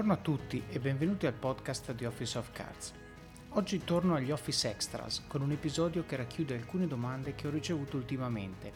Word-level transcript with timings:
Buongiorno 0.00 0.22
a 0.22 0.38
tutti 0.38 0.62
e 0.70 0.80
benvenuti 0.80 1.26
al 1.26 1.34
podcast 1.34 1.92
di 1.92 2.06
Office 2.06 2.38
of 2.38 2.52
Cards. 2.52 2.94
Oggi 3.50 3.84
torno 3.84 4.14
agli 4.14 4.30
Office 4.30 4.70
Extras 4.70 5.24
con 5.26 5.42
un 5.42 5.50
episodio 5.50 6.06
che 6.06 6.16
racchiude 6.16 6.54
alcune 6.54 6.86
domande 6.86 7.34
che 7.34 7.46
ho 7.46 7.50
ricevuto 7.50 7.98
ultimamente. 7.98 8.72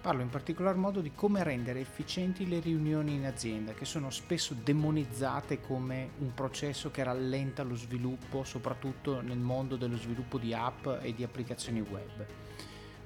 Parlo 0.00 0.22
in 0.22 0.28
particolar 0.28 0.76
modo 0.76 1.00
di 1.00 1.10
come 1.12 1.42
rendere 1.42 1.80
efficienti 1.80 2.48
le 2.48 2.60
riunioni 2.60 3.14
in 3.14 3.26
azienda, 3.26 3.72
che 3.72 3.84
sono 3.84 4.10
spesso 4.10 4.54
demonizzate 4.54 5.60
come 5.60 6.10
un 6.18 6.34
processo 6.34 6.92
che 6.92 7.02
rallenta 7.02 7.64
lo 7.64 7.74
sviluppo, 7.74 8.44
soprattutto 8.44 9.20
nel 9.22 9.38
mondo 9.38 9.74
dello 9.74 9.96
sviluppo 9.96 10.38
di 10.38 10.54
app 10.54 10.86
e 11.00 11.12
di 11.12 11.24
applicazioni 11.24 11.80
web. 11.80 12.24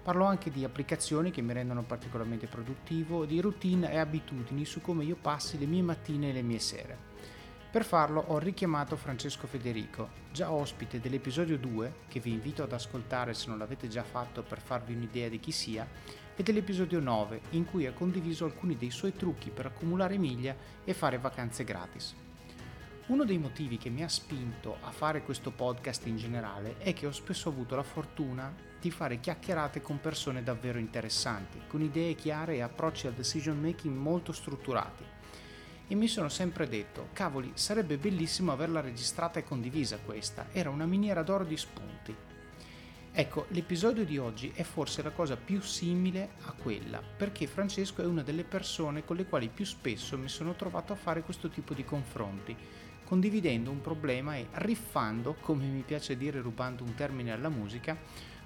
Parlo 0.02 0.26
anche 0.26 0.50
di 0.50 0.64
applicazioni 0.64 1.30
che 1.30 1.40
mi 1.40 1.54
rendono 1.54 1.82
particolarmente 1.82 2.46
produttivo, 2.46 3.24
di 3.24 3.40
routine 3.40 3.90
e 3.90 3.96
abitudini 3.96 4.66
su 4.66 4.82
come 4.82 5.04
io 5.04 5.16
passi 5.16 5.58
le 5.58 5.64
mie 5.64 5.80
mattine 5.80 6.28
e 6.28 6.32
le 6.34 6.42
mie 6.42 6.58
sere. 6.58 7.13
Per 7.74 7.84
farlo 7.84 8.22
ho 8.28 8.38
richiamato 8.38 8.94
Francesco 8.94 9.48
Federico, 9.48 10.10
già 10.30 10.52
ospite 10.52 11.00
dell'episodio 11.00 11.58
2, 11.58 11.92
che 12.06 12.20
vi 12.20 12.30
invito 12.30 12.62
ad 12.62 12.72
ascoltare 12.72 13.34
se 13.34 13.48
non 13.48 13.58
l'avete 13.58 13.88
già 13.88 14.04
fatto 14.04 14.44
per 14.44 14.60
farvi 14.60 14.94
un'idea 14.94 15.28
di 15.28 15.40
chi 15.40 15.50
sia, 15.50 15.84
e 16.36 16.42
dell'episodio 16.44 17.00
9, 17.00 17.40
in 17.50 17.64
cui 17.64 17.86
ha 17.86 17.92
condiviso 17.92 18.44
alcuni 18.44 18.76
dei 18.76 18.92
suoi 18.92 19.12
trucchi 19.12 19.50
per 19.50 19.66
accumulare 19.66 20.18
miglia 20.18 20.54
e 20.84 20.94
fare 20.94 21.18
vacanze 21.18 21.64
gratis. 21.64 22.14
Uno 23.08 23.24
dei 23.24 23.38
motivi 23.38 23.76
che 23.76 23.90
mi 23.90 24.04
ha 24.04 24.08
spinto 24.08 24.76
a 24.80 24.92
fare 24.92 25.24
questo 25.24 25.50
podcast 25.50 26.06
in 26.06 26.16
generale 26.16 26.78
è 26.78 26.92
che 26.92 27.08
ho 27.08 27.12
spesso 27.12 27.48
avuto 27.48 27.74
la 27.74 27.82
fortuna 27.82 28.54
di 28.80 28.92
fare 28.92 29.18
chiacchierate 29.18 29.82
con 29.82 30.00
persone 30.00 30.44
davvero 30.44 30.78
interessanti, 30.78 31.60
con 31.66 31.82
idee 31.82 32.14
chiare 32.14 32.54
e 32.54 32.62
approcci 32.62 33.08
al 33.08 33.14
decision 33.14 33.60
making 33.60 33.96
molto 33.96 34.30
strutturati 34.30 35.13
e 35.86 35.94
mi 35.94 36.08
sono 36.08 36.28
sempre 36.28 36.68
detto, 36.68 37.08
cavoli, 37.12 37.52
sarebbe 37.54 37.98
bellissimo 37.98 38.52
averla 38.52 38.80
registrata 38.80 39.38
e 39.38 39.44
condivisa 39.44 39.98
questa, 39.98 40.46
era 40.52 40.70
una 40.70 40.86
miniera 40.86 41.22
d'oro 41.22 41.44
di 41.44 41.56
spunti. 41.56 42.16
Ecco, 43.16 43.46
l'episodio 43.50 44.04
di 44.04 44.18
oggi 44.18 44.50
è 44.54 44.62
forse 44.64 45.02
la 45.02 45.10
cosa 45.10 45.36
più 45.36 45.60
simile 45.60 46.30
a 46.46 46.52
quella, 46.52 47.00
perché 47.00 47.46
Francesco 47.46 48.02
è 48.02 48.06
una 48.06 48.22
delle 48.22 48.44
persone 48.44 49.04
con 49.04 49.16
le 49.16 49.26
quali 49.26 49.48
più 49.48 49.64
spesso 49.64 50.18
mi 50.18 50.28
sono 50.28 50.54
trovato 50.54 50.92
a 50.92 50.96
fare 50.96 51.22
questo 51.22 51.48
tipo 51.48 51.74
di 51.74 51.84
confronti, 51.84 52.56
condividendo 53.04 53.70
un 53.70 53.80
problema 53.80 54.36
e 54.36 54.48
riffando, 54.52 55.36
come 55.38 55.66
mi 55.66 55.82
piace 55.82 56.16
dire 56.16 56.40
rubando 56.40 56.82
un 56.82 56.94
termine 56.94 57.30
alla 57.30 57.50
musica, 57.50 57.96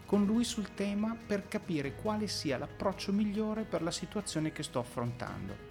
con 0.05 0.27
lui 0.27 0.45
sul 0.45 0.75
tema 0.75 1.17
per 1.27 1.49
capire 1.49 1.95
quale 1.95 2.27
sia 2.27 2.59
l'approccio 2.59 3.13
migliore 3.13 3.65
per 3.65 3.83
la 3.83 3.91
situazione 3.91 4.53
che 4.53 4.63
sto 4.63 4.81
affrontando 4.81 5.68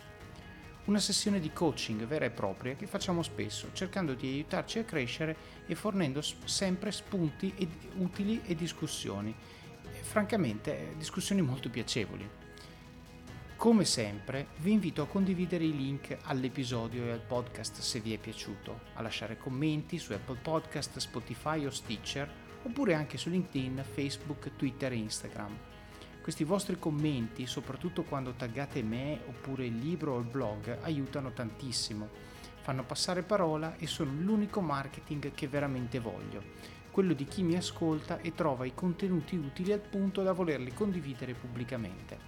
una 0.88 1.00
sessione 1.00 1.40
di 1.40 1.52
coaching 1.52 2.06
vera 2.06 2.26
e 2.26 2.30
propria 2.30 2.76
che 2.76 2.88
facciamo 2.88 3.22
spesso, 3.22 3.70
cercando 3.74 4.14
di 4.14 4.28
aiutarci 4.28 4.80
a 4.80 4.84
crescere 4.84 5.36
e 5.66 5.76
fornendo 5.76 6.22
sempre 6.22 6.92
spunti 6.92 7.54
ed 7.58 7.70
utili 7.98 8.42
e 8.46 8.56
discussioni, 8.56 9.36
e, 9.84 10.02
francamente 10.02 10.94
discussioni 10.98 11.42
molto 11.42 11.70
piacevoli. 11.70 12.28
Come 13.58 13.86
sempre, 13.86 14.48
vi 14.58 14.72
invito 14.72 15.02
a 15.02 15.08
condividere 15.08 15.66
i 15.66 15.76
link 15.76 16.16
all'episodio 16.24 17.06
e 17.06 17.12
al 17.12 17.22
podcast 17.22 17.80
se 17.80 18.00
vi 18.00 18.14
è 18.14 18.18
piaciuto, 18.18 18.82
a 18.94 19.02
lasciare 19.02 19.38
commenti 19.38 19.98
su 19.98 20.14
Apple 20.14 20.40
Podcast, 20.42 21.00
Spotify 21.00 21.66
o 21.66 21.70
Stitcher, 21.70 22.32
oppure 22.64 22.94
anche 22.94 23.18
su 23.18 23.30
LinkedIn, 23.30 23.84
Facebook, 23.94 24.56
Twitter 24.56 24.92
e 24.94 24.98
Instagram. 24.98 25.67
Questi 26.28 26.44
vostri 26.44 26.78
commenti, 26.78 27.48
soprattutto 27.48 28.04
quando 28.04 28.34
taggate 28.34 28.84
me 28.84 29.22
oppure 29.28 29.66
il 29.66 29.78
libro 29.78 30.16
o 30.16 30.20
il 30.20 30.26
blog, 30.26 30.80
aiutano 30.82 31.32
tantissimo. 31.32 32.10
Fanno 32.60 32.84
passare 32.84 33.24
parola 33.24 33.78
e 33.78 33.88
sono 33.88 34.12
l'unico 34.12 34.60
marketing 34.60 35.32
che 35.32 35.48
veramente 35.48 36.00
voglio, 36.00 36.44
quello 36.92 37.14
di 37.14 37.24
chi 37.24 37.44
mi 37.44 37.56
ascolta 37.56 38.20
e 38.20 38.36
trova 38.36 38.66
i 38.66 38.74
contenuti 38.74 39.38
utili 39.38 39.72
al 39.72 39.80
punto 39.80 40.22
da 40.22 40.34
volerli 40.34 40.74
condividere 40.74 41.34
pubblicamente. 41.34 42.20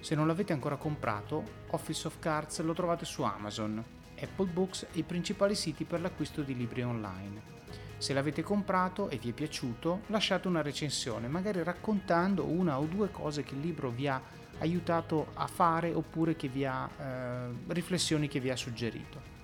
Se 0.00 0.14
non 0.14 0.26
l'avete 0.26 0.54
ancora 0.54 0.76
comprato, 0.76 1.44
Office 1.72 2.06
of 2.06 2.18
Cards 2.18 2.62
lo 2.62 2.72
trovate 2.72 3.04
su 3.04 3.20
Amazon, 3.20 3.84
Apple 4.18 4.46
Books 4.46 4.86
e 4.92 5.00
i 5.00 5.02
principali 5.02 5.54
siti 5.54 5.84
per 5.84 6.00
l'acquisto 6.00 6.40
di 6.40 6.56
libri 6.56 6.82
online. 6.82 7.55
Se 7.98 8.12
l'avete 8.12 8.42
comprato 8.42 9.08
e 9.08 9.16
vi 9.16 9.30
è 9.30 9.32
piaciuto, 9.32 10.02
lasciate 10.08 10.48
una 10.48 10.62
recensione, 10.62 11.28
magari 11.28 11.62
raccontando 11.62 12.44
una 12.44 12.78
o 12.78 12.84
due 12.84 13.10
cose 13.10 13.42
che 13.42 13.54
il 13.54 13.60
libro 13.60 13.90
vi 13.90 14.06
ha 14.06 14.20
aiutato 14.58 15.28
a 15.34 15.46
fare 15.46 15.92
oppure 15.92 16.36
che 16.36 16.48
vi 16.48 16.64
ha, 16.64 16.88
eh, 16.88 17.48
riflessioni 17.68 18.28
che 18.28 18.40
vi 18.40 18.50
ha 18.50 18.56
suggerito. 18.56 19.34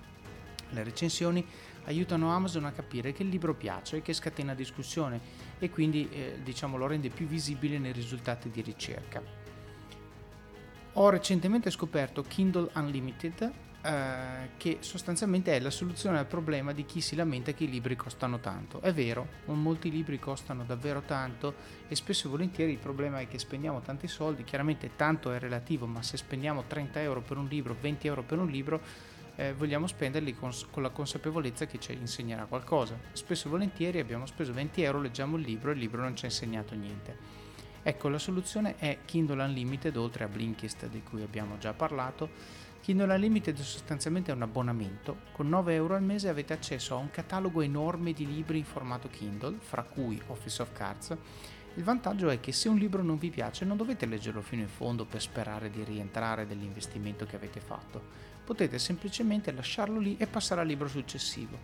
Le 0.69 0.83
recensioni 0.83 1.45
aiutano 1.85 2.31
Amazon 2.31 2.65
a 2.65 2.71
capire 2.71 3.11
che 3.11 3.23
il 3.23 3.29
libro 3.29 3.53
piace 3.53 3.97
e 3.97 4.01
che 4.01 4.13
scatena 4.13 4.53
discussione 4.53 5.19
e 5.59 5.69
quindi 5.69 6.07
eh, 6.09 6.39
diciamo, 6.43 6.77
lo 6.77 6.87
rende 6.87 7.09
più 7.09 7.25
visibile 7.25 7.77
nei 7.79 7.91
risultati 7.91 8.49
di 8.49 8.61
ricerca. 8.61 9.21
Ho 10.93 11.09
recentemente 11.09 11.71
scoperto 11.71 12.21
Kindle 12.21 12.69
Unlimited 12.75 13.51
eh, 13.85 14.51
che 14.55 14.77
sostanzialmente 14.79 15.53
è 15.53 15.59
la 15.59 15.69
soluzione 15.69 16.17
al 16.17 16.25
problema 16.25 16.71
di 16.71 16.85
chi 16.85 17.01
si 17.01 17.17
lamenta 17.17 17.51
che 17.51 17.65
i 17.65 17.69
libri 17.69 17.97
costano 17.97 18.39
tanto. 18.39 18.79
È 18.79 18.93
vero, 18.93 19.27
molti 19.47 19.91
libri 19.91 20.19
costano 20.19 20.63
davvero 20.63 21.01
tanto 21.01 21.53
e 21.89 21.95
spesso 21.95 22.27
e 22.27 22.29
volentieri 22.29 22.71
il 22.71 22.77
problema 22.77 23.19
è 23.19 23.27
che 23.27 23.37
spendiamo 23.37 23.81
tanti 23.81 24.07
soldi, 24.07 24.45
chiaramente 24.45 24.91
tanto 24.95 25.33
è 25.33 25.39
relativo, 25.39 25.85
ma 25.85 26.01
se 26.01 26.15
spendiamo 26.15 26.63
30 26.65 27.01
euro 27.01 27.21
per 27.21 27.35
un 27.35 27.47
libro, 27.47 27.75
20 27.77 28.07
euro 28.07 28.23
per 28.23 28.39
un 28.39 28.47
libro, 28.47 28.81
eh, 29.35 29.53
vogliamo 29.53 29.85
spenderli 29.85 30.33
con, 30.33 30.51
con, 30.71 30.81
la 30.81 30.89
consapevolezza 30.89 31.65
che 31.65 31.77
ci 31.77 31.91
insegnerà 31.91 32.45
qualcosa. 32.45 32.97
Spesso 33.11 33.47
e 33.47 33.51
volentieri 33.51 33.99
abbiamo 33.99 34.25
speso 34.25 34.53
20 34.53 34.81
euro, 34.81 35.01
leggiamo 35.01 35.35
il 35.35 35.43
libro 35.43 35.71
e 35.71 35.73
il 35.73 35.79
libro 35.79 36.01
non 36.01 36.15
ci 36.15 36.23
ha 36.23 36.29
insegnato 36.29 36.73
niente. 36.73 37.41
Ecco, 37.85 38.07
la 38.07 38.17
soluzione 38.17 38.75
è 38.77 38.99
Kindle 39.03 39.43
Unlimited, 39.43 39.97
oltre 39.97 40.23
a 40.23 40.29
Blinkist 40.29 40.87
di 40.87 41.03
cui 41.03 41.21
abbiamo 41.21 41.57
già 41.57 41.73
parlato, 41.73 42.29
Kindle 42.83 43.13
Unlimited 43.13 43.57
sostanzialmente 43.59 44.29
è 44.29 44.35
un 44.35 44.41
abbonamento, 44.41 45.19
con 45.31 45.47
9 45.47 45.73
euro 45.73 45.95
al 45.95 46.03
mese 46.03 46.27
avete 46.27 46.51
accesso 46.51 46.93
a 46.93 46.97
un 46.97 47.09
catalogo 47.11 47.61
enorme 47.61 48.11
di 48.11 48.27
libri 48.27 48.57
in 48.57 48.65
formato 48.65 49.07
Kindle, 49.07 49.55
fra 49.59 49.83
cui 49.83 50.21
Office 50.27 50.61
of 50.61 50.73
Cards. 50.73 51.15
Il 51.75 51.83
vantaggio 51.85 52.27
è 52.27 52.41
che 52.41 52.51
se 52.51 52.67
un 52.67 52.77
libro 52.77 53.01
non 53.01 53.17
vi 53.17 53.29
piace 53.29 53.63
non 53.63 53.77
dovete 53.77 54.05
leggerlo 54.05 54.41
fino 54.41 54.63
in 54.63 54.67
fondo 54.67 55.05
per 55.05 55.21
sperare 55.21 55.69
di 55.69 55.81
rientrare 55.81 56.45
dell'investimento 56.45 57.25
che 57.25 57.37
avete 57.37 57.61
fatto, 57.61 58.01
potete 58.43 58.77
semplicemente 58.79 59.53
lasciarlo 59.53 59.97
lì 59.97 60.17
e 60.17 60.27
passare 60.27 60.59
al 60.59 60.67
libro 60.67 60.89
successivo. 60.89 61.57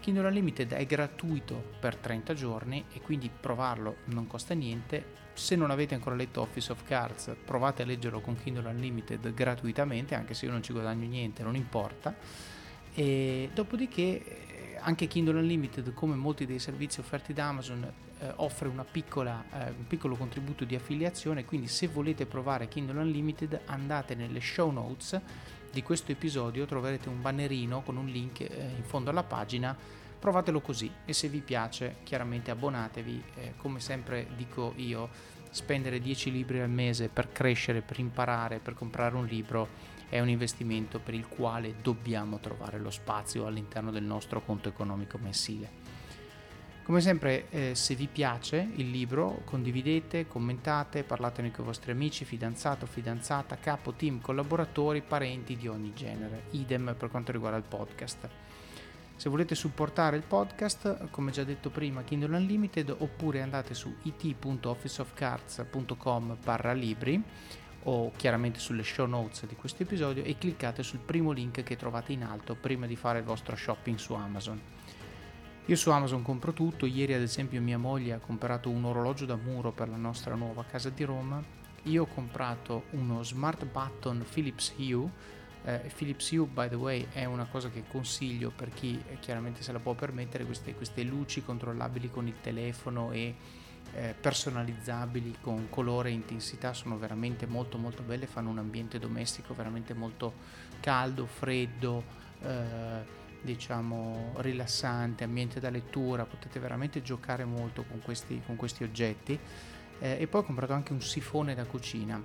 Kindle 0.00 0.26
Unlimited 0.26 0.74
è 0.74 0.84
gratuito 0.84 1.72
per 1.80 1.96
30 1.96 2.34
giorni 2.34 2.84
e 2.92 3.00
quindi 3.00 3.30
provarlo 3.30 3.96
non 4.08 4.26
costa 4.26 4.52
niente. 4.52 5.23
Se 5.34 5.56
non 5.56 5.70
avete 5.70 5.94
ancora 5.94 6.14
letto 6.14 6.40
Office 6.40 6.72
of 6.72 6.84
Cards, 6.84 7.34
provate 7.44 7.82
a 7.82 7.86
leggerlo 7.86 8.20
con 8.20 8.36
Kindle 8.40 8.68
Unlimited 8.68 9.34
gratuitamente, 9.34 10.14
anche 10.14 10.32
se 10.32 10.46
io 10.46 10.52
non 10.52 10.62
ci 10.62 10.72
guadagno 10.72 11.06
niente, 11.06 11.42
non 11.42 11.56
importa. 11.56 12.14
E 12.94 13.50
dopodiché 13.52 14.76
anche 14.78 15.06
Kindle 15.06 15.38
Unlimited, 15.38 15.92
come 15.92 16.14
molti 16.14 16.46
dei 16.46 16.58
servizi 16.58 17.00
offerti 17.00 17.32
da 17.32 17.48
Amazon, 17.48 17.92
eh, 18.20 18.32
offre 18.36 18.70
piccola, 18.90 19.44
eh, 19.50 19.70
un 19.70 19.86
piccolo 19.86 20.14
contributo 20.14 20.64
di 20.64 20.74
affiliazione, 20.74 21.44
quindi 21.44 21.66
se 21.68 21.88
volete 21.88 22.26
provare 22.26 22.68
Kindle 22.68 23.00
Unlimited 23.00 23.62
andate 23.66 24.14
nelle 24.14 24.40
show 24.40 24.70
notes 24.70 25.20
di 25.72 25.82
questo 25.82 26.12
episodio 26.12 26.66
troverete 26.66 27.08
un 27.08 27.20
bannerino 27.20 27.82
con 27.82 27.96
un 27.96 28.06
link 28.06 28.40
eh, 28.40 28.46
in 28.76 28.84
fondo 28.84 29.10
alla 29.10 29.24
pagina 29.24 29.76
provatelo 30.24 30.62
così 30.62 30.90
e 31.04 31.12
se 31.12 31.28
vi 31.28 31.40
piace 31.40 31.96
chiaramente 32.02 32.50
abbonatevi 32.50 33.24
eh, 33.34 33.52
come 33.58 33.78
sempre 33.78 34.26
dico 34.34 34.72
io 34.76 35.10
spendere 35.50 36.00
10 36.00 36.32
libri 36.32 36.60
al 36.60 36.70
mese 36.70 37.10
per 37.10 37.30
crescere 37.30 37.82
per 37.82 37.98
imparare 37.98 38.58
per 38.58 38.72
comprare 38.72 39.16
un 39.16 39.26
libro 39.26 39.68
è 40.08 40.20
un 40.20 40.30
investimento 40.30 40.98
per 40.98 41.12
il 41.12 41.28
quale 41.28 41.74
dobbiamo 41.82 42.38
trovare 42.38 42.78
lo 42.78 42.88
spazio 42.88 43.44
all'interno 43.44 43.90
del 43.90 44.02
nostro 44.02 44.40
conto 44.40 44.70
economico 44.70 45.18
mensile 45.18 45.82
come 46.84 47.00
sempre, 47.00 47.48
eh, 47.48 47.74
se 47.74 47.94
vi 47.94 48.08
piace 48.08 48.68
il 48.74 48.90
libro, 48.90 49.40
condividete, 49.46 50.26
commentate, 50.26 51.02
parlatene 51.02 51.50
con 51.50 51.64
i 51.64 51.68
vostri 51.68 51.92
amici, 51.92 52.26
fidanzato, 52.26 52.84
fidanzata, 52.84 53.56
capo, 53.56 53.92
team, 53.92 54.20
collaboratori, 54.20 55.00
parenti 55.00 55.56
di 55.56 55.66
ogni 55.66 55.94
genere. 55.94 56.42
Idem 56.50 56.94
per 56.98 57.08
quanto 57.08 57.32
riguarda 57.32 57.56
il 57.56 57.64
podcast. 57.66 58.28
Se 59.16 59.28
volete 59.28 59.54
supportare 59.54 60.16
il 60.16 60.22
podcast, 60.22 61.10
come 61.10 61.30
già 61.30 61.44
detto 61.44 61.70
prima, 61.70 62.02
Kindle 62.02 62.36
Unlimited, 62.36 62.92
oppure 62.98 63.42
andate 63.42 63.72
su 63.72 63.94
it.officeofcards.com 64.02 66.36
barra 66.42 66.72
libri 66.72 67.22
o 67.84 68.10
chiaramente 68.16 68.58
sulle 68.58 68.82
show 68.82 69.06
notes 69.06 69.46
di 69.46 69.54
questo 69.54 69.82
episodio 69.82 70.24
e 70.24 70.36
cliccate 70.36 70.82
sul 70.82 70.98
primo 70.98 71.30
link 71.32 71.62
che 71.62 71.76
trovate 71.76 72.12
in 72.12 72.24
alto 72.24 72.54
prima 72.54 72.86
di 72.86 72.96
fare 72.96 73.20
il 73.20 73.24
vostro 73.24 73.56
shopping 73.56 73.96
su 73.98 74.12
Amazon. 74.14 74.60
Io 75.66 75.76
su 75.76 75.90
Amazon 75.90 76.22
compro 76.22 76.52
tutto, 76.52 76.84
ieri 76.84 77.14
ad 77.14 77.22
esempio 77.22 77.60
mia 77.60 77.78
moglie 77.78 78.14
ha 78.14 78.18
comprato 78.18 78.68
un 78.68 78.84
orologio 78.84 79.26
da 79.26 79.36
muro 79.36 79.70
per 79.72 79.88
la 79.88 79.96
nostra 79.96 80.34
nuova 80.34 80.64
casa 80.64 80.90
di 80.90 81.04
Roma, 81.04 81.40
io 81.84 82.02
ho 82.02 82.06
comprato 82.06 82.84
uno 82.90 83.22
smart 83.22 83.64
button 83.64 84.26
Philips 84.30 84.74
Hue 84.76 85.08
Eh, 85.66 85.90
Philips 85.96 86.30
Hue, 86.30 86.46
by 86.46 86.68
the 86.68 86.74
way, 86.74 87.06
è 87.12 87.24
una 87.24 87.46
cosa 87.46 87.70
che 87.70 87.84
consiglio 87.88 88.50
per 88.54 88.70
chi 88.70 89.02
eh, 89.08 89.18
chiaramente 89.18 89.62
se 89.62 89.72
la 89.72 89.78
può 89.78 89.94
permettere, 89.94 90.44
queste, 90.44 90.74
queste 90.74 91.02
luci 91.02 91.42
controllabili 91.42 92.10
con 92.10 92.26
il 92.26 92.34
telefono 92.42 93.12
e 93.12 93.34
eh, 93.94 94.14
personalizzabili 94.18 95.36
con 95.40 95.68
colore 95.70 96.10
e 96.10 96.12
intensità 96.12 96.74
sono 96.74 96.98
veramente 96.98 97.46
molto 97.46 97.78
molto 97.78 98.02
belle, 98.02 98.26
fanno 98.26 98.50
un 98.50 98.58
ambiente 98.58 98.98
domestico 98.98 99.54
veramente 99.54 99.94
molto 99.94 100.34
caldo, 100.80 101.24
freddo, 101.24 102.02
eh, 102.42 103.22
diciamo 103.40 104.34
rilassante, 104.36 105.24
ambiente 105.24 105.60
da 105.60 105.70
lettura, 105.70 106.26
potete 106.26 106.58
veramente 106.58 107.00
giocare 107.00 107.44
molto 107.44 107.84
con 107.84 108.00
questi, 108.00 108.42
con 108.44 108.56
questi 108.56 108.84
oggetti. 108.84 109.38
Eh, 110.00 110.16
e 110.20 110.26
poi 110.26 110.40
ho 110.40 110.44
comprato 110.44 110.72
anche 110.72 110.92
un 110.92 111.00
sifone 111.00 111.54
da 111.54 111.64
cucina 111.64 112.22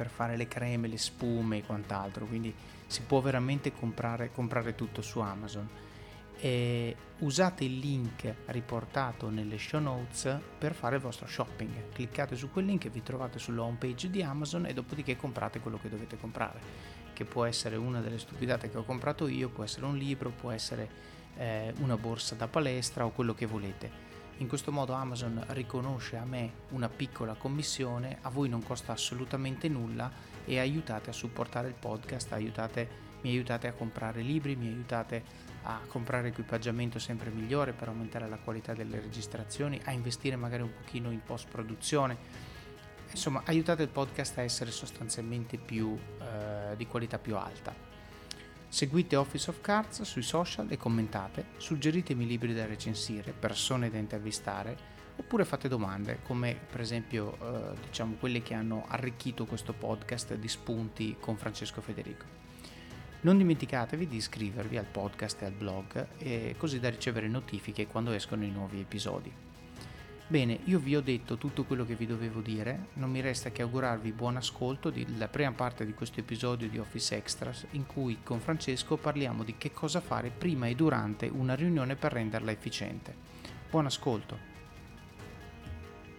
per 0.00 0.08
fare 0.08 0.34
le 0.38 0.48
creme, 0.48 0.88
le 0.88 0.96
spume 0.96 1.58
e 1.58 1.62
quant'altro, 1.62 2.24
quindi 2.24 2.54
si 2.86 3.02
può 3.02 3.20
veramente 3.20 3.70
comprare, 3.70 4.32
comprare 4.32 4.74
tutto 4.74 5.02
su 5.02 5.18
Amazon. 5.18 5.68
E 6.38 6.96
usate 7.18 7.64
il 7.64 7.78
link 7.78 8.34
riportato 8.46 9.28
nelle 9.28 9.58
show 9.58 9.78
notes 9.78 10.38
per 10.56 10.72
fare 10.72 10.96
il 10.96 11.02
vostro 11.02 11.26
shopping. 11.26 11.90
Cliccate 11.92 12.34
su 12.34 12.50
quel 12.50 12.64
link 12.64 12.86
e 12.86 12.88
vi 12.88 13.02
trovate 13.02 13.38
sulla 13.38 13.60
home 13.60 13.76
page 13.78 14.08
di 14.08 14.22
Amazon 14.22 14.64
e 14.64 14.72
dopodiché 14.72 15.16
comprate 15.18 15.60
quello 15.60 15.78
che 15.78 15.90
dovete 15.90 16.16
comprare, 16.16 16.58
che 17.12 17.26
può 17.26 17.44
essere 17.44 17.76
una 17.76 18.00
delle 18.00 18.18
stupidate 18.18 18.70
che 18.70 18.78
ho 18.78 18.84
comprato 18.84 19.28
io, 19.28 19.50
può 19.50 19.64
essere 19.64 19.84
un 19.84 19.98
libro, 19.98 20.30
può 20.30 20.50
essere 20.50 20.88
eh, 21.36 21.74
una 21.80 21.98
borsa 21.98 22.34
da 22.36 22.48
palestra 22.48 23.04
o 23.04 23.10
quello 23.10 23.34
che 23.34 23.44
volete 23.44 24.09
in 24.40 24.48
questo 24.48 24.72
modo 24.72 24.94
Amazon 24.94 25.44
riconosce 25.48 26.16
a 26.16 26.24
me 26.24 26.52
una 26.70 26.88
piccola 26.88 27.34
commissione, 27.34 28.18
a 28.22 28.30
voi 28.30 28.48
non 28.48 28.62
costa 28.62 28.92
assolutamente 28.92 29.68
nulla 29.68 30.10
e 30.46 30.58
aiutate 30.58 31.10
a 31.10 31.12
supportare 31.12 31.68
il 31.68 31.74
podcast, 31.74 32.32
aiutate, 32.32 32.88
mi 33.20 33.30
aiutate 33.30 33.68
a 33.68 33.72
comprare 33.72 34.22
libri, 34.22 34.56
mi 34.56 34.68
aiutate 34.68 35.22
a 35.64 35.80
comprare 35.86 36.28
equipaggiamento 36.28 36.98
sempre 36.98 37.28
migliore 37.28 37.72
per 37.72 37.88
aumentare 37.88 38.30
la 38.30 38.38
qualità 38.38 38.72
delle 38.72 38.98
registrazioni, 38.98 39.78
a 39.84 39.92
investire 39.92 40.36
magari 40.36 40.62
un 40.62 40.72
pochino 40.72 41.10
in 41.10 41.22
post 41.22 41.46
produzione. 41.48 42.16
Insomma, 43.10 43.42
aiutate 43.44 43.82
il 43.82 43.88
podcast 43.88 44.38
a 44.38 44.42
essere 44.42 44.70
sostanzialmente 44.70 45.58
più 45.58 45.98
eh, 46.18 46.76
di 46.76 46.86
qualità 46.86 47.18
più 47.18 47.36
alta. 47.36 47.89
Seguite 48.72 49.16
Office 49.16 49.50
of 49.50 49.60
Cards 49.60 50.02
sui 50.02 50.22
social 50.22 50.70
e 50.70 50.76
commentate, 50.76 51.46
suggeritemi 51.56 52.24
libri 52.24 52.54
da 52.54 52.66
recensire, 52.66 53.32
persone 53.32 53.90
da 53.90 53.98
intervistare, 53.98 54.76
oppure 55.16 55.44
fate 55.44 55.66
domande, 55.66 56.20
come 56.22 56.56
per 56.70 56.80
esempio 56.80 57.36
eh, 57.42 57.74
diciamo 57.88 58.14
quelle 58.20 58.42
che 58.42 58.54
hanno 58.54 58.84
arricchito 58.86 59.44
questo 59.44 59.72
podcast 59.72 60.36
di 60.36 60.46
spunti 60.46 61.16
con 61.18 61.36
Francesco 61.36 61.80
Federico. 61.80 62.24
Non 63.22 63.38
dimenticatevi 63.38 64.06
di 64.06 64.16
iscrivervi 64.16 64.76
al 64.76 64.86
podcast 64.86 65.42
e 65.42 65.46
al 65.46 65.52
blog, 65.52 66.06
eh, 66.18 66.54
così 66.56 66.78
da 66.78 66.90
ricevere 66.90 67.26
notifiche 67.26 67.88
quando 67.88 68.12
escono 68.12 68.44
i 68.44 68.50
nuovi 68.52 68.78
episodi. 68.78 69.49
Bene, 70.30 70.60
io 70.66 70.78
vi 70.78 70.94
ho 70.94 71.00
detto 71.00 71.38
tutto 71.38 71.64
quello 71.64 71.84
che 71.84 71.96
vi 71.96 72.06
dovevo 72.06 72.40
dire, 72.40 72.90
non 72.92 73.10
mi 73.10 73.20
resta 73.20 73.50
che 73.50 73.62
augurarvi 73.62 74.12
buon 74.12 74.36
ascolto 74.36 74.88
della 74.90 75.26
prima 75.26 75.50
parte 75.50 75.84
di 75.84 75.92
questo 75.92 76.20
episodio 76.20 76.68
di 76.68 76.78
Office 76.78 77.16
Extras 77.16 77.66
in 77.72 77.84
cui 77.84 78.18
con 78.22 78.38
Francesco 78.38 78.96
parliamo 78.96 79.42
di 79.42 79.56
che 79.58 79.72
cosa 79.72 80.00
fare 80.00 80.30
prima 80.30 80.68
e 80.68 80.76
durante 80.76 81.26
una 81.26 81.56
riunione 81.56 81.96
per 81.96 82.12
renderla 82.12 82.52
efficiente. 82.52 83.12
Buon 83.68 83.86
ascolto! 83.86 84.49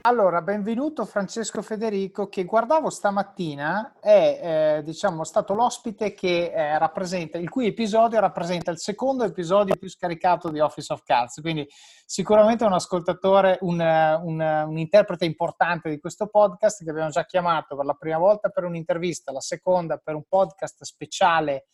Allora, 0.03 0.41
benvenuto 0.41 1.05
Francesco 1.05 1.61
Federico 1.61 2.27
che 2.27 2.43
guardavo 2.43 2.89
stamattina 2.89 3.93
è 3.99 4.77
eh, 4.79 4.83
diciamo, 4.83 5.23
stato 5.23 5.53
l'ospite 5.53 6.15
che 6.15 6.51
eh, 6.51 6.79
rappresenta, 6.79 7.37
il 7.37 7.49
cui 7.49 7.67
episodio 7.67 8.19
rappresenta 8.19 8.71
il 8.71 8.79
secondo 8.79 9.23
episodio 9.25 9.75
più 9.75 9.87
scaricato 9.87 10.49
di 10.49 10.59
Office 10.59 10.91
of 10.91 11.03
Cards, 11.03 11.39
quindi 11.41 11.67
sicuramente 12.03 12.65
un 12.65 12.73
ascoltatore, 12.73 13.59
un, 13.61 13.79
un, 13.79 14.65
un 14.69 14.77
interprete 14.79 15.25
importante 15.25 15.91
di 15.91 15.99
questo 15.99 16.29
podcast 16.29 16.83
che 16.83 16.89
abbiamo 16.89 17.11
già 17.11 17.25
chiamato 17.25 17.75
per 17.75 17.85
la 17.85 17.93
prima 17.93 18.17
volta 18.17 18.49
per 18.49 18.63
un'intervista, 18.63 19.31
la 19.31 19.39
seconda 19.39 19.97
per 19.97 20.15
un 20.15 20.23
podcast 20.27 20.83
speciale 20.83 21.67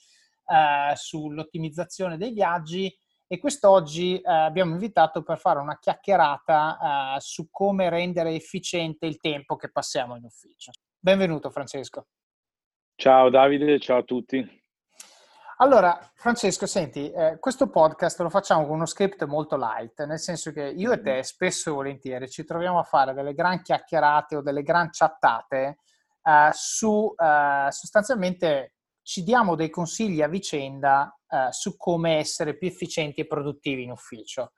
eh, 0.48 0.94
sull'ottimizzazione 0.96 2.18
dei 2.18 2.34
viaggi 2.34 2.94
e 3.28 3.40
quest'oggi 3.40 4.20
eh, 4.20 4.32
abbiamo 4.32 4.72
invitato 4.72 5.22
per 5.22 5.38
fare 5.38 5.60
una 5.60 5.78
chiacchierata 5.78 7.16
eh, 7.16 7.20
su 7.20 7.50
come 7.52 7.90
rendere 7.90 8.34
efficiente 8.34 9.06
il 9.06 9.20
tempo 9.20 9.56
che 9.58 9.70
passiamo 9.70 10.16
in 10.16 10.24
ufficio. 10.24 10.72
Benvenuto 10.98 11.50
Francesco. 11.50 12.08
Ciao 12.96 13.30
Davide, 13.30 13.80
ciao 13.80 13.98
a 14.00 14.04
tutti. 14.04 14.66
Allora, 15.60 16.00
Francesco, 16.14 16.68
senti, 16.68 17.12
eh, 17.12 17.38
questo 17.40 17.70
podcast 17.70 18.20
lo 18.22 18.30
facciamo 18.30 18.66
con 18.66 18.76
uno 18.76 18.86
script 18.86 19.26
molto 19.26 19.58
light, 19.58 20.06
nel 20.06 20.20
senso 20.20 20.52
che 20.52 20.64
io 20.64 20.92
e 20.92 21.02
te 21.02 21.12
mm-hmm. 21.14 21.20
spesso 21.22 21.70
e 21.70 21.74
volentieri 21.74 22.30
ci 22.30 22.46
troviamo 22.46 22.78
a 22.78 22.84
fare 22.84 23.14
delle 23.14 23.34
gran 23.34 23.62
chiacchierate 23.64 24.36
o 24.36 24.42
delle 24.42 24.62
gran 24.62 24.90
chattate 24.92 25.80
eh, 26.22 26.50
su 26.54 27.12
eh, 27.18 27.68
sostanzialmente 27.72 28.77
ci 29.08 29.24
diamo 29.24 29.56
dei 29.56 29.70
consigli 29.70 30.22
a 30.22 30.28
vicenda 30.28 31.18
eh, 31.30 31.48
su 31.52 31.78
come 31.78 32.18
essere 32.18 32.58
più 32.58 32.68
efficienti 32.68 33.22
e 33.22 33.26
produttivi 33.26 33.84
in 33.84 33.92
ufficio. 33.92 34.52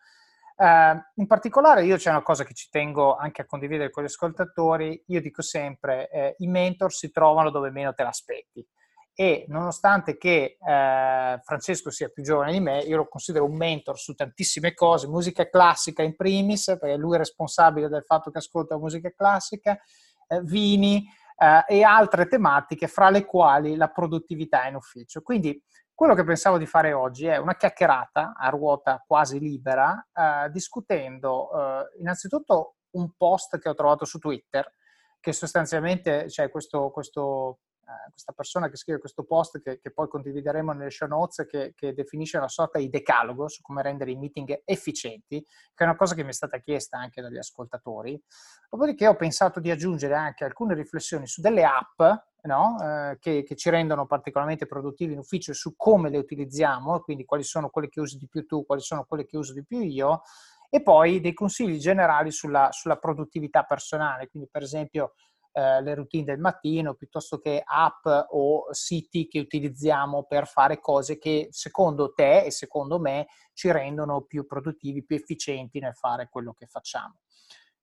Eh, 0.56 1.00
in 1.14 1.28
particolare 1.28 1.86
io 1.86 1.98
c'è 1.98 2.10
una 2.10 2.24
cosa 2.24 2.44
che 2.44 2.56
ci 2.56 2.68
tengo 2.72 3.16
anche 3.16 3.44
a 3.44 3.46
condividere 3.46 3.92
con 3.92 4.02
gli 4.02 4.08
ascoltatori, 4.08 5.04
io 5.06 5.22
dico 5.22 5.44
sempre 5.44 6.10
eh, 6.10 6.36
i 6.40 6.48
mentor 6.48 6.92
si 6.92 7.12
trovano 7.12 7.52
dove 7.52 7.70
meno 7.70 7.94
te 7.94 8.02
l'aspetti 8.02 8.68
e 9.14 9.46
nonostante 9.50 10.18
che 10.18 10.58
eh, 10.60 11.40
Francesco 11.44 11.92
sia 11.92 12.10
più 12.10 12.24
giovane 12.24 12.52
di 12.52 12.60
me, 12.60 12.80
io 12.80 12.98
lo 12.98 13.08
considero 13.08 13.46
un 13.46 13.56
mentor 13.56 14.00
su 14.00 14.16
tantissime 14.16 14.74
cose, 14.74 15.08
musica 15.08 15.48
classica 15.48 16.02
in 16.02 16.16
primis, 16.16 16.76
perché 16.80 16.96
lui 16.96 17.14
è 17.14 17.20
responsabile 17.20 17.88
del 17.88 18.04
fatto 18.04 18.32
che 18.32 18.40
ascolta 18.40 18.80
musica 18.80 19.12
classica, 19.12 19.80
eh, 20.28 20.42
vini, 20.42 21.06
eh, 21.40 21.64
e 21.68 21.84
altre 21.84 22.28
tematiche, 22.28 22.88
fra 22.88 23.10
le 23.10 23.26
quali 23.26 23.76
la 23.76 23.90
produttività 23.90 24.68
in 24.68 24.76
ufficio. 24.76 25.22
Quindi 25.22 25.62
quello 25.94 26.14
che 26.14 26.24
pensavo 26.24 26.58
di 26.58 26.66
fare 26.66 26.94
oggi 26.94 27.26
è 27.26 27.38
una 27.38 27.56
chiacchierata 27.56 28.34
a 28.38 28.50
ruota 28.50 29.04
quasi 29.06 29.40
libera, 29.40 30.08
eh, 30.14 30.50
discutendo 30.52 31.50
eh, 31.52 32.00
innanzitutto 32.00 32.76
un 32.92 33.12
post 33.18 33.58
che 33.60 33.70
ho 33.70 33.74
trovato 33.74 34.06
su 34.06 34.18
Twitter, 34.18 34.72
che 35.20 35.34
sostanzialmente 35.34 36.24
c'è 36.24 36.30
cioè 36.30 36.50
questo, 36.50 36.90
questo 36.92 37.60
eh, 37.90 38.12
questa 38.12 38.34
persona 38.34 38.70
che 38.70 38.78
scrive 38.78 39.00
questo 39.00 39.24
post 39.24 39.60
che, 39.62 39.80
che 39.80 39.92
poi 39.92 40.08
condivideremo 40.08 40.74
nelle 40.74 40.92
show 40.92 41.08
notes 41.08 41.48
che, 41.48 41.74
che, 41.76 41.94
definisce 41.94 42.38
una 42.38 42.48
sorta 42.48 42.78
di 42.78 42.88
decalogo 42.88 43.48
su 43.48 43.64
come 43.64 43.82
rendere 43.82 44.12
i 44.12 44.16
meeting 44.16 44.62
efficienti, 44.64 45.42
che 45.42 45.84
è 45.84 45.84
una 45.84 45.96
cosa 45.96 46.14
che 46.14 46.22
mi 46.22 46.30
è 46.30 46.34
stata 46.34 46.60
chiesta 46.60 47.00
anche 47.00 47.20
dagli 47.20 47.40
ascoltatori. 47.40 48.22
Dopodiché 48.70 49.08
ho 49.08 49.16
pensato 49.16 49.60
di 49.60 49.72
aggiungere 49.72 50.14
anche 50.14 50.44
alcune 50.44 50.76
riflessioni 50.76 51.26
su 51.26 51.42
delle 51.42 51.66
app 51.66 52.00
no? 52.44 52.78
eh, 52.80 53.18
che, 53.20 53.42
che, 53.42 53.56
ci 53.56 53.72
rendono 53.72 54.06
particolarmente 54.06 54.68
produttivi 54.68 55.14
in 55.14 55.20
ufficio 55.20 55.50
e 55.52 55.56
su 55.56 55.76
come 55.76 56.12
le 56.12 56.20
utilizziamo, 56.20 57.00
quindi 57.00 57.26
quali 57.26 57.44
sono 57.44 57.70
quelle 57.70 57.90
che 57.90 58.00
usi 58.00 58.18
di 58.18 58.28
più 58.28 58.46
tu, 58.46 58.66
quali 58.66 58.82
sono 58.82 59.04
quelle 59.06 59.26
che 59.26 59.36
uso 59.36 59.54
di 59.54 59.66
più 59.66 59.82
io, 59.82 60.22
e 60.70 60.84
poi 60.84 61.20
dei 61.20 61.34
consigli 61.34 61.80
generali 61.80 62.32
sulla, 62.32 62.70
sulla 62.72 62.98
produttività 62.98 63.64
personale, 63.64 64.30
quindi 64.30 64.48
per 64.50 64.62
esempio 64.62 65.14
eh, 65.52 65.82
le 65.82 65.96
routine 65.96 66.24
del 66.24 66.40
mattino 66.40 66.94
piuttosto 66.94 67.40
che 67.40 67.62
app 67.64 68.06
o 68.30 68.72
siti 68.72 69.28
che 69.28 69.40
utilizziamo 69.40 70.24
per 70.24 70.48
fare 70.48 70.80
cose 70.80 71.18
che 71.18 71.48
secondo 71.52 72.14
te 72.14 72.46
e 72.46 72.52
secondo 72.52 73.00
me 73.00 73.28
ci 73.54 73.72
rendono 73.72 74.22
più 74.22 74.46
produttivi, 74.46 75.04
più 75.04 75.16
efficienti 75.16 75.80
nel 75.80 75.96
fare 75.96 76.30
quello 76.30 76.54
che 76.54 76.68
facciamo. 76.68 77.20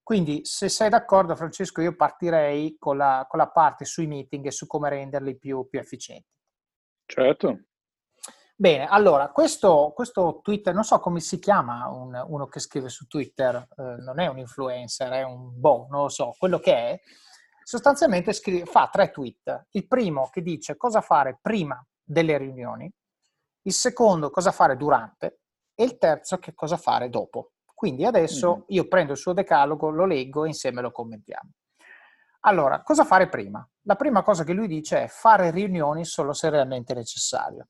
Quindi, 0.02 0.42
se 0.44 0.68
sei 0.68 0.88
d'accordo, 0.88 1.34
Francesco, 1.34 1.80
io 1.80 1.96
partirei 1.96 2.76
con 2.78 2.96
la, 2.96 3.26
con 3.28 3.40
la 3.40 3.48
parte 3.50 3.84
sui 3.84 4.06
meeting 4.06 4.46
e 4.46 4.52
su 4.52 4.68
come 4.68 4.88
renderli 4.88 5.36
più, 5.36 5.66
più 5.68 5.80
efficienti. 5.80 6.28
Certo. 7.06 7.64
Bene, 8.54 8.86
allora, 8.86 9.30
questo, 9.30 9.92
questo, 9.94 10.40
Twitter, 10.42 10.72
non 10.72 10.84
so 10.84 10.98
come 10.98 11.20
si 11.20 11.38
chiama 11.38 11.88
un, 11.88 12.24
uno 12.28 12.46
che 12.46 12.58
scrive 12.60 12.88
su 12.88 13.06
Twitter, 13.06 13.56
eh, 13.56 13.96
non 13.98 14.18
è 14.18 14.28
un 14.28 14.38
influencer, 14.38 15.10
è 15.10 15.22
un 15.24 15.50
boh, 15.60 15.88
non 15.90 16.02
lo 16.02 16.08
so, 16.08 16.34
quello 16.38 16.58
che 16.58 16.74
è, 16.74 17.00
sostanzialmente 17.66 18.32
scrive, 18.32 18.64
fa 18.64 18.88
tre 18.92 19.10
tweet. 19.10 19.66
Il 19.70 19.88
primo 19.88 20.28
che 20.30 20.40
dice 20.40 20.76
cosa 20.76 21.00
fare 21.00 21.36
prima 21.42 21.84
delle 22.00 22.38
riunioni, 22.38 22.88
il 23.62 23.72
secondo 23.72 24.30
cosa 24.30 24.52
fare 24.52 24.76
durante 24.76 25.40
e 25.74 25.82
il 25.82 25.98
terzo 25.98 26.38
che 26.38 26.54
cosa 26.54 26.76
fare 26.76 27.10
dopo. 27.10 27.54
Quindi 27.74 28.04
adesso 28.04 28.50
mm-hmm. 28.50 28.64
io 28.68 28.86
prendo 28.86 29.12
il 29.12 29.18
suo 29.18 29.32
decalogo, 29.32 29.90
lo 29.90 30.06
leggo 30.06 30.44
e 30.44 30.48
insieme 30.48 30.80
lo 30.80 30.92
commentiamo. 30.92 31.50
Allora, 32.42 32.82
cosa 32.82 33.04
fare 33.04 33.28
prima? 33.28 33.68
La 33.82 33.96
prima 33.96 34.22
cosa 34.22 34.44
che 34.44 34.52
lui 34.52 34.68
dice 34.68 35.02
è 35.02 35.08
fare 35.08 35.50
riunioni 35.50 36.04
solo 36.04 36.32
se 36.32 36.48
realmente 36.48 36.94
necessario. 36.94 37.66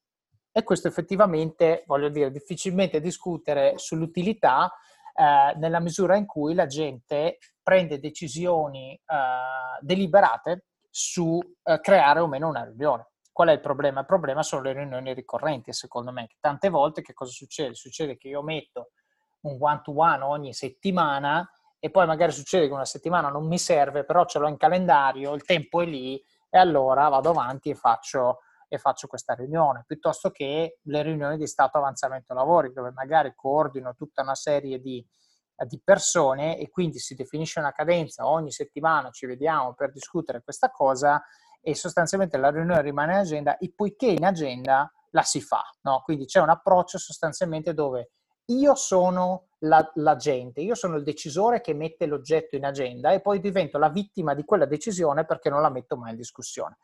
E 0.52 0.62
questo 0.62 0.88
effettivamente, 0.88 1.84
voglio 1.86 2.10
dire, 2.10 2.30
difficilmente 2.30 3.00
discutere 3.00 3.78
sull'utilità 3.78 4.70
eh, 5.16 5.54
nella 5.56 5.80
misura 5.80 6.16
in 6.16 6.26
cui 6.26 6.54
la 6.54 6.66
gente 6.66 7.38
prende 7.62 7.98
decisioni 7.98 8.92
eh, 8.94 9.80
deliberate 9.80 10.66
su 10.90 11.40
eh, 11.62 11.80
creare 11.80 12.20
o 12.20 12.26
meno 12.26 12.48
una 12.48 12.64
riunione. 12.64 13.08
Qual 13.32 13.48
è 13.48 13.52
il 13.52 13.60
problema? 13.60 14.00
Il 14.00 14.06
problema 14.06 14.42
sono 14.42 14.62
le 14.62 14.72
riunioni 14.72 15.12
ricorrenti, 15.12 15.72
secondo 15.72 16.10
me. 16.10 16.28
Tante 16.40 16.70
volte 16.70 17.02
che 17.02 17.12
cosa 17.12 17.32
succede? 17.32 17.74
Succede 17.74 18.16
che 18.16 18.28
io 18.28 18.42
metto 18.42 18.92
un 19.42 19.56
one-to-one 19.58 20.22
ogni 20.22 20.52
settimana 20.54 21.48
e 21.78 21.90
poi 21.90 22.06
magari 22.06 22.32
succede 22.32 22.66
che 22.66 22.72
una 22.72 22.84
settimana 22.84 23.28
non 23.28 23.46
mi 23.46 23.58
serve, 23.58 24.04
però 24.04 24.24
ce 24.24 24.38
l'ho 24.38 24.48
in 24.48 24.56
calendario, 24.56 25.34
il 25.34 25.44
tempo 25.44 25.82
è 25.82 25.86
lì 25.86 26.20
e 26.48 26.58
allora 26.58 27.08
vado 27.08 27.30
avanti 27.30 27.70
e 27.70 27.74
faccio, 27.74 28.40
e 28.68 28.78
faccio 28.78 29.06
questa 29.06 29.34
riunione, 29.34 29.84
piuttosto 29.86 30.30
che 30.30 30.78
le 30.82 31.02
riunioni 31.02 31.36
di 31.36 31.46
stato 31.46 31.78
avanzamento 31.78 32.34
lavori, 32.34 32.72
dove 32.72 32.90
magari 32.90 33.32
coordino 33.34 33.94
tutta 33.94 34.22
una 34.22 34.34
serie 34.34 34.80
di, 34.80 35.04
di 35.66 35.80
persone 35.82 36.58
e 36.58 36.68
quindi 36.68 36.98
si 36.98 37.14
definisce 37.14 37.60
una 37.60 37.72
cadenza, 37.72 38.26
ogni 38.26 38.50
settimana 38.50 39.10
ci 39.10 39.26
vediamo 39.26 39.74
per 39.74 39.92
discutere 39.92 40.42
questa 40.42 40.70
cosa 40.70 41.22
e 41.60 41.74
sostanzialmente 41.74 42.36
la 42.38 42.50
riunione 42.50 42.82
rimane 42.82 43.12
in 43.12 43.18
agenda 43.18 43.56
e 43.58 43.72
poiché 43.74 44.06
in 44.06 44.24
agenda 44.24 44.90
la 45.10 45.22
si 45.22 45.40
fa, 45.40 45.62
no? 45.82 46.02
quindi 46.04 46.26
c'è 46.26 46.40
un 46.40 46.50
approccio 46.50 46.98
sostanzialmente 46.98 47.72
dove 47.72 48.10
io 48.46 48.74
sono 48.74 49.48
la, 49.60 49.90
l'agente, 49.94 50.60
io 50.60 50.74
sono 50.74 50.96
il 50.96 51.02
decisore 51.02 51.60
che 51.60 51.74
mette 51.74 52.06
l'oggetto 52.06 52.54
in 52.54 52.64
agenda 52.64 53.10
e 53.12 53.20
poi 53.20 53.40
divento 53.40 53.78
la 53.78 53.88
vittima 53.88 54.34
di 54.34 54.44
quella 54.44 54.66
decisione 54.66 55.24
perché 55.24 55.50
non 55.50 55.62
la 55.62 55.70
metto 55.70 55.96
mai 55.96 56.10
in 56.10 56.16
discussione. 56.16 56.76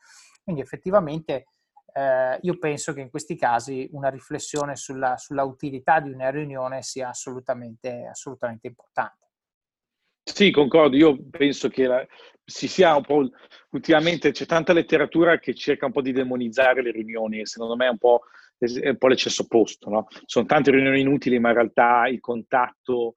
Quindi 0.43 0.61
effettivamente 0.61 1.45
eh, 1.93 2.39
io 2.41 2.57
penso 2.57 2.93
che 2.93 3.01
in 3.01 3.09
questi 3.09 3.35
casi 3.35 3.87
una 3.91 4.09
riflessione 4.09 4.75
sulla, 4.75 5.17
sulla 5.17 5.43
utilità 5.43 5.99
di 5.99 6.11
una 6.11 6.29
riunione 6.29 6.81
sia 6.81 7.09
assolutamente, 7.09 8.07
assolutamente 8.09 8.67
importante. 8.67 9.27
Sì, 10.23 10.51
concordo. 10.51 10.95
Io 10.95 11.17
penso 11.29 11.67
che 11.69 11.85
la, 11.85 12.05
si 12.43 12.67
sia 12.67 12.95
un 12.95 13.03
po' 13.03 13.29
ultimamente 13.71 14.31
c'è 14.31 14.45
tanta 14.45 14.73
letteratura 14.73 15.37
che 15.37 15.53
cerca 15.53 15.85
un 15.85 15.91
po' 15.91 16.01
di 16.01 16.11
demonizzare 16.11 16.81
le 16.81 16.91
riunioni 16.91 17.39
e 17.39 17.45
secondo 17.45 17.75
me 17.75 17.87
è 17.87 17.89
un 17.89 17.97
po' 17.97 18.21
è 18.57 18.89
un 18.89 18.97
po' 18.97 19.07
l'eccesso 19.07 19.41
opposto, 19.43 19.89
no? 19.89 20.07
Sono 20.25 20.45
tante 20.45 20.71
riunioni 20.71 21.01
inutili, 21.01 21.37
ma 21.37 21.49
in 21.49 21.55
realtà 21.55 22.07
il 22.07 22.21
contatto 22.21 23.15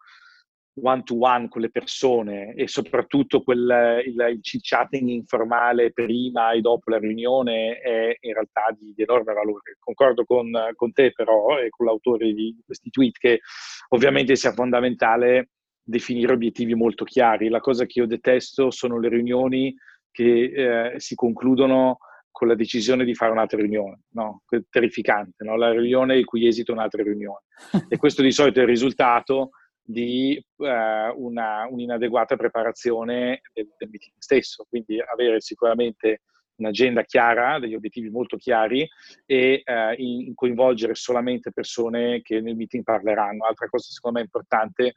one 0.78 1.02
to 1.04 1.16
one 1.18 1.49
con 1.49 1.62
le 1.62 1.71
persone 1.71 2.54
e 2.54 2.68
soprattutto 2.68 3.42
quel, 3.42 4.02
il, 4.04 4.40
il 4.42 4.61
chatting 4.61 5.09
informale 5.09 5.92
prima 5.92 6.52
e 6.52 6.61
dopo 6.61 6.90
la 6.90 6.99
riunione 6.99 7.78
è 7.78 8.16
in 8.21 8.33
realtà 8.33 8.75
di, 8.78 8.92
di 8.95 9.02
enorme 9.02 9.33
valore. 9.33 9.76
Concordo 9.78 10.25
con, 10.25 10.50
con, 10.75 10.92
te 10.92 11.12
però 11.12 11.59
e 11.59 11.71
con 11.71 11.87
l'autore 11.87 12.33
di 12.33 12.56
questi 12.64 12.90
tweet 12.90 13.16
che 13.18 13.40
ovviamente 13.88 14.37
sia 14.37 14.52
fondamentale 14.52 15.50
definire 15.83 16.33
obiettivi 16.33 16.75
molto 16.75 17.04
chiari. 17.04 17.49
La 17.49 17.61
cosa 17.61 17.87
che 17.87 18.00
io 18.00 18.06
detesto 18.06 18.71
sono 18.71 18.99
le 18.99 19.09
riunioni 19.09 19.75
che 20.11 20.92
eh, 20.95 21.00
si 21.00 21.14
concludono 21.14 21.99
con 22.30 22.49
la 22.49 22.54
decisione 22.54 23.04
di 23.06 23.14
fare 23.14 23.33
un'altra 23.33 23.59
riunione, 23.59 24.00
no? 24.11 24.42
terrificante, 24.68 25.42
no? 25.42 25.56
la 25.56 25.71
riunione 25.71 26.18
il 26.18 26.26
cui 26.26 26.47
esito 26.47 26.73
è 26.73 26.75
un'altra 26.75 27.02
riunione. 27.02 27.45
E 27.88 27.97
questo 27.97 28.21
di 28.21 28.30
solito 28.30 28.59
è 28.59 28.62
il 28.62 28.68
risultato 28.68 29.50
di 29.87 30.37
eh, 30.37 31.12
una, 31.14 31.66
un'inadeguata 31.71 32.37
preparazione 32.37 33.40
del, 33.52 33.73
del, 33.78 33.88
meeting 33.88 34.14
stesso, 34.19 34.66
quindi 34.69 35.00
avere 35.00 35.40
sicuramente 35.40 36.23
un'agenda 36.57 37.02
chiara, 37.05 37.59
degli 37.59 37.75
obiettivi 37.75 38.11
molto 38.11 38.37
chiari 38.37 38.88
e 39.25 39.62
eh, 39.64 39.95
in, 39.99 40.35
coinvolgere 40.35 40.95
solamente 40.95 41.52
persone 41.52 42.21
che 42.23 42.40
nel 42.40 42.57
meeting 42.57 42.83
parleranno. 42.83 43.45
Altra 43.45 43.69
cosa 43.69 43.93
secondo 43.93 44.19
me 44.19 44.25
importante 44.25 44.95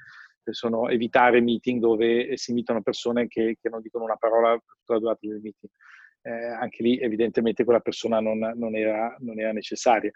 sono 0.50 0.90
evitare 0.90 1.42
meeting 1.42 1.80
dove 1.80 2.36
si 2.36 2.50
invitano 2.50 2.82
persone 2.82 3.28
che, 3.28 3.58
che 3.62 3.70
non 3.70 3.82
dicono 3.82 4.06
una 4.06 4.16
parola 4.16 4.52
per 4.54 4.78
tutta 4.80 4.94
la 4.94 5.00
durata 5.00 5.20
del 5.22 5.42
meeting 5.42 5.72
eh, 6.22 6.32
anche 6.32 6.84
lì 6.84 7.00
evidentemente 7.00 7.64
quella 7.64 7.80
persona 7.80 8.20
non, 8.20 8.38
non, 8.56 8.76
era, 8.76 9.16
non 9.20 9.40
era, 9.40 9.52
necessaria. 9.52 10.12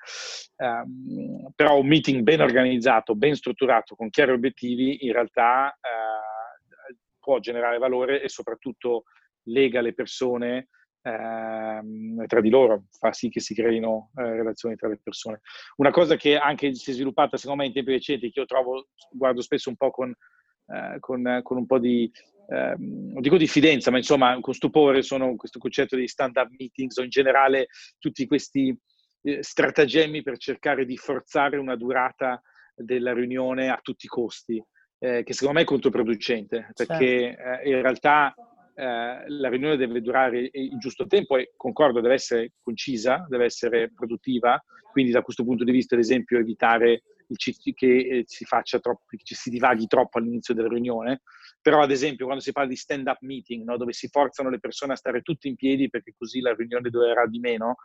Um, 0.58 1.52
però 1.56 1.80
un 1.80 1.88
meeting 1.88 2.22
ben 2.22 2.42
organizzato, 2.42 3.16
ben 3.16 3.36
strutturato, 3.36 3.96
con 3.96 4.10
chiari 4.10 4.32
obiettivi, 4.32 5.06
in 5.06 5.14
realtà 5.14 5.78
uh, 5.80 6.96
può 7.20 7.40
generare 7.40 7.78
valore 7.78 8.22
e 8.22 8.30
soprattutto 8.30 9.04
lega 9.44 9.82
le 9.82 9.94
persone 9.94 10.68
ehm, 11.04 12.26
tra 12.26 12.42
di 12.42 12.50
loro, 12.50 12.86
fa 12.92 13.12
sì 13.12 13.30
che 13.30 13.40
si 13.40 13.54
creino 13.54 14.12
eh, 14.16 14.24
relazioni 14.24 14.76
tra 14.76 14.88
le 14.88 15.00
persone. 15.02 15.42
Una 15.78 15.92
cosa 15.92 16.16
che 16.16 16.38
anche 16.38 16.74
si 16.74 16.92
è 16.92 16.94
sviluppata 16.94 17.38
secondo 17.38 17.62
me 17.62 17.68
in 17.68 17.74
tempi 17.74 17.92
recenti, 17.92 18.32
che 18.32 18.40
io 18.40 18.46
trovo, 18.46 18.88
guardo 19.12 19.42
spesso 19.42 19.70
un 19.70 19.76
po' 19.76 19.92
con, 19.92 20.10
eh, 20.10 20.98
con, 21.00 21.40
con 21.44 21.58
un 21.58 21.66
po' 21.66 21.80
di, 21.80 22.12
eh, 22.48 22.76
non 22.78 23.22
dico 23.22 23.38
diffidenza, 23.38 23.92
ma 23.92 23.98
insomma 23.98 24.38
con 24.40 24.54
stupore 24.54 25.02
sono 25.02 25.36
questo 25.36 25.60
concetto 25.60 25.96
di 25.96 26.08
stand-up 26.08 26.50
meetings 26.58 26.98
o 26.98 27.04
in 27.04 27.10
generale 27.10 27.68
tutti 28.00 28.26
questi 28.26 28.76
eh, 29.24 29.42
stratagemmi 29.42 30.22
per 30.22 30.38
cercare 30.38 30.86
di 30.86 30.98
forzare 30.98 31.58
una 31.58 31.76
durata 31.76 32.42
della 32.76 33.14
riunione 33.14 33.70
a 33.70 33.80
tutti 33.82 34.06
i 34.06 34.10
costi, 34.10 34.64
eh, 35.00 35.24
che 35.24 35.34
secondo 35.34 35.60
me 35.60 35.62
è 35.62 35.68
controproducente, 35.68 36.72
perché 36.74 37.36
certo. 37.36 37.70
in 37.70 37.82
realtà 37.82 38.34
eh, 38.76 39.24
la 39.28 39.50
riunione 39.50 39.78
deve 39.78 40.02
durare 40.02 40.50
il 40.52 40.78
giusto 40.80 41.06
tempo 41.06 41.38
e 41.38 41.54
concordo, 41.56 42.02
deve 42.02 42.16
essere 42.16 42.54
concisa, 42.62 43.26
deve 43.30 43.46
essere 43.46 43.92
produttiva, 43.94 44.62
quindi 44.92 45.12
da 45.12 45.22
questo 45.22 45.44
punto 45.44 45.64
di 45.64 45.72
vista, 45.72 45.96
ad 45.96 46.02
esempio, 46.02 46.40
evitare 46.40 47.04
che 47.36 47.98
eh, 47.98 48.24
si 48.26 48.46
troppo, 48.80 49.04
che 49.08 49.36
si 49.36 49.50
divaghi 49.50 49.88
troppo 49.88 50.18
all'inizio 50.18 50.54
della 50.54 50.68
riunione, 50.68 51.22
però 51.62 51.82
ad 51.82 51.92
esempio 51.92 52.26
quando 52.26 52.44
si 52.44 52.52
parla 52.52 52.70
di 52.70 52.76
stand-up 52.76 53.20
meeting, 53.22 53.64
no, 53.64 53.78
dove 53.78 53.94
si 53.94 54.08
forzano 54.08 54.50
le 54.50 54.60
persone 54.60 54.94
a 54.94 54.98
stare 54.98 55.22
tutte 55.22 55.48
in 55.48 55.56
piedi 55.56 55.90
perché 55.90 56.14
così 56.18 56.42
la 56.42 56.54
riunione 56.54 56.90
durerà 56.90 57.26
di 57.26 57.40
meno, 57.40 57.76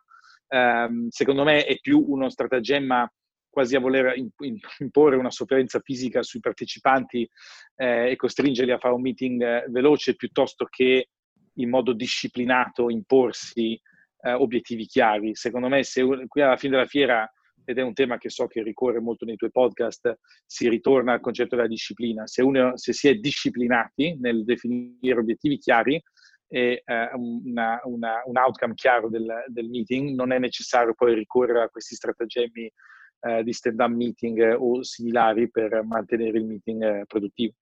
ehm, 0.49 1.09
secondo 1.09 1.45
me 1.45 1.64
è 1.64 1.78
più 1.81 2.05
uno 2.07 2.28
stratagemma 2.28 3.11
quasi 3.50 3.75
a 3.75 3.81
voler 3.81 4.14
imporre 4.78 5.17
una 5.17 5.31
sofferenza 5.31 5.81
fisica 5.81 6.23
sui 6.23 6.40
partecipanti 6.40 7.28
eh, 7.76 8.11
e 8.11 8.17
costringerli 8.17 8.71
a 8.71 8.78
fare 8.78 8.95
un 8.95 9.00
meeting 9.00 9.43
eh, 9.43 9.64
veloce 9.69 10.14
piuttosto 10.14 10.67
che 10.67 11.09
in 11.55 11.69
modo 11.69 11.93
disciplinato 11.93 12.88
imporsi 12.88 13.81
eh, 14.21 14.33
obiettivi 14.33 14.87
chiari. 14.87 15.35
Secondo 15.35 15.69
me 15.69 15.83
se 15.83 16.05
qui 16.28 16.40
alla 16.40 16.57
fine 16.57 16.76
della 16.76 16.87
fiera 16.87 17.28
ed 17.68 17.76
è 17.76 17.82
un 17.82 17.92
tema 17.92 18.16
che 18.16 18.30
so 18.30 18.46
che 18.46 18.62
ricorre 18.62 18.98
molto 18.98 19.26
nei 19.26 19.37
tuoi 19.37 19.50
podcast, 19.50 20.18
si 20.46 20.70
ritorna 20.70 21.12
al 21.12 21.20
concetto 21.20 21.54
della 21.54 21.68
disciplina. 21.68 22.26
Se, 22.26 22.40
uno, 22.40 22.78
se 22.78 22.94
si 22.94 23.08
è 23.08 23.14
disciplinati 23.16 24.16
nel 24.18 24.42
definire 24.42 25.20
obiettivi 25.20 25.58
chiari 25.58 26.02
e 26.48 26.82
eh, 26.82 27.10
una, 27.12 27.78
una, 27.84 28.22
un 28.25 28.38
outcome 28.38 28.72
chiaro 28.72 29.10
del, 29.10 29.44
del, 29.48 29.68
meeting, 29.68 30.14
non 30.14 30.32
è 30.32 30.38
necessario 30.38 30.94
poi 30.94 31.14
ricorrere 31.14 31.64
a 31.64 31.68
questi 31.68 31.94
stratagemmi 31.94 32.72
eh, 33.20 33.42
di 33.42 33.52
stand-up 33.52 33.90
meeting 33.90 34.56
o 34.58 34.82
similari 34.82 35.50
per 35.50 35.84
mantenere 35.84 36.38
il 36.38 36.46
meeting 36.46 36.82
eh, 36.82 37.04
produttivo. 37.06 37.52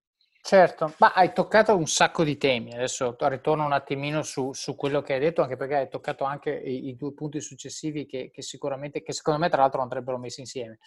Certo, 0.47 0.93
ma 0.99 1.11
hai 1.11 1.33
toccato 1.33 1.75
un 1.75 1.87
sacco 1.87 2.23
di 2.23 2.37
temi, 2.37 2.73
adesso 2.73 3.17
ritorno 3.19 3.65
un 3.65 3.73
attimino 3.73 4.23
su, 4.23 4.53
su 4.53 4.77
quello 4.77 5.01
che 5.01 5.15
hai 5.15 5.19
detto, 5.19 5.41
anche 5.41 5.57
perché 5.57 5.75
hai 5.75 5.89
toccato 5.89 6.23
anche 6.23 6.51
i, 6.51 6.87
i 6.87 6.95
due 6.95 7.13
punti 7.13 7.41
successivi 7.41 8.05
che, 8.05 8.31
che, 8.31 8.41
sicuramente, 8.41 9.01
che 9.01 9.11
secondo 9.11 9.41
me 9.41 9.49
tra 9.49 9.63
l'altro 9.63 9.81
andrebbero 9.81 10.17
messi 10.17 10.39
insieme. 10.39 10.79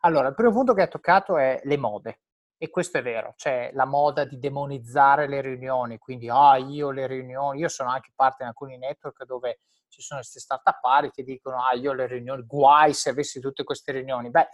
Allora, 0.00 0.26
il 0.26 0.34
primo 0.34 0.50
punto 0.50 0.74
che 0.74 0.82
hai 0.82 0.88
toccato 0.88 1.36
è 1.38 1.60
le 1.62 1.76
mode, 1.76 2.22
e 2.58 2.70
questo 2.70 2.98
è 2.98 3.02
vero, 3.02 3.34
cioè 3.36 3.70
la 3.72 3.84
moda 3.84 4.24
di 4.24 4.36
demonizzare 4.36 5.28
le 5.28 5.40
riunioni, 5.42 5.96
quindi 5.98 6.28
ah 6.28 6.56
io 6.56 6.90
le 6.90 7.06
riunioni, 7.06 7.60
io 7.60 7.68
sono 7.68 7.90
anche 7.90 8.10
parte 8.16 8.42
in 8.42 8.48
alcuni 8.48 8.78
network 8.78 9.24
dove 9.26 9.60
ci 9.86 10.02
sono 10.02 10.18
queste 10.18 10.40
start-up 10.40 10.80
pari 10.80 11.12
che 11.12 11.22
dicono 11.22 11.58
ah 11.58 11.76
io 11.76 11.92
le 11.92 12.08
riunioni, 12.08 12.42
guai 12.44 12.92
se 12.92 13.10
avessi 13.10 13.38
tutte 13.38 13.62
queste 13.62 13.92
riunioni, 13.92 14.30
beh 14.30 14.48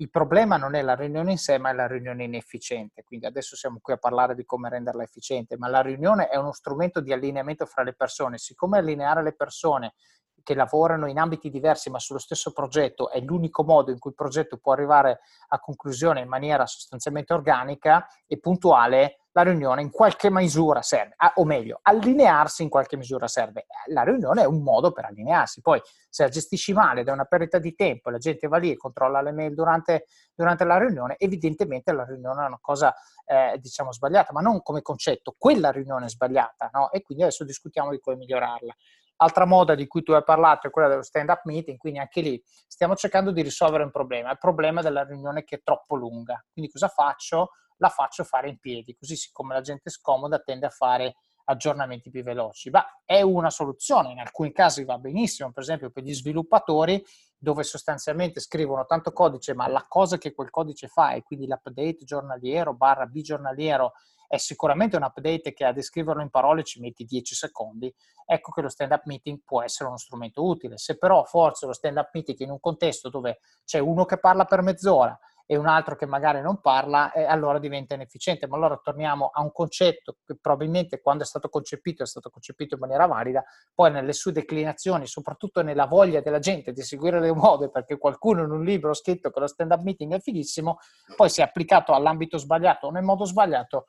il 0.00 0.10
problema 0.10 0.56
non 0.56 0.74
è 0.74 0.82
la 0.82 0.94
riunione 0.94 1.32
in 1.32 1.38
sé, 1.38 1.58
ma 1.58 1.70
è 1.70 1.72
la 1.72 1.88
riunione 1.88 2.24
inefficiente. 2.24 3.02
Quindi 3.02 3.26
adesso 3.26 3.56
siamo 3.56 3.78
qui 3.80 3.92
a 3.92 3.96
parlare 3.96 4.36
di 4.36 4.44
come 4.44 4.68
renderla 4.68 5.02
efficiente, 5.02 5.56
ma 5.56 5.68
la 5.68 5.80
riunione 5.80 6.28
è 6.28 6.36
uno 6.36 6.52
strumento 6.52 7.00
di 7.00 7.12
allineamento 7.12 7.66
fra 7.66 7.82
le 7.82 7.94
persone. 7.94 8.38
Siccome 8.38 8.78
allineare 8.78 9.22
le 9.22 9.34
persone 9.34 9.94
che 10.42 10.54
lavorano 10.54 11.06
in 11.06 11.18
ambiti 11.18 11.50
diversi 11.50 11.90
ma 11.90 11.98
sullo 11.98 12.18
stesso 12.18 12.52
progetto 12.52 13.10
è 13.10 13.20
l'unico 13.20 13.64
modo 13.64 13.90
in 13.90 13.98
cui 13.98 14.10
il 14.10 14.16
progetto 14.16 14.56
può 14.58 14.72
arrivare 14.72 15.20
a 15.48 15.58
conclusione 15.60 16.20
in 16.20 16.28
maniera 16.28 16.66
sostanzialmente 16.66 17.32
organica 17.32 18.06
e 18.26 18.38
puntuale, 18.38 19.18
la 19.38 19.44
riunione 19.44 19.82
in 19.82 19.90
qualche 19.90 20.30
misura 20.30 20.82
serve, 20.82 21.14
o 21.34 21.44
meglio, 21.44 21.78
allinearsi 21.82 22.64
in 22.64 22.68
qualche 22.68 22.96
misura 22.96 23.28
serve. 23.28 23.66
La 23.86 24.02
riunione 24.02 24.42
è 24.42 24.46
un 24.46 24.62
modo 24.62 24.90
per 24.90 25.04
allinearsi. 25.04 25.60
Poi, 25.60 25.80
se 26.08 26.24
la 26.24 26.28
gestisci 26.28 26.72
male 26.72 27.02
è 27.02 27.10
una 27.10 27.24
perdita 27.24 27.58
di 27.58 27.72
tempo, 27.74 28.10
la 28.10 28.18
gente 28.18 28.48
va 28.48 28.56
lì 28.56 28.72
e 28.72 28.76
controlla 28.76 29.20
le 29.20 29.30
mail 29.30 29.54
durante, 29.54 30.06
durante 30.34 30.64
la 30.64 30.78
riunione, 30.78 31.14
evidentemente 31.18 31.92
la 31.92 32.04
riunione 32.04 32.42
è 32.42 32.46
una 32.48 32.58
cosa, 32.60 32.92
eh, 33.26 33.58
diciamo, 33.60 33.92
sbagliata, 33.92 34.32
ma 34.32 34.40
non 34.40 34.60
come 34.60 34.82
concetto. 34.82 35.36
Quella 35.38 35.70
riunione 35.70 36.06
è 36.06 36.08
sbagliata, 36.08 36.70
no? 36.72 36.90
E 36.90 37.02
quindi 37.02 37.22
adesso 37.22 37.44
discutiamo 37.44 37.90
di 37.90 38.00
come 38.00 38.16
migliorarla. 38.16 38.74
Altra 39.20 39.44
moda 39.44 39.74
di 39.74 39.86
cui 39.86 40.02
tu 40.02 40.12
hai 40.12 40.22
parlato 40.22 40.68
è 40.68 40.70
quella 40.70 40.88
dello 40.88 41.02
stand-up 41.02 41.42
meeting, 41.44 41.76
quindi 41.76 41.98
anche 41.98 42.20
lì 42.20 42.42
stiamo 42.44 42.94
cercando 42.94 43.32
di 43.32 43.42
risolvere 43.42 43.82
un 43.82 43.90
problema, 43.90 44.30
il 44.30 44.38
problema 44.38 44.80
della 44.80 45.04
riunione 45.04 45.42
che 45.42 45.56
è 45.56 45.62
troppo 45.62 45.96
lunga. 45.96 46.44
Quindi 46.52 46.70
cosa 46.70 46.88
faccio? 46.88 47.50
La 47.78 47.88
faccio 47.88 48.22
fare 48.24 48.48
in 48.48 48.58
piedi, 48.58 48.94
così 48.94 49.16
siccome 49.16 49.54
la 49.54 49.60
gente 49.60 49.88
è 49.88 49.90
scomoda 49.90 50.38
tende 50.38 50.66
a 50.66 50.70
fare 50.70 51.16
aggiornamenti 51.44 52.10
più 52.10 52.22
veloci. 52.22 52.70
Ma 52.70 52.84
è 53.04 53.20
una 53.22 53.50
soluzione, 53.50 54.12
in 54.12 54.20
alcuni 54.20 54.52
casi 54.52 54.84
va 54.84 54.98
benissimo, 54.98 55.50
per 55.50 55.62
esempio 55.62 55.90
per 55.90 56.02
gli 56.04 56.14
sviluppatori 56.14 57.04
dove 57.36 57.62
sostanzialmente 57.62 58.40
scrivono 58.40 58.84
tanto 58.84 59.12
codice, 59.12 59.54
ma 59.54 59.66
la 59.68 59.84
cosa 59.88 60.18
che 60.18 60.32
quel 60.32 60.50
codice 60.50 60.88
fa, 60.88 61.12
e 61.12 61.22
quindi 61.22 61.46
l'update 61.46 62.04
giornaliero 62.04 62.74
barra 62.74 63.06
bigiornaliero, 63.06 63.92
è 64.28 64.36
sicuramente 64.36 64.96
un 64.96 65.02
update 65.02 65.54
che 65.54 65.64
a 65.64 65.72
descriverlo 65.72 66.22
in 66.22 66.28
parole 66.28 66.62
ci 66.62 66.80
metti 66.80 67.04
10 67.04 67.34
secondi, 67.34 67.92
ecco 68.26 68.52
che 68.52 68.60
lo 68.60 68.68
stand-up 68.68 69.06
meeting 69.06 69.40
può 69.44 69.62
essere 69.62 69.88
uno 69.88 69.96
strumento 69.96 70.44
utile. 70.44 70.76
Se 70.76 70.98
però 70.98 71.24
forse 71.24 71.66
lo 71.66 71.72
stand-up 71.72 72.10
meeting 72.12 72.38
in 72.40 72.50
un 72.50 72.60
contesto 72.60 73.08
dove 73.08 73.40
c'è 73.64 73.78
uno 73.78 74.04
che 74.04 74.18
parla 74.18 74.44
per 74.44 74.60
mezz'ora 74.60 75.18
e 75.50 75.56
un 75.56 75.66
altro 75.66 75.96
che 75.96 76.04
magari 76.04 76.42
non 76.42 76.60
parla, 76.60 77.10
eh, 77.10 77.24
allora 77.24 77.58
diventa 77.58 77.94
inefficiente. 77.94 78.46
Ma 78.46 78.56
allora 78.56 78.78
torniamo 78.82 79.30
a 79.32 79.40
un 79.40 79.50
concetto 79.50 80.18
che 80.26 80.36
probabilmente 80.38 81.00
quando 81.00 81.22
è 81.22 81.26
stato 81.26 81.48
concepito 81.48 82.02
è 82.02 82.06
stato 82.06 82.28
concepito 82.28 82.74
in 82.74 82.80
maniera 82.80 83.06
valida, 83.06 83.42
poi 83.74 83.90
nelle 83.90 84.12
sue 84.12 84.32
declinazioni, 84.32 85.06
soprattutto 85.06 85.62
nella 85.62 85.86
voglia 85.86 86.20
della 86.20 86.38
gente 86.38 86.72
di 86.72 86.82
seguire 86.82 87.18
le 87.18 87.32
mode, 87.32 87.70
perché 87.70 87.96
qualcuno 87.96 88.42
in 88.42 88.50
un 88.50 88.62
libro 88.62 88.90
ha 88.90 88.94
scritto 88.94 89.30
che 89.30 89.40
lo 89.40 89.46
stand-up 89.46 89.80
meeting 89.80 90.12
è 90.12 90.20
fighissimo, 90.20 90.80
poi 91.16 91.30
si 91.30 91.40
è 91.40 91.44
applicato 91.44 91.94
all'ambito 91.94 92.36
sbagliato 92.36 92.88
o 92.88 92.90
nel 92.90 93.02
modo 93.02 93.24
sbagliato, 93.24 93.86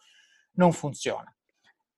non 0.53 0.71
funziona. 0.71 1.33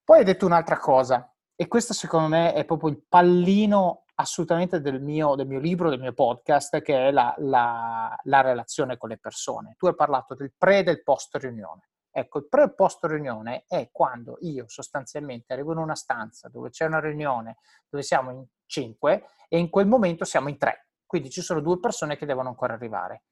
Poi 0.03 0.19
hai 0.19 0.25
detto 0.25 0.45
un'altra 0.45 0.77
cosa, 0.77 1.31
e 1.55 1.67
questo 1.67 1.93
secondo 1.93 2.27
me 2.27 2.53
è 2.53 2.65
proprio 2.65 2.89
il 2.89 3.03
pallino 3.07 4.05
assolutamente 4.15 4.81
del 4.81 5.01
mio, 5.01 5.35
del 5.35 5.47
mio 5.47 5.59
libro, 5.59 5.89
del 5.89 5.99
mio 5.99 6.13
podcast, 6.13 6.81
che 6.81 7.07
è 7.07 7.11
la, 7.11 7.35
la, 7.37 8.15
la, 8.23 8.41
relazione 8.41 8.97
con 8.97 9.09
le 9.09 9.17
persone. 9.17 9.75
Tu 9.77 9.87
hai 9.87 9.95
parlato 9.95 10.33
del 10.33 10.53
pre 10.57 10.79
e 10.79 10.83
del 10.83 11.03
post 11.03 11.35
riunione. 11.35 11.89
Ecco, 12.09 12.39
il 12.39 12.47
pre 12.47 12.63
e 12.63 12.73
post 12.73 13.03
riunione 13.05 13.65
è 13.67 13.89
quando 13.91 14.37
io 14.41 14.65
sostanzialmente 14.67 15.53
arrivo 15.53 15.71
in 15.71 15.77
una 15.77 15.95
stanza 15.95 16.49
dove 16.49 16.69
c'è 16.69 16.85
una 16.85 16.99
riunione, 16.99 17.57
dove 17.89 18.03
siamo 18.03 18.31
in 18.31 18.43
cinque 18.65 19.25
e 19.47 19.57
in 19.59 19.69
quel 19.69 19.87
momento 19.87 20.25
siamo 20.25 20.49
in 20.49 20.57
tre. 20.57 20.87
Quindi 21.05 21.29
ci 21.29 21.41
sono 21.41 21.61
due 21.61 21.79
persone 21.79 22.17
che 22.17 22.25
devono 22.25 22.49
ancora 22.49 22.73
arrivare. 22.73 23.23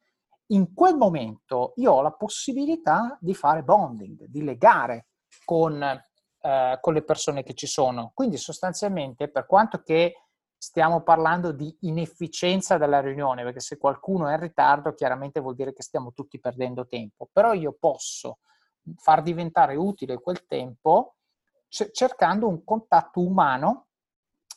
In 0.52 0.74
quel 0.74 0.96
momento 0.96 1.74
io 1.76 1.94
ho 1.94 2.02
la 2.02 2.14
possibilità 2.14 3.18
di 3.20 3.34
fare 3.34 3.64
bonding, 3.64 4.26
di 4.26 4.44
legare 4.44 5.09
con, 5.46 5.82
eh, 5.82 6.78
con 6.82 6.94
le 6.94 7.04
persone 7.04 7.44
che 7.44 7.54
ci 7.54 7.68
sono. 7.68 8.12
Quindi 8.14 8.38
sostanzialmente, 8.38 9.30
per 9.30 9.46
quanto 9.46 9.82
che 9.82 10.16
stiamo 10.58 11.02
parlando 11.02 11.52
di 11.52 11.76
inefficienza 11.82 12.78
della 12.78 13.00
riunione, 13.00 13.44
perché 13.44 13.62
se 13.62 13.78
qualcuno 13.78 14.28
è 14.28 14.34
in 14.34 14.42
ritardo 14.42 14.94
chiaramente 14.94 15.40
vuol 15.40 15.56
dire 15.56 15.74
che 15.74 15.84
stiamo 15.84 16.12
tutti 16.12 16.40
perdendo 16.40 16.86
tempo, 16.86 17.30
però 17.32 17.54
io 17.54 17.76
posso 17.80 18.40
far 18.98 19.22
diventare 19.22 19.76
utile 19.76 20.20
quel 20.20 20.46
tempo 20.46 21.16
cercando 21.70 22.48
un 22.48 22.64
contatto 22.64 23.22
umano 23.22 23.88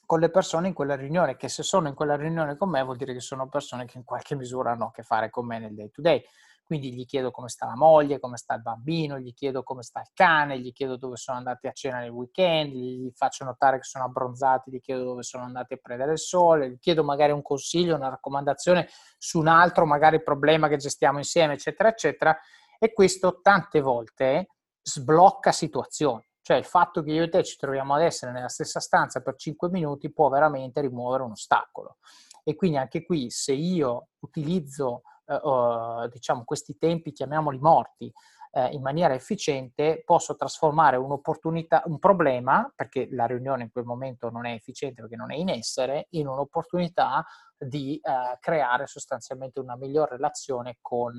con 0.07 0.19
le 0.19 0.31
persone 0.31 0.69
in 0.69 0.75
quella 0.75 0.97
riunione, 0.97 1.37
che 1.37 1.49
se 1.49 1.63
sono 1.63 1.89
in 1.89 1.95
quella 1.95 2.17
riunione 2.17 2.57
con 2.57 2.69
me 2.69 2.83
vuol 2.83 2.97
dire 2.97 3.13
che 3.13 3.21
sono 3.21 3.49
persone 3.49 3.87
che 3.87 3.99
in 3.99 4.05
qualche 4.05 4.35
misura 4.35 4.73
hanno 4.73 4.87
a 4.87 4.91
che 4.91 5.03
fare 5.03 5.31
con 5.31 5.47
me 5.47 5.59
nel 5.59 5.75
day 5.75 5.91
to 5.91 6.03
day. 6.03 6.23
Quindi 6.65 6.95
gli 6.95 7.05
chiedo 7.05 7.31
come 7.31 7.49
sta 7.49 7.67
la 7.67 7.77
moglie, 7.77 8.19
come 8.19 8.37
sta 8.37 8.55
il 8.55 8.63
bambino, 8.63 9.19
gli 9.19 9.35
chiedo 9.35 9.63
come 9.63 9.83
sta 9.83 10.01
il 10.01 10.09
cane, 10.15 10.59
gli 10.59 10.73
chiedo 10.73 10.97
dove 10.97 11.17
sono 11.17 11.37
andati 11.37 11.67
a 11.67 11.73
cena 11.73 11.99
nel 11.99 12.11
weekend, 12.11 12.73
gli 12.73 13.11
faccio 13.15 13.45
notare 13.45 13.79
che 13.79 13.85
sono 13.85 14.05
abbronzati, 14.05 14.71
gli 14.71 14.81
chiedo 14.81 15.05
dove 15.05 15.23
sono 15.23 15.45
andati 15.45 15.75
a 15.75 15.79
prendere 15.83 16.13
il 16.13 16.19
sole, 16.19 16.71
gli 16.71 16.79
chiedo 16.79 17.05
magari 17.05 17.33
un 17.33 17.43
consiglio, 17.43 17.97
una 17.97 18.09
raccomandazione 18.09 18.89
su 19.19 19.39
un 19.39 19.49
altro 19.49 19.85
magari 19.85 20.23
problema 20.23 20.69
che 20.69 20.77
gestiamo 20.77 21.19
insieme, 21.19 21.55
eccetera, 21.55 21.91
eccetera. 21.91 22.39
E 22.79 22.93
questo 22.93 23.41
tante 23.43 23.81
volte 23.81 24.49
sblocca 24.83 25.53
situazioni. 25.53 26.25
Cioè 26.43 26.57
il 26.57 26.65
fatto 26.65 27.03
che 27.03 27.13
io 27.13 27.23
e 27.23 27.29
te 27.29 27.45
ci 27.45 27.57
troviamo 27.57 27.95
ad 27.95 28.03
essere 28.03 28.33
nella 28.33 28.49
stessa 28.49 28.81
stanza 28.81 29.21
per 29.21 29.37
5 29.37 29.69
minuti 29.71 30.13
può 30.13 30.29
veramente 30.29 30.81
rimuovere 30.81 31.23
un 31.23 31.31
ostacolo. 31.33 31.99
E 32.43 32.57
quindi 32.57 32.79
anche 32.79 33.05
qui 33.05 33.31
se 33.31 33.53
io 33.53 34.09
utilizzo 34.19 35.03
eh, 35.35 36.09
diciamo, 36.11 36.45
questi 36.45 36.77
tempi, 36.77 37.13
chiamiamoli 37.13 37.59
morti, 37.59 38.13
eh, 38.53 38.67
in 38.69 38.83
maniera 38.83 39.15
efficiente, 39.15 40.03
posso 40.05 40.37
trasformare 40.37 40.97
un'opportunità, 40.97 41.83
un 41.87 41.99
problema, 41.99 42.71
perché 42.75 43.09
la 43.11 43.27
riunione 43.27 43.65
in 43.65 43.71
quel 43.71 43.85
momento 43.85 44.31
non 44.31 44.47
è 44.47 44.53
efficiente 44.53 45.01
perché 45.01 45.17
non 45.17 45.33
è 45.33 45.37
in 45.37 45.49
essere, 45.49 46.07
in 46.11 46.29
un'opportunità 46.29 47.25
di 47.57 47.97
eh, 47.97 48.39
creare 48.41 48.87
sostanzialmente 48.87 49.61
una 49.61 49.77
migliore 49.77 50.17
relazione 50.17 50.79
con, 50.81 51.19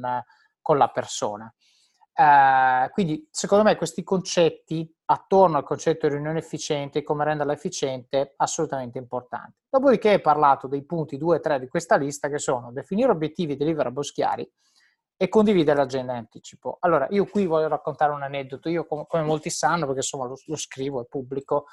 con 0.62 0.78
la 0.78 0.90
persona. 0.90 1.52
Uh, 2.16 2.92
quindi 2.92 3.28
secondo 3.32 3.64
me 3.64 3.76
questi 3.76 4.04
concetti 4.04 4.88
attorno 5.06 5.58
al 5.58 5.64
concetto 5.64 6.08
di 6.08 6.14
riunione 6.14 6.38
efficiente 6.38 7.00
e 7.00 7.04
come 7.04 7.24
renderla 7.24 7.54
efficiente 7.54 8.34
assolutamente 8.38 9.00
importanti. 9.00 9.58
Dopodiché 9.68 10.12
hai 10.12 10.22
parlato 10.22 10.68
dei 10.68 10.86
punti 10.86 11.18
2 11.18 11.38
e 11.38 11.40
3 11.40 11.60
di 11.60 11.68
questa 11.68 11.96
lista 11.96 12.30
che 12.30 12.38
sono 12.38 12.72
definire 12.72 13.12
obiettivi 13.12 13.54
e 13.54 13.56
deliverables 13.56 14.12
chiari 14.12 14.48
e 15.18 15.28
condividere 15.28 15.78
l'agenda 15.78 16.12
in 16.14 16.20
anticipo. 16.20 16.78
Allora, 16.82 17.08
io 17.10 17.26
qui 17.26 17.46
voglio 17.46 17.68
raccontare 17.68 18.12
un 18.12 18.24
aneddoto. 18.24 18.70
Io, 18.70 18.86
come 18.86 19.24
molti 19.24 19.50
sanno, 19.50 19.86
perché 19.86 20.02
insomma 20.02 20.26
lo, 20.26 20.36
lo 20.46 20.56
scrivo, 20.56 21.02
è 21.02 21.06
pubblico, 21.06 21.66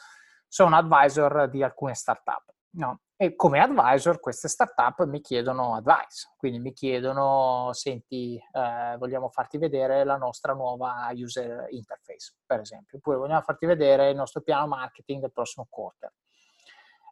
sono 0.46 0.76
advisor 0.76 1.48
di 1.48 1.62
alcune 1.62 1.94
startup. 1.94 2.44
No? 2.72 3.00
E 3.22 3.36
come 3.36 3.60
advisor 3.60 4.18
queste 4.18 4.48
startup 4.48 5.04
mi 5.04 5.20
chiedono 5.20 5.74
advice, 5.74 6.30
quindi 6.38 6.58
mi 6.58 6.72
chiedono, 6.72 7.68
senti, 7.74 8.36
eh, 8.36 8.96
vogliamo 8.96 9.28
farti 9.28 9.58
vedere 9.58 10.04
la 10.04 10.16
nostra 10.16 10.54
nuova 10.54 11.06
user 11.12 11.66
interface, 11.68 12.36
per 12.46 12.60
esempio, 12.60 12.96
oppure 12.96 13.18
vogliamo 13.18 13.42
farti 13.42 13.66
vedere 13.66 14.08
il 14.08 14.16
nostro 14.16 14.40
piano 14.40 14.68
marketing 14.68 15.20
del 15.20 15.32
prossimo 15.32 15.66
quarter. 15.68 16.10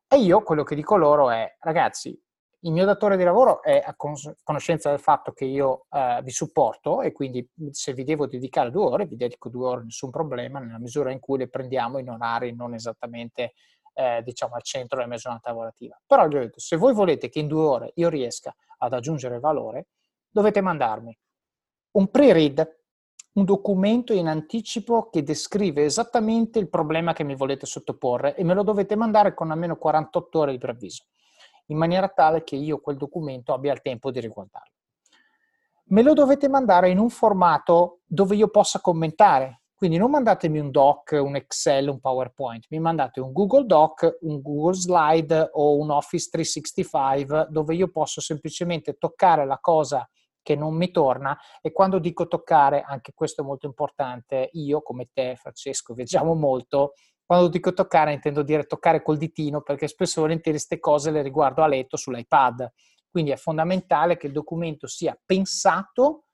E 0.09 0.17
io 0.17 0.43
quello 0.43 0.63
che 0.63 0.75
dico 0.75 0.97
loro 0.97 1.29
è, 1.29 1.57
ragazzi, 1.61 2.19
il 2.61 2.73
mio 2.73 2.87
datore 2.87 3.19
di 3.19 3.23
lavoro 3.23 3.63
è 3.63 3.85
a 3.85 3.95
conoscenza 3.95 4.89
del 4.89 5.01
fatto 5.01 5.33
che 5.33 5.45
io 5.45 5.89
eh, 5.91 6.21
vi 6.25 6.31
supporto 6.31 7.03
e 7.03 7.13
quindi 7.13 7.47
se 7.71 7.93
vi 7.93 8.05
devo 8.05 8.27
dedicare 8.27 8.71
due 8.71 8.85
ore, 8.85 9.07
vi 9.07 9.17
dedico 9.17 9.51
due 9.51 9.67
ore, 9.67 9.85
nessun 9.85 10.11
problema, 10.11 10.59
nella 10.59 10.79
misura 10.79 11.13
in 11.13 11.21
cui 11.21 11.37
le 11.37 11.49
prendiamo 11.49 11.99
in 11.99 12.09
orari 12.09 12.55
non 12.55 12.73
esattamente 12.73 13.53
eh, 13.99 14.23
diciamo 14.23 14.55
al 14.55 14.63
centro 14.63 14.99
della 14.99 15.09
mia 15.09 15.19
giornata 15.19 15.51
lavorativa. 15.51 16.01
Però 16.07 16.29
gli 16.29 16.37
ho 16.37 16.39
detto, 16.39 16.61
se 16.61 16.77
voi 16.77 16.95
volete 16.95 17.29
che 17.29 17.41
in 17.41 17.49
due 17.49 17.65
ore 17.65 17.91
io 17.97 18.09
riesca 18.09 18.55
ad 18.79 18.93
aggiungere 18.93 19.41
valore, 19.41 19.89
dovete 20.31 20.61
mandarmi 20.61 21.19
un 21.93 22.09
pre-read, 22.09 22.77
un 23.33 23.45
documento 23.45 24.13
in 24.13 24.29
anticipo 24.29 25.09
che 25.11 25.25
descrive 25.25 25.85
esattamente 25.85 26.61
il 26.61 26.69
problema 26.69 27.13
che 27.13 27.25
mi 27.25 27.35
volete 27.35 27.67
sottoporre 27.67 28.37
e 28.37 28.45
me 28.45 28.55
lo 28.55 28.63
dovete 28.63 28.95
mandare 28.95 29.35
con 29.35 29.51
almeno 29.51 29.77
48 29.77 30.39
ore 30.39 30.53
di 30.53 30.59
preavviso, 30.59 31.07
in 31.67 31.77
maniera 31.77 32.09
tale 32.09 32.45
che 32.45 32.55
io 32.55 32.79
quel 32.79 32.97
documento 32.97 33.53
abbia 33.53 33.73
il 33.73 33.83
tempo 33.83 34.13
di 34.13 34.21
riguardarlo. 34.21 34.75
Me 35.87 36.03
lo 36.03 36.13
dovete 36.13 36.49
mandare 36.49 36.91
in 36.91 36.99
un 36.99 37.11
formato 37.11 38.03
dove 38.05 38.37
io 38.37 38.49
possa 38.49 38.81
commentare, 38.81 39.63
quindi 39.79 39.97
non 39.97 40.11
mandatemi 40.11 40.59
un 40.59 40.73
doc, 40.73 41.17
un 41.23 41.37
Excel, 41.37 41.87
un 41.89 42.01
PowerPoint, 42.01 42.67
mi 42.71 42.81
mandate 42.81 43.21
un 43.21 43.31
Google 43.31 43.65
Doc, 43.65 44.19
un 44.23 44.43
Google 44.43 44.75
Slide 44.75 45.51
o 45.53 45.77
un 45.77 45.91
Office 45.91 46.31
365 46.33 47.47
dove 47.49 47.77
io 47.77 47.89
posso 47.89 48.21
semplicemente 48.21 48.95
toccare 48.95 49.47
la 49.47 49.61
cosa 49.61 50.05
che 50.43 50.57
non 50.57 50.75
mi 50.75 50.91
torna 50.91 51.39
e 51.61 51.71
quando 51.71 52.01
dico 52.01 52.27
toccare, 52.27 52.83
anche 52.83 53.13
questo 53.15 53.43
è 53.43 53.45
molto 53.45 53.67
importante, 53.67 54.51
io 54.55 54.83
come 54.83 55.11
te 55.13 55.37
Francesco 55.37 55.95
viaggiamo 55.95 56.35
molto, 56.35 56.95
quando 57.25 57.47
dico 57.47 57.73
toccare 57.73 58.13
intendo 58.13 58.43
dire 58.43 58.65
toccare 58.65 59.01
col 59.01 59.17
ditino 59.17 59.63
perché 59.63 59.87
spesso 59.87 60.19
e 60.19 60.23
volentieri 60.23 60.59
queste 60.59 60.81
cose 60.81 61.13
le 61.13 61.23
riguardo 61.23 61.63
a 61.63 61.69
letto 61.69 61.97
sull'iPad. 61.97 62.69
Quindi 63.09 63.31
è 63.31 63.37
fondamentale 63.37 64.17
che 64.17 64.27
il 64.27 64.33
documento 64.33 64.89
sia 64.89 65.17
pensato 65.25 66.25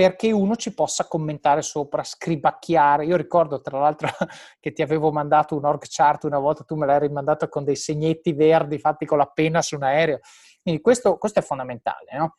perché 0.00 0.32
uno 0.32 0.56
ci 0.56 0.72
possa 0.72 1.06
commentare 1.06 1.60
sopra, 1.60 2.02
scribacchiare. 2.02 3.04
Io 3.04 3.16
ricordo 3.16 3.60
tra 3.60 3.78
l'altro 3.78 4.08
che 4.58 4.72
ti 4.72 4.80
avevo 4.80 5.12
mandato 5.12 5.54
un 5.54 5.66
org 5.66 5.84
chart 5.86 6.24
una 6.24 6.38
volta, 6.38 6.64
tu 6.64 6.74
me 6.74 6.86
l'hai 6.86 7.00
rimandato 7.00 7.50
con 7.50 7.64
dei 7.64 7.76
segnetti 7.76 8.32
verdi 8.32 8.78
fatti 8.78 9.04
con 9.04 9.18
la 9.18 9.26
penna 9.26 9.60
su 9.60 9.74
un 9.74 9.82
aereo. 9.82 10.20
Quindi 10.62 10.80
questo, 10.80 11.18
questo 11.18 11.40
è 11.40 11.42
fondamentale, 11.42 12.16
no? 12.16 12.36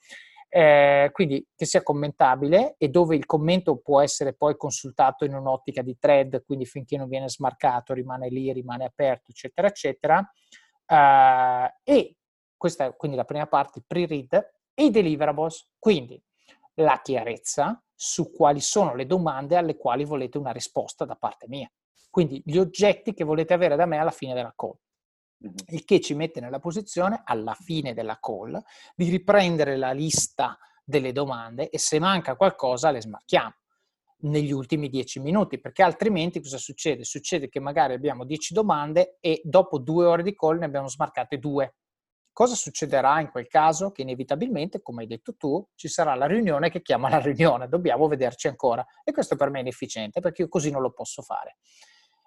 eh, 0.49 1.09
quindi 1.11 1.47
che 1.55 1.65
sia 1.65 1.83
commentabile 1.83 2.73
e 2.79 2.89
dove 2.89 3.15
il 3.15 3.27
commento 3.27 3.77
può 3.77 4.01
essere 4.01 4.33
poi 4.33 4.57
consultato 4.57 5.23
in 5.23 5.35
un'ottica 5.35 5.83
di 5.83 5.95
thread, 5.99 6.43
quindi 6.43 6.65
finché 6.65 6.97
non 6.97 7.07
viene 7.07 7.29
smarcato 7.29 7.93
rimane 7.93 8.29
lì, 8.29 8.51
rimane 8.51 8.85
aperto, 8.85 9.29
eccetera, 9.29 9.67
eccetera. 9.67 10.33
Eh, 10.87 11.73
e 11.83 12.15
questa 12.57 12.85
è 12.85 12.95
quindi 12.95 13.17
la 13.17 13.25
prima 13.25 13.45
parte, 13.45 13.83
pre-read, 13.85 14.33
e 14.73 14.85
i 14.85 14.89
deliverables, 14.89 15.73
quindi 15.77 16.19
la 16.75 16.99
chiarezza 17.01 17.83
su 17.93 18.31
quali 18.31 18.59
sono 18.59 18.95
le 18.95 19.05
domande 19.05 19.55
alle 19.55 19.77
quali 19.77 20.05
volete 20.05 20.37
una 20.37 20.51
risposta 20.51 21.05
da 21.05 21.15
parte 21.15 21.47
mia. 21.47 21.71
Quindi 22.09 22.41
gli 22.43 22.57
oggetti 22.57 23.13
che 23.13 23.23
volete 23.23 23.53
avere 23.53 23.75
da 23.75 23.85
me 23.85 23.97
alla 23.97 24.11
fine 24.11 24.33
della 24.33 24.53
call. 24.55 24.75
Il 25.67 25.85
che 25.85 25.99
ci 26.01 26.13
mette 26.13 26.39
nella 26.39 26.59
posizione, 26.59 27.21
alla 27.23 27.53
fine 27.53 27.93
della 27.93 28.19
call, 28.19 28.61
di 28.95 29.09
riprendere 29.09 29.77
la 29.77 29.91
lista 29.91 30.57
delle 30.83 31.11
domande 31.11 31.69
e 31.69 31.79
se 31.79 31.99
manca 31.99 32.35
qualcosa 32.35 32.91
le 32.91 33.01
smarchiamo. 33.01 33.55
negli 34.23 34.51
ultimi 34.51 34.89
dieci 34.89 35.19
minuti, 35.19 35.59
perché 35.59 35.81
altrimenti 35.83 36.41
cosa 36.41 36.57
succede? 36.57 37.03
Succede 37.03 37.49
che 37.49 37.59
magari 37.59 37.93
abbiamo 37.93 38.25
dieci 38.25 38.53
domande 38.53 39.17
e 39.19 39.41
dopo 39.43 39.79
due 39.79 40.05
ore 40.05 40.21
di 40.21 40.35
call 40.35 40.59
ne 40.59 40.65
abbiamo 40.65 40.87
smarcate 40.87 41.39
due. 41.39 41.75
Cosa 42.33 42.55
succederà 42.55 43.19
in 43.19 43.29
quel 43.29 43.47
caso? 43.47 43.91
Che 43.91 44.01
inevitabilmente, 44.01 44.81
come 44.81 45.01
hai 45.01 45.07
detto 45.07 45.35
tu, 45.35 45.65
ci 45.75 45.89
sarà 45.89 46.15
la 46.15 46.27
riunione 46.27 46.69
che 46.69 46.81
chiama 46.81 47.09
la 47.09 47.19
riunione, 47.19 47.67
dobbiamo 47.67 48.07
vederci 48.07 48.47
ancora. 48.47 48.85
E 49.03 49.11
questo 49.11 49.35
per 49.35 49.49
me 49.49 49.59
è 49.59 49.61
inefficiente 49.61 50.21
perché 50.21 50.43
io 50.43 50.47
così 50.47 50.71
non 50.71 50.81
lo 50.81 50.91
posso 50.91 51.21
fare. 51.21 51.57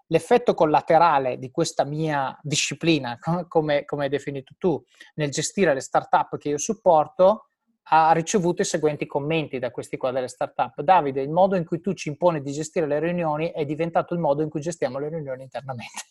L'effetto 0.09 0.53
collaterale 0.53 1.39
di 1.39 1.51
questa 1.51 1.85
mia 1.85 2.39
disciplina, 2.43 3.19
come, 3.49 3.85
come 3.87 4.05
hai 4.05 4.11
definito 4.11 4.55
tu, 4.59 4.83
nel 5.15 5.31
gestire 5.31 5.73
le 5.73 5.81
startup 5.81 6.37
che 6.37 6.51
io 6.51 6.59
supporto, 6.59 7.47
ha 7.89 8.13
ricevuto 8.13 8.63
i 8.63 8.67
seguenti 8.67 9.07
commenti 9.07 9.59
da 9.59 9.71
questi 9.71 9.97
qua 9.97 10.11
delle 10.11 10.29
startup. 10.29 10.81
Davide, 10.83 11.23
il 11.23 11.31
modo 11.31 11.57
in 11.57 11.65
cui 11.65 11.81
tu 11.81 11.95
ci 11.95 12.09
imponi 12.09 12.43
di 12.43 12.53
gestire 12.53 12.87
le 12.87 12.99
riunioni 12.99 13.51
è 13.51 13.65
diventato 13.65 14.13
il 14.13 14.21
modo 14.21 14.43
in 14.43 14.51
cui 14.51 14.61
gestiamo 14.61 14.99
le 14.99 15.09
riunioni 15.09 15.43
internamente. 15.43 16.03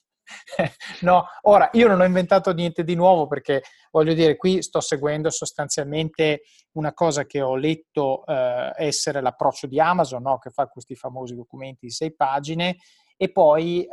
No, 1.01 1.25
ora 1.41 1.69
io 1.73 1.87
non 1.87 1.99
ho 1.99 2.05
inventato 2.05 2.53
niente 2.53 2.83
di 2.83 2.95
nuovo 2.95 3.27
perché 3.27 3.63
voglio 3.91 4.13
dire, 4.13 4.35
qui 4.37 4.61
sto 4.61 4.79
seguendo 4.79 5.29
sostanzialmente 5.29 6.43
una 6.73 6.93
cosa 6.93 7.25
che 7.25 7.41
ho 7.41 7.55
letto 7.55 8.25
eh, 8.25 8.71
essere 8.77 9.21
l'approccio 9.21 9.67
di 9.67 9.79
Amazon, 9.79 10.23
no? 10.23 10.39
che 10.39 10.49
fa 10.49 10.67
questi 10.67 10.95
famosi 10.95 11.35
documenti 11.35 11.85
di 11.85 11.91
sei 11.91 12.15
pagine 12.15 12.77
e 13.17 13.31
poi 13.31 13.83
eh, 13.83 13.89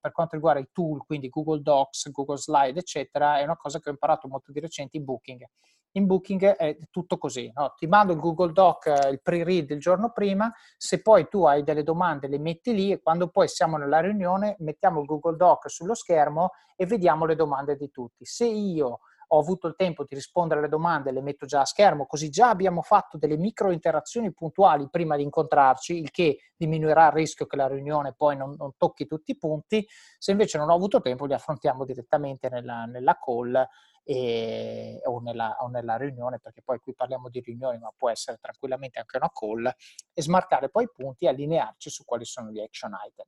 per 0.00 0.12
quanto 0.12 0.36
riguarda 0.36 0.60
i 0.60 0.68
tool, 0.72 1.04
quindi 1.04 1.28
Google 1.28 1.62
Docs, 1.62 2.10
Google 2.10 2.36
Slide, 2.36 2.78
eccetera, 2.78 3.38
è 3.38 3.44
una 3.44 3.56
cosa 3.56 3.80
che 3.80 3.88
ho 3.88 3.92
imparato 3.92 4.28
molto 4.28 4.52
di 4.52 4.60
recente 4.60 4.96
in 4.96 5.04
Booking. 5.04 5.44
In 5.92 6.06
Booking 6.06 6.44
è 6.54 6.76
tutto 6.90 7.16
così, 7.16 7.50
no? 7.54 7.72
ti 7.76 7.86
mando 7.86 8.12
il 8.12 8.20
Google 8.20 8.52
Doc, 8.52 8.86
eh, 8.86 9.08
il 9.08 9.22
pre-read 9.22 9.70
il 9.70 9.80
giorno 9.80 10.12
prima, 10.12 10.52
se 10.76 11.00
poi 11.00 11.28
tu 11.28 11.44
hai 11.44 11.64
delle 11.64 11.82
domande 11.82 12.28
le 12.28 12.38
metti 12.38 12.74
lì 12.74 12.92
e 12.92 13.00
quando 13.00 13.28
poi 13.28 13.48
siamo 13.48 13.78
nella 13.78 14.00
riunione 14.00 14.56
mettiamo 14.60 15.00
il 15.00 15.06
Google 15.06 15.36
Doc 15.36 15.70
sullo 15.70 15.94
schermo 15.94 16.50
e 16.76 16.86
vediamo 16.86 17.24
le 17.24 17.34
domande 17.34 17.74
di 17.76 17.90
tutti. 17.90 18.24
Se 18.26 18.46
io 18.46 19.00
ho 19.28 19.38
avuto 19.38 19.66
il 19.66 19.74
tempo 19.76 20.04
di 20.04 20.14
rispondere 20.14 20.60
alle 20.60 20.68
domande, 20.68 21.10
le 21.10 21.20
metto 21.20 21.44
già 21.44 21.60
a 21.60 21.64
schermo, 21.64 22.06
così 22.06 22.30
già 22.30 22.48
abbiamo 22.48 22.82
fatto 22.82 23.18
delle 23.18 23.36
micro 23.36 23.70
interazioni 23.70 24.32
puntuali 24.32 24.88
prima 24.90 25.16
di 25.16 25.22
incontrarci, 25.22 25.98
il 25.98 26.10
che 26.10 26.38
diminuirà 26.56 27.06
il 27.06 27.12
rischio 27.12 27.46
che 27.46 27.56
la 27.56 27.68
riunione 27.68 28.14
poi 28.14 28.36
non, 28.36 28.54
non 28.56 28.72
tocchi 28.76 29.06
tutti 29.06 29.32
i 29.32 29.36
punti. 29.36 29.86
Se 30.18 30.30
invece 30.30 30.58
non 30.58 30.70
ho 30.70 30.74
avuto 30.74 31.00
tempo, 31.00 31.26
li 31.26 31.34
affrontiamo 31.34 31.84
direttamente 31.84 32.48
nella, 32.48 32.84
nella 32.84 33.18
call 33.22 33.66
e, 34.02 35.00
o, 35.04 35.20
nella, 35.20 35.56
o, 35.60 35.68
nella, 35.68 35.96
riunione, 35.96 36.38
perché 36.38 36.62
poi 36.62 36.78
qui 36.78 36.94
parliamo 36.94 37.28
di 37.28 37.40
riunioni, 37.40 37.78
ma 37.78 37.92
può 37.94 38.08
essere 38.08 38.38
tranquillamente 38.40 38.98
anche 38.98 39.18
una 39.18 39.30
call, 39.30 39.66
e 39.66 40.22
smarcare 40.22 40.70
poi 40.70 40.84
i 40.84 40.90
punti 40.90 41.26
e 41.26 41.28
allinearci 41.28 41.90
su 41.90 42.04
quali 42.04 42.24
sono 42.24 42.50
gli 42.50 42.60
action 42.60 42.92
item. 43.06 43.26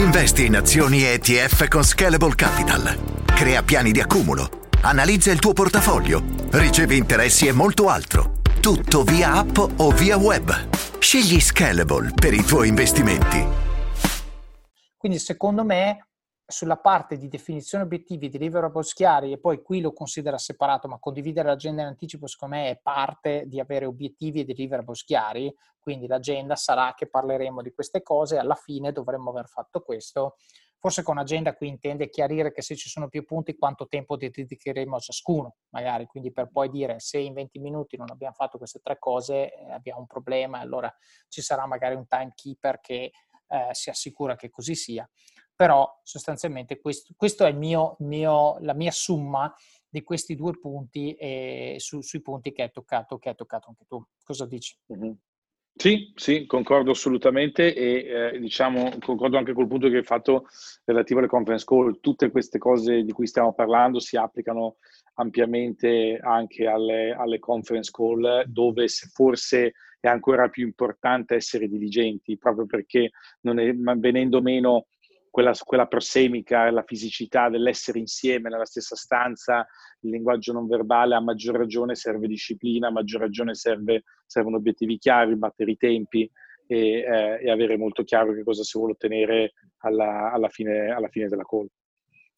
Investi 0.00 0.46
in 0.46 0.56
azioni 0.56 1.02
ETF 1.02 1.66
con 1.66 1.82
Scalable 1.82 2.34
Capital. 2.34 3.24
Crea 3.24 3.62
piani 3.62 3.90
di 3.90 4.00
accumulo 4.00 4.62
Analizza 4.84 5.30
il 5.30 5.38
tuo 5.38 5.52
portafoglio, 5.52 6.20
ricevi 6.50 6.96
interessi 6.96 7.46
e 7.46 7.52
molto 7.52 7.88
altro. 7.88 8.40
Tutto 8.60 9.04
via 9.04 9.34
app 9.34 9.56
o 9.76 9.92
via 9.92 10.16
web. 10.16 10.50
Scegli 10.98 11.38
Scalable 11.38 12.10
per 12.12 12.34
i 12.34 12.42
tuoi 12.42 12.66
investimenti. 12.66 13.46
Quindi 14.96 15.20
secondo 15.20 15.62
me 15.62 16.08
sulla 16.44 16.78
parte 16.78 17.16
di 17.16 17.28
definizione 17.28 17.84
obiettivi, 17.84 18.28
deliverables 18.28 18.92
chiari 18.92 19.30
e 19.30 19.38
poi 19.38 19.62
qui 19.62 19.80
lo 19.80 19.92
considera 19.92 20.36
separato, 20.36 20.88
ma 20.88 20.98
condividere 20.98 21.46
l'agenda 21.46 21.82
in 21.82 21.88
anticipo 21.88 22.26
secondo 22.26 22.56
me 22.56 22.70
è 22.70 22.80
parte 22.82 23.44
di 23.46 23.60
avere 23.60 23.86
obiettivi 23.86 24.40
e 24.40 24.44
deliverables 24.44 25.04
chiari, 25.04 25.54
quindi 25.78 26.08
l'agenda 26.08 26.56
sarà 26.56 26.92
che 26.96 27.08
parleremo 27.08 27.62
di 27.62 27.72
queste 27.72 28.02
cose, 28.02 28.36
alla 28.36 28.56
fine 28.56 28.90
dovremmo 28.90 29.30
aver 29.30 29.46
fatto 29.46 29.80
questo 29.80 30.34
Forse 30.82 31.04
con 31.04 31.16
agenda 31.16 31.54
qui 31.54 31.68
intende 31.68 32.08
chiarire 32.08 32.50
che 32.50 32.60
se 32.60 32.74
ci 32.74 32.88
sono 32.88 33.06
più 33.06 33.24
punti 33.24 33.56
quanto 33.56 33.86
tempo 33.86 34.16
dedicheremo 34.16 34.96
a 34.96 34.98
ciascuno, 34.98 35.58
magari, 35.68 36.06
quindi 36.06 36.32
per 36.32 36.50
poi 36.50 36.70
dire 36.70 36.98
se 36.98 37.18
in 37.18 37.34
20 37.34 37.60
minuti 37.60 37.96
non 37.96 38.10
abbiamo 38.10 38.34
fatto 38.34 38.58
queste 38.58 38.80
tre 38.80 38.98
cose 38.98 39.54
eh, 39.54 39.70
abbiamo 39.70 40.00
un 40.00 40.06
problema, 40.06 40.58
allora 40.58 40.92
ci 41.28 41.40
sarà 41.40 41.68
magari 41.68 41.94
un 41.94 42.08
timekeeper 42.08 42.80
che 42.80 43.12
eh, 43.46 43.68
si 43.70 43.90
assicura 43.90 44.34
che 44.34 44.50
così 44.50 44.74
sia. 44.74 45.08
Però 45.54 46.00
sostanzialmente 46.02 46.80
questo, 46.80 47.14
questo 47.16 47.44
è 47.44 47.52
mio, 47.52 47.94
mio, 48.00 48.58
la 48.58 48.74
mia 48.74 48.90
somma 48.90 49.54
di 49.88 50.02
questi 50.02 50.34
due 50.34 50.58
punti 50.58 51.14
e 51.14 51.76
su, 51.78 52.00
sui 52.00 52.22
punti 52.22 52.50
che 52.50 52.62
hai 52.62 52.72
toccato, 52.72 53.18
che 53.18 53.28
hai 53.28 53.36
toccato 53.36 53.68
anche 53.68 53.84
tu. 53.86 54.04
Cosa 54.24 54.46
dici? 54.46 54.76
Mm-hmm. 54.92 55.12
Sì, 55.74 56.12
sì, 56.14 56.46
concordo 56.46 56.92
assolutamente 56.92 57.74
e 57.74 58.34
eh, 58.34 58.38
diciamo, 58.38 58.92
concordo 59.00 59.36
anche 59.38 59.52
col 59.52 59.66
punto 59.66 59.88
che 59.88 59.96
hai 59.96 60.04
fatto 60.04 60.46
relativo 60.84 61.18
alle 61.18 61.28
conference 61.28 61.64
call. 61.66 61.98
Tutte 62.00 62.30
queste 62.30 62.58
cose 62.58 63.02
di 63.02 63.10
cui 63.12 63.26
stiamo 63.26 63.52
parlando 63.52 63.98
si 63.98 64.16
applicano 64.16 64.76
ampiamente 65.14 66.18
anche 66.22 66.66
alle, 66.66 67.12
alle 67.12 67.38
conference 67.38 67.90
call 67.90 68.44
dove 68.46 68.86
forse 69.12 69.72
è 69.98 70.08
ancora 70.08 70.48
più 70.48 70.64
importante 70.64 71.34
essere 71.34 71.68
diligenti 71.68 72.36
proprio 72.38 72.66
perché 72.66 73.10
non 73.40 73.58
è, 73.58 73.72
venendo 73.74 74.40
meno 74.40 74.86
quella, 75.32 75.54
quella 75.64 75.86
prosemica, 75.86 76.70
la 76.70 76.82
fisicità 76.82 77.48
dell'essere 77.48 77.98
insieme 77.98 78.50
nella 78.50 78.66
stessa 78.66 78.94
stanza, 78.94 79.66
il 80.00 80.10
linguaggio 80.10 80.52
non 80.52 80.68
verbale, 80.68 81.14
a 81.14 81.20
maggior 81.20 81.56
ragione 81.56 81.94
serve 81.94 82.26
disciplina, 82.26 82.88
a 82.88 82.92
maggior 82.92 83.22
ragione 83.22 83.54
serve, 83.54 84.04
servono 84.26 84.56
obiettivi 84.58 84.98
chiari, 84.98 85.34
battere 85.34 85.70
i 85.70 85.76
tempi 85.78 86.30
e, 86.66 86.98
eh, 86.98 87.38
e, 87.40 87.50
avere 87.50 87.78
molto 87.78 88.04
chiaro 88.04 88.34
che 88.34 88.44
cosa 88.44 88.62
si 88.62 88.76
vuole 88.76 88.92
ottenere 88.92 89.54
alla, 89.78 90.30
alla, 90.32 90.50
fine, 90.50 90.90
alla 90.90 91.08
fine 91.08 91.28
della 91.28 91.44
call. 91.44 91.66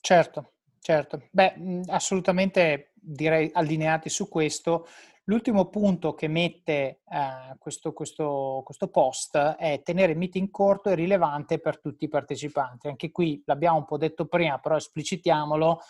Certo, 0.00 0.52
certo. 0.78 1.26
Beh, 1.32 1.80
assolutamente 1.86 2.92
direi 2.94 3.50
allineati 3.52 4.08
su 4.08 4.28
questo. 4.28 4.86
L'ultimo 5.26 5.70
punto 5.70 6.12
che 6.12 6.28
mette 6.28 7.00
eh, 7.08 7.56
questo, 7.58 7.94
questo, 7.94 8.60
questo, 8.62 8.88
post 8.88 9.38
è 9.38 9.80
tenere 9.82 10.12
il 10.12 10.18
meeting 10.18 10.50
corto 10.50 10.90
e 10.90 10.94
rilevante 10.94 11.60
per 11.60 11.80
tutti 11.80 12.04
i 12.04 12.08
partecipanti. 12.08 12.88
Anche 12.88 13.10
qui 13.10 13.42
l'abbiamo 13.46 13.78
un 13.78 13.84
po' 13.86 13.96
detto 13.96 14.26
prima, 14.26 14.58
però 14.58 14.76
esplicitiamolo. 14.76 15.80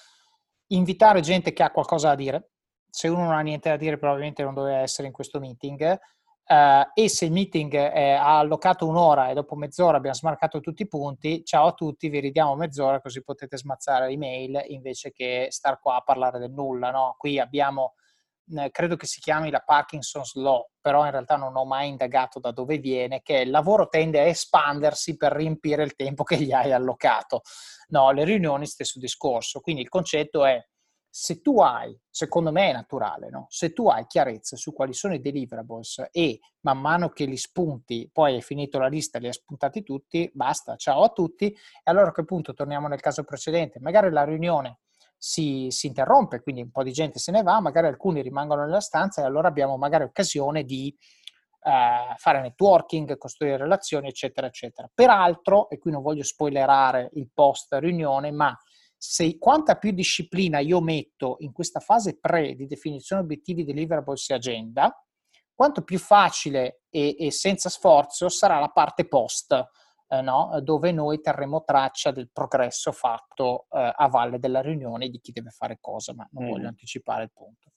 Invitare 0.68 1.20
gente 1.20 1.52
che 1.52 1.64
ha 1.64 1.72
qualcosa 1.72 2.08
da 2.10 2.14
dire. 2.14 2.50
Se 2.88 3.08
uno 3.08 3.24
non 3.24 3.32
ha 3.32 3.40
niente 3.40 3.70
da 3.70 3.76
dire, 3.76 3.98
probabilmente 3.98 4.44
non 4.44 4.54
doveva 4.54 4.78
essere 4.78 5.08
in 5.08 5.12
questo 5.12 5.40
meeting. 5.40 5.98
Uh, 6.46 6.86
e 6.94 7.08
se 7.08 7.24
il 7.24 7.32
meeting 7.32 7.74
è, 7.74 8.10
ha 8.10 8.38
allocato 8.38 8.86
un'ora 8.86 9.30
e 9.30 9.34
dopo 9.34 9.56
mezz'ora 9.56 9.96
abbiamo 9.96 10.14
smarcato 10.14 10.60
tutti 10.60 10.82
i 10.82 10.88
punti, 10.88 11.42
ciao 11.42 11.68
a 11.68 11.72
tutti, 11.72 12.10
vi 12.10 12.20
ridiamo 12.20 12.54
mezz'ora 12.54 13.00
così 13.00 13.22
potete 13.22 13.56
smazzare 13.56 14.08
l'email 14.08 14.62
invece 14.68 15.10
che 15.10 15.46
star 15.48 15.80
qua 15.80 15.96
a 15.96 16.02
parlare 16.02 16.38
del 16.38 16.52
nulla. 16.52 16.90
No? 16.90 17.14
Qui 17.18 17.40
abbiamo 17.40 17.94
credo 18.70 18.96
che 18.96 19.06
si 19.06 19.20
chiami 19.20 19.50
la 19.50 19.60
Parkinson's 19.60 20.34
Law, 20.34 20.68
però 20.80 21.04
in 21.04 21.10
realtà 21.10 21.36
non 21.36 21.56
ho 21.56 21.64
mai 21.64 21.88
indagato 21.88 22.38
da 22.38 22.50
dove 22.50 22.78
viene, 22.78 23.22
che 23.22 23.38
il 23.38 23.50
lavoro 23.50 23.88
tende 23.88 24.20
a 24.20 24.24
espandersi 24.24 25.16
per 25.16 25.32
riempire 25.32 25.82
il 25.82 25.94
tempo 25.94 26.24
che 26.24 26.36
gli 26.36 26.52
hai 26.52 26.72
allocato. 26.72 27.42
No, 27.88 28.10
le 28.12 28.24
riunioni 28.24 28.66
stesso 28.66 28.98
discorso. 28.98 29.60
Quindi 29.60 29.82
il 29.82 29.88
concetto 29.88 30.44
è 30.44 30.62
se 31.16 31.40
tu 31.40 31.60
hai, 31.60 31.96
secondo 32.10 32.50
me 32.50 32.70
è 32.70 32.72
naturale, 32.72 33.30
no? 33.30 33.46
se 33.48 33.72
tu 33.72 33.88
hai 33.88 34.04
chiarezza 34.08 34.56
su 34.56 34.72
quali 34.72 34.92
sono 34.92 35.14
i 35.14 35.20
deliverables 35.20 36.08
e 36.10 36.40
man 36.62 36.80
mano 36.80 37.10
che 37.10 37.24
li 37.24 37.36
spunti, 37.36 38.10
poi 38.12 38.34
hai 38.34 38.42
finito 38.42 38.80
la 38.80 38.88
lista, 38.88 39.20
li 39.20 39.28
hai 39.28 39.32
spuntati 39.32 39.84
tutti, 39.84 40.28
basta, 40.34 40.74
ciao 40.74 41.04
a 41.04 41.10
tutti, 41.10 41.46
e 41.52 41.56
allora 41.84 42.08
a 42.08 42.12
quel 42.12 42.26
punto 42.26 42.52
torniamo 42.52 42.88
nel 42.88 43.00
caso 43.00 43.22
precedente, 43.22 43.78
magari 43.78 44.10
la 44.10 44.24
riunione 44.24 44.80
si, 45.26 45.68
si, 45.70 45.86
interrompe, 45.86 46.42
quindi 46.42 46.60
un 46.60 46.70
po' 46.70 46.82
di 46.82 46.92
gente 46.92 47.18
se 47.18 47.32
ne 47.32 47.42
va, 47.42 47.58
magari 47.58 47.86
alcuni 47.86 48.20
rimangono 48.20 48.62
nella 48.62 48.82
stanza 48.82 49.22
e 49.22 49.24
allora 49.24 49.48
abbiamo 49.48 49.78
magari 49.78 50.04
occasione 50.04 50.64
di 50.64 50.94
eh, 51.62 52.14
fare 52.18 52.42
networking, 52.42 53.16
costruire 53.16 53.56
relazioni, 53.56 54.08
eccetera, 54.08 54.46
eccetera. 54.46 54.90
Peraltro, 54.92 55.70
e 55.70 55.78
qui 55.78 55.92
non 55.92 56.02
voglio 56.02 56.22
spoilerare 56.22 57.08
il 57.14 57.30
post 57.32 57.72
riunione, 57.72 58.32
ma 58.32 58.54
se 58.98 59.38
quanta 59.38 59.76
più 59.76 59.92
disciplina 59.92 60.58
io 60.58 60.82
metto 60.82 61.36
in 61.38 61.52
questa 61.52 61.80
fase 61.80 62.18
pre 62.20 62.54
di 62.54 62.66
definizione 62.66 63.22
obiettivi 63.22 63.64
deliverables 63.64 64.28
e 64.28 64.34
agenda, 64.34 65.04
quanto 65.54 65.84
più 65.84 65.98
facile 65.98 66.82
e, 66.90 67.16
e 67.18 67.30
senza 67.30 67.70
sforzo 67.70 68.28
sarà 68.28 68.60
la 68.60 68.68
parte 68.68 69.08
post 69.08 69.54
eh, 70.18 70.22
no? 70.22 70.58
dove 70.62 70.92
noi 70.92 71.20
terremo 71.20 71.62
traccia 71.64 72.10
del 72.10 72.30
progresso 72.32 72.92
fatto 72.92 73.66
eh, 73.70 73.92
a 73.94 74.08
valle 74.08 74.38
della 74.38 74.60
riunione 74.60 75.08
di 75.08 75.20
chi 75.20 75.32
deve 75.32 75.50
fare 75.50 75.78
cosa, 75.80 76.14
ma 76.14 76.26
non 76.32 76.44
mm. 76.44 76.50
voglio 76.50 76.68
anticipare 76.68 77.24
il 77.24 77.30
punto. 77.32 77.70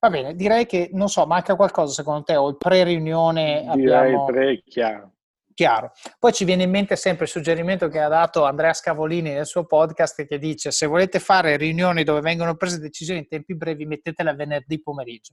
Va 0.00 0.10
bene, 0.10 0.34
direi 0.34 0.66
che, 0.66 0.90
non 0.92 1.08
so, 1.08 1.26
manca 1.26 1.56
qualcosa 1.56 1.92
secondo 1.92 2.22
te 2.22 2.36
o 2.36 2.48
il 2.48 2.56
pre-riunione 2.56 3.68
Direi 3.74 4.12
abbiamo... 4.12 4.24
pre, 4.26 4.62
chiaro. 4.64 5.12
Chiaro. 5.58 5.90
Poi 6.20 6.32
ci 6.32 6.44
viene 6.44 6.62
in 6.62 6.70
mente 6.70 6.94
sempre 6.94 7.24
il 7.24 7.30
suggerimento 7.32 7.88
che 7.88 7.98
ha 7.98 8.06
dato 8.06 8.44
Andrea 8.44 8.72
Scavolini 8.72 9.32
nel 9.32 9.44
suo 9.44 9.66
podcast 9.66 10.24
che 10.24 10.38
dice 10.38 10.70
se 10.70 10.86
volete 10.86 11.18
fare 11.18 11.56
riunioni 11.56 12.04
dove 12.04 12.20
vengono 12.20 12.54
prese 12.54 12.78
decisioni 12.78 13.18
in 13.18 13.26
tempi 13.26 13.56
brevi 13.56 13.84
mettetela 13.84 14.34
venerdì 14.34 14.80
pomeriggio. 14.80 15.32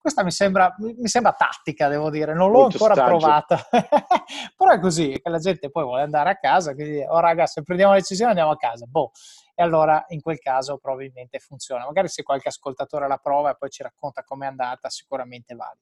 Questa 0.00 0.24
mi 0.24 0.30
sembra, 0.30 0.74
mi 0.78 1.08
sembra 1.08 1.32
tattica, 1.32 1.88
devo 1.88 2.08
dire, 2.08 2.32
non 2.32 2.50
l'ho 2.50 2.60
Molto 2.60 2.76
ancora 2.82 2.94
saggio. 2.94 3.06
provata. 3.06 3.60
Però 4.56 4.70
è 4.70 4.80
così, 4.80 5.20
che 5.22 5.28
la 5.28 5.38
gente 5.38 5.70
poi 5.70 5.84
vuole 5.84 6.02
andare 6.02 6.30
a 6.30 6.36
casa, 6.36 6.74
quindi, 6.74 7.04
oh 7.06 7.20
raga, 7.20 7.46
se 7.46 7.62
prendiamo 7.62 7.92
la 7.92 7.98
decisione 7.98 8.30
andiamo 8.30 8.50
a 8.50 8.56
casa. 8.56 8.86
Boh. 8.86 9.10
E 9.54 9.62
allora 9.62 10.02
in 10.08 10.22
quel 10.22 10.38
caso 10.38 10.78
probabilmente 10.78 11.38
funziona. 11.38 11.84
Magari 11.84 12.08
se 12.08 12.22
qualche 12.22 12.48
ascoltatore 12.48 13.06
la 13.06 13.18
prova 13.18 13.50
e 13.50 13.56
poi 13.58 13.68
ci 13.68 13.82
racconta 13.82 14.24
com'è 14.24 14.46
andata, 14.46 14.88
sicuramente 14.88 15.54
vale. 15.54 15.80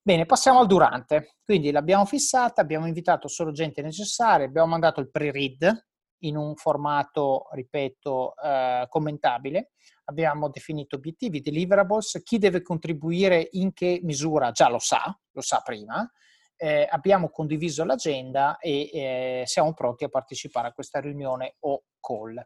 Bene, 0.00 0.26
passiamo 0.26 0.60
al 0.60 0.66
durante. 0.66 1.38
Quindi 1.44 1.72
l'abbiamo 1.72 2.04
fissata, 2.04 2.60
abbiamo 2.60 2.86
invitato 2.86 3.26
solo 3.26 3.50
gente 3.50 3.82
necessaria, 3.82 4.46
abbiamo 4.46 4.68
mandato 4.68 5.00
il 5.00 5.10
pre-read 5.10 5.86
in 6.26 6.36
un 6.36 6.54
formato, 6.54 7.48
ripeto, 7.52 8.34
eh, 8.36 8.86
commentabile 8.88 9.70
abbiamo 10.04 10.48
definito 10.48 10.96
obiettivi, 10.96 11.40
deliverables, 11.40 12.20
chi 12.22 12.38
deve 12.38 12.62
contribuire 12.62 13.48
in 13.52 13.72
che 13.72 14.00
misura 14.02 14.50
già 14.50 14.68
lo 14.68 14.78
sa, 14.78 15.18
lo 15.32 15.40
sa 15.40 15.60
prima, 15.64 16.08
eh, 16.56 16.86
abbiamo 16.90 17.30
condiviso 17.30 17.84
l'agenda 17.84 18.58
e 18.58 18.90
eh, 18.92 19.42
siamo 19.46 19.72
pronti 19.72 20.04
a 20.04 20.08
partecipare 20.08 20.68
a 20.68 20.72
questa 20.72 21.00
riunione 21.00 21.56
o 21.60 21.84
call. 22.00 22.40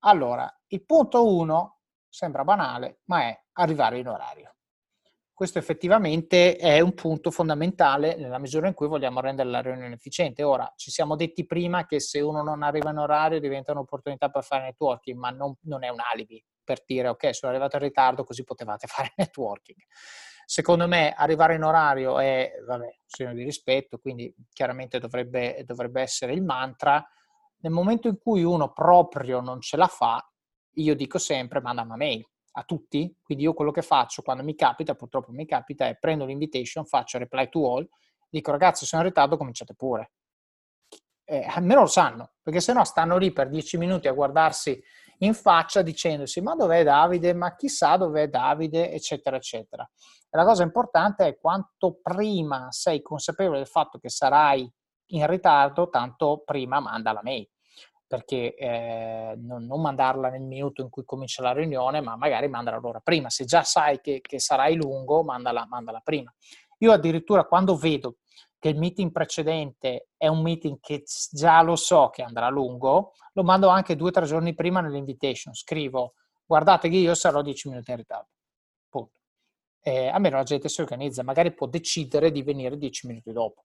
Allora, 0.00 0.50
il 0.68 0.84
punto 0.84 1.34
1 1.34 1.78
sembra 2.08 2.44
banale, 2.44 3.00
ma 3.04 3.22
è 3.22 3.42
arrivare 3.52 3.98
in 3.98 4.08
orario. 4.08 4.56
Questo 5.42 5.58
effettivamente 5.58 6.54
è 6.54 6.78
un 6.78 6.94
punto 6.94 7.32
fondamentale 7.32 8.14
nella 8.14 8.38
misura 8.38 8.68
in 8.68 8.74
cui 8.74 8.86
vogliamo 8.86 9.18
rendere 9.18 9.48
la 9.48 9.60
riunione 9.60 9.94
efficiente. 9.94 10.44
Ora, 10.44 10.72
ci 10.76 10.92
siamo 10.92 11.16
detti 11.16 11.44
prima 11.46 11.84
che 11.84 11.98
se 11.98 12.20
uno 12.20 12.44
non 12.44 12.62
arriva 12.62 12.90
in 12.90 12.98
orario 12.98 13.40
diventa 13.40 13.72
un'opportunità 13.72 14.28
per 14.28 14.44
fare 14.44 14.62
networking, 14.62 15.18
ma 15.18 15.30
non, 15.30 15.56
non 15.62 15.82
è 15.82 15.88
un 15.88 15.98
alibi 15.98 16.40
per 16.62 16.84
dire 16.86 17.08
ok, 17.08 17.34
sono 17.34 17.50
arrivato 17.50 17.74
in 17.74 17.82
ritardo 17.82 18.22
così 18.22 18.44
potevate 18.44 18.86
fare 18.86 19.14
networking. 19.16 19.80
Secondo 20.46 20.86
me 20.86 21.12
arrivare 21.12 21.56
in 21.56 21.64
orario 21.64 22.20
è 22.20 22.52
vabbè, 22.64 22.84
un 22.84 22.92
segno 23.04 23.34
di 23.34 23.42
rispetto, 23.42 23.98
quindi 23.98 24.32
chiaramente 24.52 25.00
dovrebbe, 25.00 25.64
dovrebbe 25.66 26.02
essere 26.02 26.34
il 26.34 26.42
mantra. 26.44 27.04
Nel 27.62 27.72
momento 27.72 28.06
in 28.06 28.16
cui 28.16 28.44
uno 28.44 28.72
proprio 28.72 29.40
non 29.40 29.60
ce 29.60 29.76
la 29.76 29.88
fa, 29.88 30.24
io 30.74 30.94
dico 30.94 31.18
sempre 31.18 31.60
manda 31.60 31.82
una 31.82 31.96
mail 31.96 32.24
a 32.52 32.62
tutti, 32.64 33.14
quindi 33.22 33.44
io 33.44 33.54
quello 33.54 33.70
che 33.70 33.82
faccio 33.82 34.22
quando 34.22 34.42
mi 34.42 34.54
capita, 34.54 34.94
purtroppo 34.94 35.32
mi 35.32 35.46
capita, 35.46 35.86
è 35.86 35.96
prendo 35.96 36.24
l'invitation, 36.24 36.84
faccio 36.84 37.18
reply 37.18 37.48
to 37.48 37.72
all, 37.72 37.88
dico 38.28 38.50
ragazzi 38.50 38.84
sono 38.86 39.02
in 39.02 39.08
ritardo, 39.08 39.36
cominciate 39.36 39.74
pure. 39.74 40.12
Eh, 41.24 41.46
almeno 41.48 41.82
lo 41.82 41.86
sanno, 41.86 42.32
perché 42.42 42.60
se 42.60 42.72
no 42.72 42.84
stanno 42.84 43.16
lì 43.16 43.32
per 43.32 43.48
dieci 43.48 43.78
minuti 43.78 44.08
a 44.08 44.12
guardarsi 44.12 44.82
in 45.18 45.34
faccia 45.34 45.82
dicendosi 45.82 46.40
ma 46.40 46.54
dov'è 46.54 46.82
Davide, 46.82 47.32
ma 47.32 47.54
chissà 47.54 47.96
dov'è 47.96 48.28
Davide, 48.28 48.90
eccetera, 48.90 49.36
eccetera. 49.36 49.88
E 50.28 50.36
la 50.36 50.44
cosa 50.44 50.62
importante 50.62 51.26
è 51.26 51.38
quanto 51.38 52.00
prima 52.02 52.66
sei 52.70 53.02
consapevole 53.02 53.58
del 53.58 53.66
fatto 53.68 53.98
che 53.98 54.08
sarai 54.08 54.70
in 55.12 55.26
ritardo, 55.26 55.88
tanto 55.88 56.42
prima 56.44 56.80
manda 56.80 57.12
la 57.12 57.20
mail 57.22 57.48
perché 58.12 58.54
eh, 58.56 59.34
non, 59.38 59.64
non, 59.64 59.80
mandarla 59.80 60.28
nel 60.28 60.42
minuto 60.42 60.82
in 60.82 60.90
cui 60.90 61.02
comincia 61.02 61.40
la 61.40 61.54
riunione, 61.54 62.02
ma 62.02 62.14
magari 62.14 62.46
mandala 62.46 62.76
l'ora 62.76 63.00
prima. 63.00 63.30
Se 63.30 63.46
già 63.46 63.62
sai 63.62 64.02
che, 64.02 64.20
che 64.20 64.38
sarai 64.38 64.74
lungo, 64.74 65.22
mandala, 65.22 65.64
mandala 65.66 66.02
prima. 66.04 66.30
Io 66.80 66.92
addirittura 66.92 67.46
quando 67.46 67.74
vedo 67.74 68.18
che 68.58 68.68
il 68.68 68.76
meeting 68.76 69.12
precedente 69.12 70.08
è 70.18 70.26
un 70.26 70.42
meeting 70.42 70.78
che 70.78 71.04
già 71.30 71.62
lo 71.62 71.74
so 71.74 72.10
che 72.10 72.20
andrà 72.20 72.50
lungo, 72.50 73.14
lo 73.32 73.44
mando 73.44 73.68
anche 73.68 73.96
due 73.96 74.10
o 74.10 74.12
tre 74.12 74.26
giorni 74.26 74.54
prima 74.54 74.82
nell'invitation. 74.82 75.54
Scrivo, 75.54 76.16
guardate 76.44 76.90
che 76.90 76.96
io 76.96 77.14
sarò 77.14 77.40
dieci 77.40 77.70
minuti 77.70 77.92
in 77.92 77.96
ritardo. 77.96 78.28
Punto. 78.90 79.20
Eh, 79.80 80.08
almeno 80.08 80.36
la 80.36 80.42
gente 80.42 80.68
si 80.68 80.82
organizza, 80.82 81.22
magari 81.22 81.54
può 81.54 81.66
decidere 81.66 82.30
di 82.30 82.42
venire 82.42 82.76
dieci 82.76 83.06
minuti 83.06 83.32
dopo. 83.32 83.64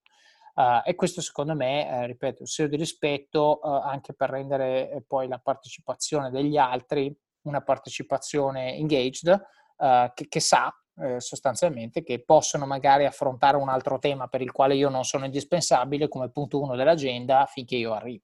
Uh, 0.58 0.82
e 0.84 0.96
questo 0.96 1.22
secondo 1.22 1.54
me, 1.54 1.88
eh, 1.88 2.08
ripeto, 2.08 2.42
un 2.42 2.48
segno 2.48 2.70
di 2.70 2.78
rispetto 2.78 3.60
uh, 3.62 3.68
anche 3.68 4.16
per 4.16 4.32
rendere 4.32 4.90
eh, 4.90 5.04
poi 5.06 5.28
la 5.28 5.38
partecipazione 5.38 6.32
degli 6.32 6.58
altri 6.58 7.16
una 7.44 7.62
partecipazione 7.62 8.76
engaged, 8.76 9.28
uh, 9.28 10.12
che, 10.16 10.28
che, 10.28 10.40
sa 10.40 10.76
eh, 11.00 11.20
sostanzialmente 11.20 12.02
che 12.02 12.24
possono 12.24 12.66
magari 12.66 13.06
affrontare 13.06 13.56
un 13.56 13.70
altro 13.70 14.00
tema 14.00 14.28
per 14.28 14.42
il 14.42 14.52
quale 14.52 14.74
io 14.74 14.90
non 14.90 15.04
sono 15.04 15.26
indispensabile 15.26 16.08
come 16.08 16.32
punto 16.32 16.60
uno 16.60 16.76
dell'agenda 16.76 17.46
finché 17.46 17.76
io 17.76 17.94
arrivo, 17.94 18.24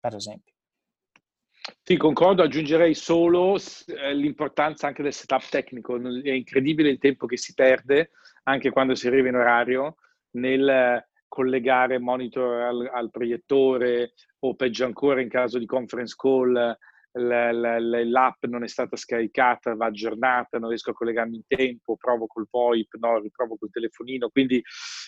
per 0.00 0.14
esempio. 0.14 0.54
Sì, 1.82 1.98
concordo, 1.98 2.42
aggiungerei 2.42 2.94
solo 2.94 3.58
l'importanza 4.14 4.86
anche 4.86 5.02
del 5.02 5.12
setup 5.12 5.46
tecnico. 5.48 5.96
È 5.96 6.30
incredibile 6.30 6.88
il 6.88 6.98
tempo 6.98 7.26
che 7.26 7.36
si 7.36 7.52
perde, 7.52 8.12
anche 8.44 8.70
quando 8.70 8.94
si 8.94 9.08
arriva 9.08 9.28
in 9.28 9.34
orario, 9.34 9.96
nel 10.36 11.04
collegare 11.36 11.98
monitor 11.98 12.62
al, 12.62 12.90
al 12.90 13.10
proiettore 13.10 14.14
o 14.38 14.54
peggio 14.54 14.86
ancora 14.86 15.20
in 15.20 15.28
caso 15.28 15.58
di 15.58 15.66
conference 15.66 16.14
call 16.16 16.74
l'app 17.18 18.44
non 18.44 18.62
è 18.62 18.68
stata 18.68 18.96
scaricata, 18.96 19.74
va 19.74 19.86
aggiornata, 19.86 20.58
non 20.58 20.68
riesco 20.68 20.90
a 20.90 20.94
collegarmi 20.94 21.36
in 21.36 21.42
tempo, 21.46 21.96
provo 21.96 22.26
col 22.26 22.46
VoIP, 22.50 22.96
no, 22.98 23.18
riprovo 23.18 23.56
col 23.56 23.70
telefonino. 23.70 24.28
Quindi 24.28 24.62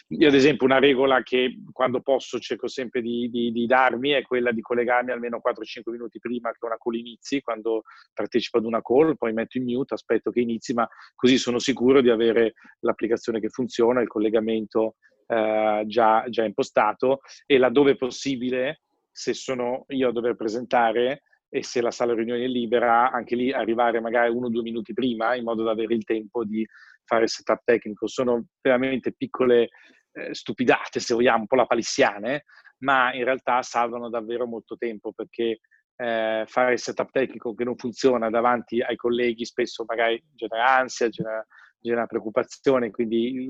io 0.09 0.29
ad 0.29 0.35
esempio 0.35 0.65
una 0.65 0.79
regola 0.79 1.23
che 1.23 1.59
quando 1.71 2.01
posso 2.01 2.39
cerco 2.39 2.67
sempre 2.67 3.03
di, 3.03 3.29
di, 3.29 3.53
di 3.53 3.67
darmi 3.67 4.11
è 4.11 4.23
quella 4.23 4.53
di 4.53 4.61
collegarmi 4.61 5.11
almeno 5.11 5.41
4-5 5.45 5.91
minuti 5.91 6.19
prima 6.19 6.51
che 6.51 6.65
una 6.65 6.79
call 6.79 6.95
inizi, 6.95 7.43
quando 7.43 7.83
partecipo 8.15 8.57
ad 8.57 8.65
una 8.65 8.81
call, 8.81 9.15
poi 9.17 9.33
metto 9.33 9.59
in 9.59 9.65
mute, 9.65 9.95
aspetto 9.95 10.31
che 10.31 10.41
inizi, 10.41 10.73
ma 10.73 10.89
così 11.15 11.37
sono 11.37 11.59
sicuro 11.59 12.01
di 12.01 12.09
avere 12.09 12.55
l'applicazione 12.81 13.41
che 13.41 13.51
funziona, 13.51 14.01
il 14.01 14.09
collegamento 14.09 14.95
eh, 15.29 15.85
già, 15.87 16.25
già 16.29 16.45
impostato 16.45 17.21
e 17.47 17.59
laddove 17.59 17.97
possibile, 17.97 18.81
se 19.11 19.35
sono 19.35 19.85
io 19.89 20.09
a 20.09 20.13
dover 20.13 20.35
presentare, 20.35 21.23
e 21.51 21.63
se 21.63 21.81
la 21.81 21.91
sala 21.91 22.15
riunioni 22.15 22.45
è 22.45 22.47
libera, 22.47 23.11
anche 23.11 23.35
lì 23.35 23.53
arrivare 23.53 24.01
magari 24.01 24.31
uno 24.31 24.47
o 24.47 24.51
due 24.51 24.63
minuti 24.63 24.93
prima 24.93 25.35
in 25.35 25.45
modo 25.45 25.63
da 25.63 25.71
avere 25.71 25.95
il 25.95 26.05
tempo 26.05 26.45
di 26.45 26.67
fare 27.05 27.25
il 27.25 27.31
setup 27.31 27.63
tecnico. 27.65 28.07
Sono 28.07 28.47
veramente 28.61 29.13
piccole 29.13 29.71
eh, 30.13 30.35
stupidate, 30.35 31.01
se 31.01 31.15
vogliamo, 31.15 31.41
un 31.41 31.47
po' 31.47 31.57
la 31.57 31.67
palissiane, 31.67 32.45
ma 32.79 33.15
in 33.15 33.25
realtà 33.25 33.63
salvano 33.63 34.11
davvero 34.11 34.47
molto 34.47 34.77
tempo 34.77 35.13
perché 35.13 35.61
eh, 35.97 36.45
fare 36.47 36.73
il 36.73 36.79
setup 36.79 37.11
tecnico 37.11 37.55
che 37.55 37.65
non 37.65 37.77
funziona 37.77 38.31
davanti 38.31 38.81
ai 38.81 38.97
colleghi 38.97 39.45
spesso 39.45 39.85
magari 39.87 40.23
genera 40.35 40.77
ansia, 40.77 41.09
genera, 41.09 41.45
genera 41.81 42.07
preoccupazione, 42.07 42.91
quindi 42.91 43.49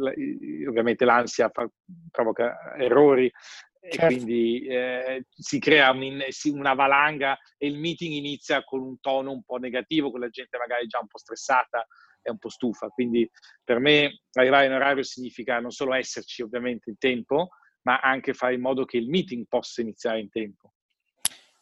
ovviamente 0.66 1.04
l'ansia 1.04 1.48
fa, 1.48 1.68
provoca 2.10 2.74
errori 2.76 3.30
e 3.80 3.90
certo. 3.90 4.06
quindi 4.06 4.66
eh, 4.66 5.26
si 5.28 5.58
crea 5.58 5.90
un, 5.92 6.20
una 6.52 6.74
valanga 6.74 7.38
e 7.56 7.66
il 7.68 7.78
meeting 7.78 8.12
inizia 8.12 8.62
con 8.64 8.80
un 8.80 9.00
tono 9.00 9.32
un 9.32 9.42
po' 9.42 9.56
negativo, 9.56 10.10
con 10.10 10.20
la 10.20 10.28
gente 10.28 10.58
magari 10.58 10.86
già 10.86 10.98
un 11.00 11.06
po' 11.06 11.18
stressata 11.18 11.86
e 12.20 12.30
un 12.30 12.38
po' 12.38 12.48
stufa. 12.48 12.88
Quindi 12.88 13.28
per 13.64 13.78
me 13.78 14.22
arrivare 14.32 14.66
in 14.66 14.72
orario 14.72 15.02
significa 15.02 15.60
non 15.60 15.70
solo 15.70 15.94
esserci 15.94 16.42
ovviamente 16.42 16.90
in 16.90 16.98
tempo, 16.98 17.50
ma 17.82 18.00
anche 18.00 18.34
fare 18.34 18.54
in 18.54 18.60
modo 18.60 18.84
che 18.84 18.98
il 18.98 19.08
meeting 19.08 19.46
possa 19.48 19.80
iniziare 19.80 20.20
in 20.20 20.28
tempo. 20.28 20.72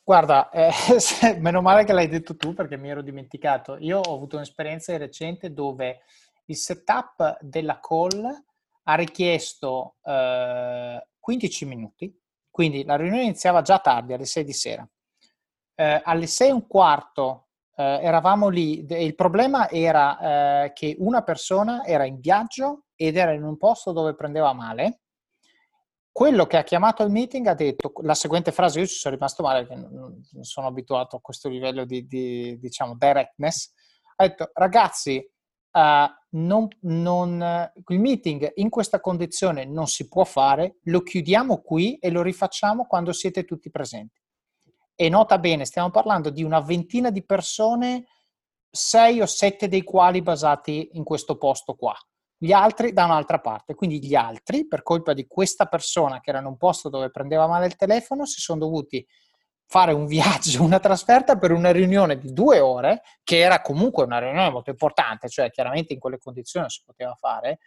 Guarda, 0.02 0.50
eh, 0.50 0.70
meno 1.40 1.60
male 1.60 1.84
che 1.84 1.92
l'hai 1.92 2.08
detto 2.08 2.36
tu 2.36 2.54
perché 2.54 2.76
mi 2.76 2.88
ero 2.88 3.02
dimenticato. 3.02 3.76
Io 3.78 3.98
ho 3.98 4.14
avuto 4.14 4.36
un'esperienza 4.36 4.96
recente 4.96 5.52
dove 5.52 6.02
il 6.46 6.56
setup 6.56 7.38
della 7.40 7.80
call 7.80 8.44
ha 8.88 8.94
richiesto 8.94 9.96
eh, 10.02 11.06
15 11.18 11.64
minuti, 11.64 12.20
quindi 12.50 12.84
la 12.84 12.96
riunione 12.96 13.24
iniziava 13.24 13.62
già 13.62 13.78
tardi, 13.78 14.12
alle 14.12 14.24
6 14.26 14.44
di 14.44 14.52
sera. 14.52 14.88
Eh, 15.74 16.00
alle 16.04 16.26
6 16.26 16.48
e 16.48 16.52
un 16.52 16.66
quarto 16.66 17.48
eh, 17.74 17.82
eravamo 18.02 18.48
lì, 18.48 18.86
il 18.88 19.14
problema 19.14 19.68
era 19.68 20.64
eh, 20.64 20.72
che 20.72 20.96
una 21.00 21.22
persona 21.22 21.84
era 21.84 22.06
in 22.06 22.20
viaggio 22.20 22.84
ed 22.94 23.16
era 23.16 23.32
in 23.32 23.42
un 23.42 23.56
posto 23.58 23.92
dove 23.92 24.14
prendeva 24.14 24.52
male. 24.52 25.00
Quello 26.10 26.46
che 26.46 26.56
ha 26.56 26.62
chiamato 26.62 27.02
il 27.02 27.10
meeting 27.10 27.46
ha 27.46 27.54
detto 27.54 27.92
la 28.00 28.14
seguente 28.14 28.50
frase, 28.50 28.80
io 28.80 28.86
ci 28.86 28.94
sono 28.94 29.14
rimasto 29.14 29.42
male, 29.42 29.66
non 29.68 30.22
sono 30.40 30.66
abituato 30.66 31.16
a 31.16 31.20
questo 31.20 31.50
livello 31.50 31.84
di, 31.84 32.06
di 32.06 32.58
diciamo, 32.58 32.96
directness, 32.96 33.70
ha 34.16 34.26
detto 34.26 34.50
ragazzi, 34.54 35.22
uh, 35.76 36.38
non, 36.38 36.68
non, 36.80 37.70
il 37.88 38.00
meeting 38.00 38.52
in 38.56 38.70
questa 38.70 39.00
condizione 39.00 39.64
non 39.64 39.86
si 39.86 40.08
può 40.08 40.24
fare, 40.24 40.78
lo 40.84 41.02
chiudiamo 41.02 41.60
qui 41.60 41.96
e 41.96 42.10
lo 42.10 42.22
rifacciamo 42.22 42.86
quando 42.86 43.12
siete 43.12 43.44
tutti 43.44 43.70
presenti. 43.70 44.20
E 44.94 45.08
nota 45.10 45.38
bene, 45.38 45.66
stiamo 45.66 45.90
parlando 45.90 46.30
di 46.30 46.42
una 46.42 46.60
ventina 46.60 47.10
di 47.10 47.24
persone, 47.24 48.06
sei 48.70 49.20
o 49.20 49.26
sette 49.26 49.68
dei 49.68 49.82
quali 49.82 50.22
basati 50.22 50.90
in 50.92 51.04
questo 51.04 51.36
posto 51.36 51.74
qua. 51.74 51.94
Gli 52.38 52.52
altri 52.52 52.92
da 52.92 53.04
un'altra 53.04 53.40
parte. 53.40 53.74
Quindi 53.74 54.04
gli 54.04 54.14
altri, 54.14 54.66
per 54.66 54.82
colpa 54.82 55.12
di 55.14 55.26
questa 55.26 55.66
persona 55.66 56.20
che 56.20 56.30
era 56.30 56.40
in 56.40 56.46
un 56.46 56.56
posto 56.56 56.88
dove 56.88 57.10
prendeva 57.10 57.46
male 57.46 57.66
il 57.66 57.76
telefono, 57.76 58.26
si 58.26 58.40
sono 58.40 58.60
dovuti 58.60 59.06
fare 59.66 59.92
un 59.92 60.06
viaggio, 60.06 60.62
una 60.64 60.78
trasferta 60.78 61.36
per 61.36 61.52
una 61.52 61.70
riunione 61.70 62.18
di 62.18 62.32
due 62.32 62.60
ore, 62.60 63.02
che 63.22 63.38
era 63.38 63.60
comunque 63.60 64.04
una 64.04 64.18
riunione 64.18 64.50
molto 64.50 64.70
importante, 64.70 65.28
cioè 65.28 65.50
chiaramente 65.50 65.92
in 65.92 65.98
quelle 65.98 66.18
condizioni 66.18 66.70
si 66.70 66.82
poteva 66.84 67.14
fare, 67.14 67.58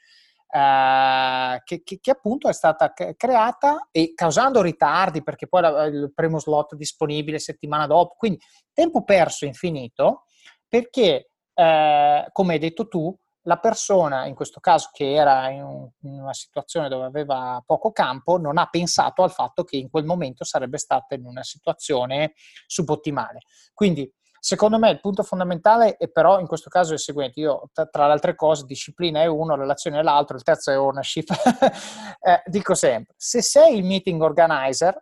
eh, 0.51 1.61
che, 1.63 1.83
che, 1.83 1.99
che, 1.99 2.11
appunto 2.11 2.49
è 2.49 2.53
stata 2.53 2.91
creata 2.91 3.89
e 3.91 4.13
causando 4.15 4.61
ritardi 4.61 5.21
perché 5.21 5.47
poi 5.47 5.61
la, 5.61 5.83
il 5.85 6.11
primo 6.13 6.39
slot 6.39 6.75
disponibile 6.75 7.37
settimana 7.37 7.85
dopo, 7.85 8.15
quindi 8.17 8.39
tempo 8.73 9.03
perso 9.03 9.45
infinito 9.45 10.23
perché, 10.67 11.29
eh, 11.53 12.29
come 12.31 12.53
hai 12.53 12.59
detto 12.59 12.87
tu, 12.87 13.15
la 13.49 13.57
persona, 13.57 14.27
in 14.27 14.35
questo 14.35 14.59
caso 14.59 14.91
che 14.93 15.11
era 15.11 15.49
in, 15.49 15.63
un, 15.63 15.89
in, 16.03 16.21
una 16.21 16.33
situazione 16.33 16.87
dove 16.87 17.05
aveva 17.05 17.61
poco 17.65 17.91
campo, 17.91 18.37
non 18.37 18.59
ha 18.59 18.67
pensato 18.67 19.23
al 19.23 19.31
fatto 19.31 19.63
che 19.63 19.75
in 19.75 19.89
quel 19.89 20.05
momento 20.05 20.43
sarebbe 20.43 20.77
stata 20.77 21.15
in 21.15 21.25
una 21.25 21.41
situazione 21.41 22.33
subottimale. 22.67 23.39
Quindi 23.73 24.09
Secondo 24.41 24.79
me 24.79 24.89
il 24.89 25.01
punto 25.01 25.21
fondamentale 25.21 25.97
è 25.97 26.07
però 26.07 26.39
in 26.39 26.47
questo 26.47 26.69
caso 26.69 26.93
il 26.93 26.99
seguente, 26.99 27.41
io 27.41 27.71
tra 27.73 28.05
le 28.05 28.13
altre 28.13 28.35
cose 28.35 28.63
disciplina 28.63 29.19
è 29.19 29.25
uno, 29.25 29.57
relazione 29.57 29.99
è 29.99 30.01
l'altro, 30.01 30.37
il 30.37 30.43
terzo 30.43 30.71
è 30.71 30.79
ownership, 30.79 31.29
eh, 32.23 32.41
dico 32.45 32.73
sempre, 32.73 33.15
se 33.17 33.41
sei 33.41 33.75
il 33.75 33.83
meeting 33.83 34.21
organizer, 34.21 34.97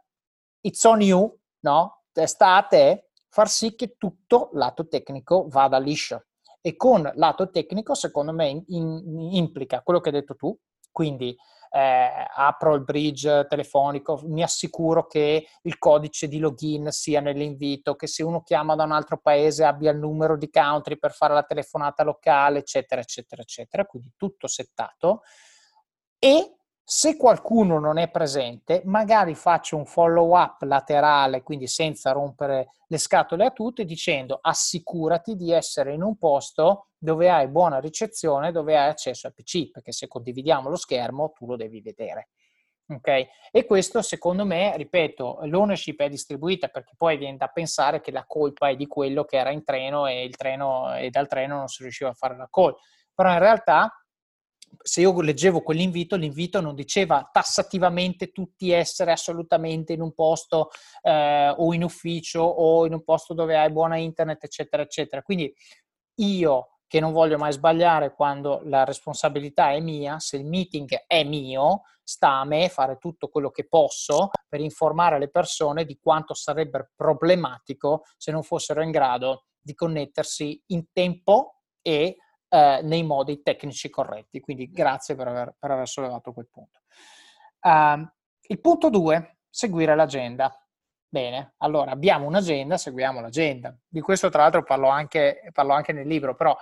it's 0.62 0.84
on 0.86 1.02
you, 1.02 1.40
no? 1.60 2.02
Sta 2.12 2.56
a 2.56 2.64
te 2.64 3.10
far 3.30 3.48
sì 3.48 3.76
che 3.76 3.96
tutto 3.96 4.50
lato 4.54 4.88
tecnico 4.88 5.46
vada 5.48 5.78
liscio 5.78 6.24
e 6.62 6.76
con 6.76 7.10
lato 7.15 7.50
tecnico 7.50 7.93
secondo 7.93 8.34
me 8.34 8.48
in, 8.48 8.63
in, 8.67 9.20
implica 9.32 9.82
quello 9.82 10.00
che 10.00 10.10
hai 10.10 10.15
detto 10.15 10.36
tu, 10.36 10.58
quindi 10.91 11.36
eh, 11.70 12.28
apro 12.36 12.76
il 12.76 12.84
bridge 12.84 13.46
telefonico, 13.48 14.22
mi 14.26 14.43
assicuro 14.43 15.06
che 15.06 15.48
il 15.62 15.78
codice 15.78 16.28
di 16.28 16.39
login 16.39 16.91
sia 16.91 17.22
nell'invito, 17.22 17.96
che 17.96 18.08
se 18.08 18.24
uno 18.24 18.41
chiama 18.41 18.76
da 18.76 18.84
un 18.84 18.91
altro 18.91 19.20
paese 19.20 19.63
abbia 19.63 19.91
il 19.91 19.98
numero 19.98 20.38
di 20.38 20.50
country 20.50 20.98
per 20.98 21.12
fare 21.12 21.34
la 21.34 21.43
telefonata 21.43 22.04
locale, 22.04 22.60
eccetera, 22.60 23.02
eccetera, 23.02 23.41
eccetera. 23.41 23.86
Quindi 23.86 24.13
tutto 24.15 24.48
settato. 24.48 25.22
E 26.20 26.57
se 26.89 27.17
qualcuno 27.17 27.80
non 27.80 27.97
è 27.97 28.10
presente, 28.10 28.82
magari 28.86 29.36
faccio 29.36 29.76
un 29.76 29.86
follow 29.86 30.38
up 30.38 30.62
laterale, 30.62 31.43
quindi 31.43 31.67
senza 31.67 32.13
rompere 32.13 32.69
le 32.88 32.97
scatole 32.97 33.45
a 33.45 33.52
tutti, 33.52 33.84
dicendo 33.84 34.39
assicurati 34.41 35.36
di 35.36 35.52
essere 35.52 35.91
in 35.93 36.02
un 36.02 36.17
posto 36.17 36.91
dove 36.97 37.30
hai 37.30 37.50
buona 37.50 37.82
ricezione, 37.82 38.54
dove 38.54 38.78
hai 38.78 38.88
accesso 38.88 39.28
al 39.28 39.34
PC, 39.34 39.69
perché 39.69 39.91
se 39.91 40.08
condividiamo 40.08 40.69
lo 40.69 40.78
schermo 40.78 41.34
tu 41.36 41.45
lo 41.45 41.58
devi 41.58 41.82
vedere. 41.82 42.30
Ok? 42.88 43.28
E 43.52 43.65
questo 43.65 44.02
secondo 44.02 44.45
me, 44.45 44.78
ripeto, 44.78 45.39
l'ownership 45.41 46.00
è 46.00 46.08
distribuita 46.08 46.69
perché 46.69 46.93
poi 46.95 47.17
viene 47.17 47.36
da 47.36 47.47
pensare 47.47 48.00
che 48.00 48.12
la 48.12 48.23
colpa 48.26 48.69
è 48.69 48.78
di 48.78 48.88
quello 48.88 49.26
che 49.26 49.36
era 49.36 49.52
in 49.52 49.65
treno 49.65 50.08
e, 50.08 50.30
treno, 50.30 50.95
e 50.95 51.10
dal 51.10 51.28
treno 51.28 51.58
non 51.58 51.67
si 51.67 51.82
riusciva 51.84 52.12
a 52.12 52.13
fare 52.13 52.38
la 52.38 52.47
call. 52.50 52.78
Però 53.13 53.30
in 53.30 53.39
realtà 53.39 53.91
se 54.82 55.02
io 55.02 55.20
leggevo 55.20 55.62
quell'invito, 55.62 56.16
l'invito 56.16 56.62
non 56.62 56.76
diceva 56.76 57.30
tassativamente 57.32 58.32
tutti 58.32 58.72
essere 58.72 59.12
assolutamente 59.12 59.94
in 59.94 60.02
un 60.02 60.14
posto 60.14 60.70
eh, 61.02 61.54
o 61.56 61.74
in 61.74 61.84
ufficio 61.84 62.42
o 62.42 62.86
in 62.86 62.94
un 62.94 63.04
posto 63.04 63.34
dove 63.34 63.58
hai 63.58 63.72
buona 63.72 63.98
internet, 63.98 64.46
eccetera, 64.46 64.84
eccetera. 64.84 65.22
Quindi 65.22 65.54
io 66.20 66.78
che 66.88 67.02
non 67.02 67.12
voglio 67.12 67.38
mai 67.38 67.52
sbagliare 67.52 68.14
quando 68.14 68.62
la 68.64 68.86
responsabilità 68.86 69.72
è 69.72 69.80
mia, 69.82 70.20
se 70.20 70.38
il 70.38 70.46
meeting 70.46 71.04
è 71.06 71.24
mio, 71.26 71.82
sta 72.02 72.40
a 72.40 72.46
me 72.46 72.70
fare 72.70 72.98
tutto 72.98 73.28
quello 73.28 73.52
che 73.52 73.68
posso 73.68 74.30
per 74.48 74.62
informare 74.62 75.20
le 75.20 75.30
persone 75.30 75.84
di 75.84 76.00
quanto 76.02 76.34
sarebbe 76.34 76.92
problematico 76.96 78.06
se 78.16 78.32
non 78.32 78.44
fossero 78.44 78.82
in 78.82 78.92
grado 78.92 79.48
di 79.60 79.74
connettersi 79.74 80.64
in 80.68 80.86
tempo 80.94 81.64
e 81.82 82.16
eh, 82.50 82.80
nei 82.84 83.04
modi 83.04 83.42
tecnici 83.42 83.90
corretti. 83.90 84.40
Quindi 84.40 84.70
grazie 84.72 85.16
per 85.16 85.28
aver, 85.28 85.56
per 85.58 85.72
aver 85.72 85.88
sollevato 85.88 86.34
quel 86.34 86.48
punto. 86.50 86.82
Uh, 87.62 88.08
il 88.50 88.62
punto 88.62 88.90
2, 88.90 89.40
seguire 89.50 89.96
l'agenda. 89.96 90.54
Bene, 91.10 91.56
allora 91.58 91.92
abbiamo 91.92 92.26
un'agenda, 92.26 92.78
seguiamo 92.78 93.22
l'agenda. 93.22 93.76
Di 93.88 94.02
questo 94.02 94.30
tra 94.30 94.44
l'altro 94.44 94.64
parlo 94.64 94.88
anche, 94.88 95.50
parlo 95.52 95.74
anche 95.74 95.94
nel 95.94 96.08
libro, 96.08 96.36
però 96.36 96.56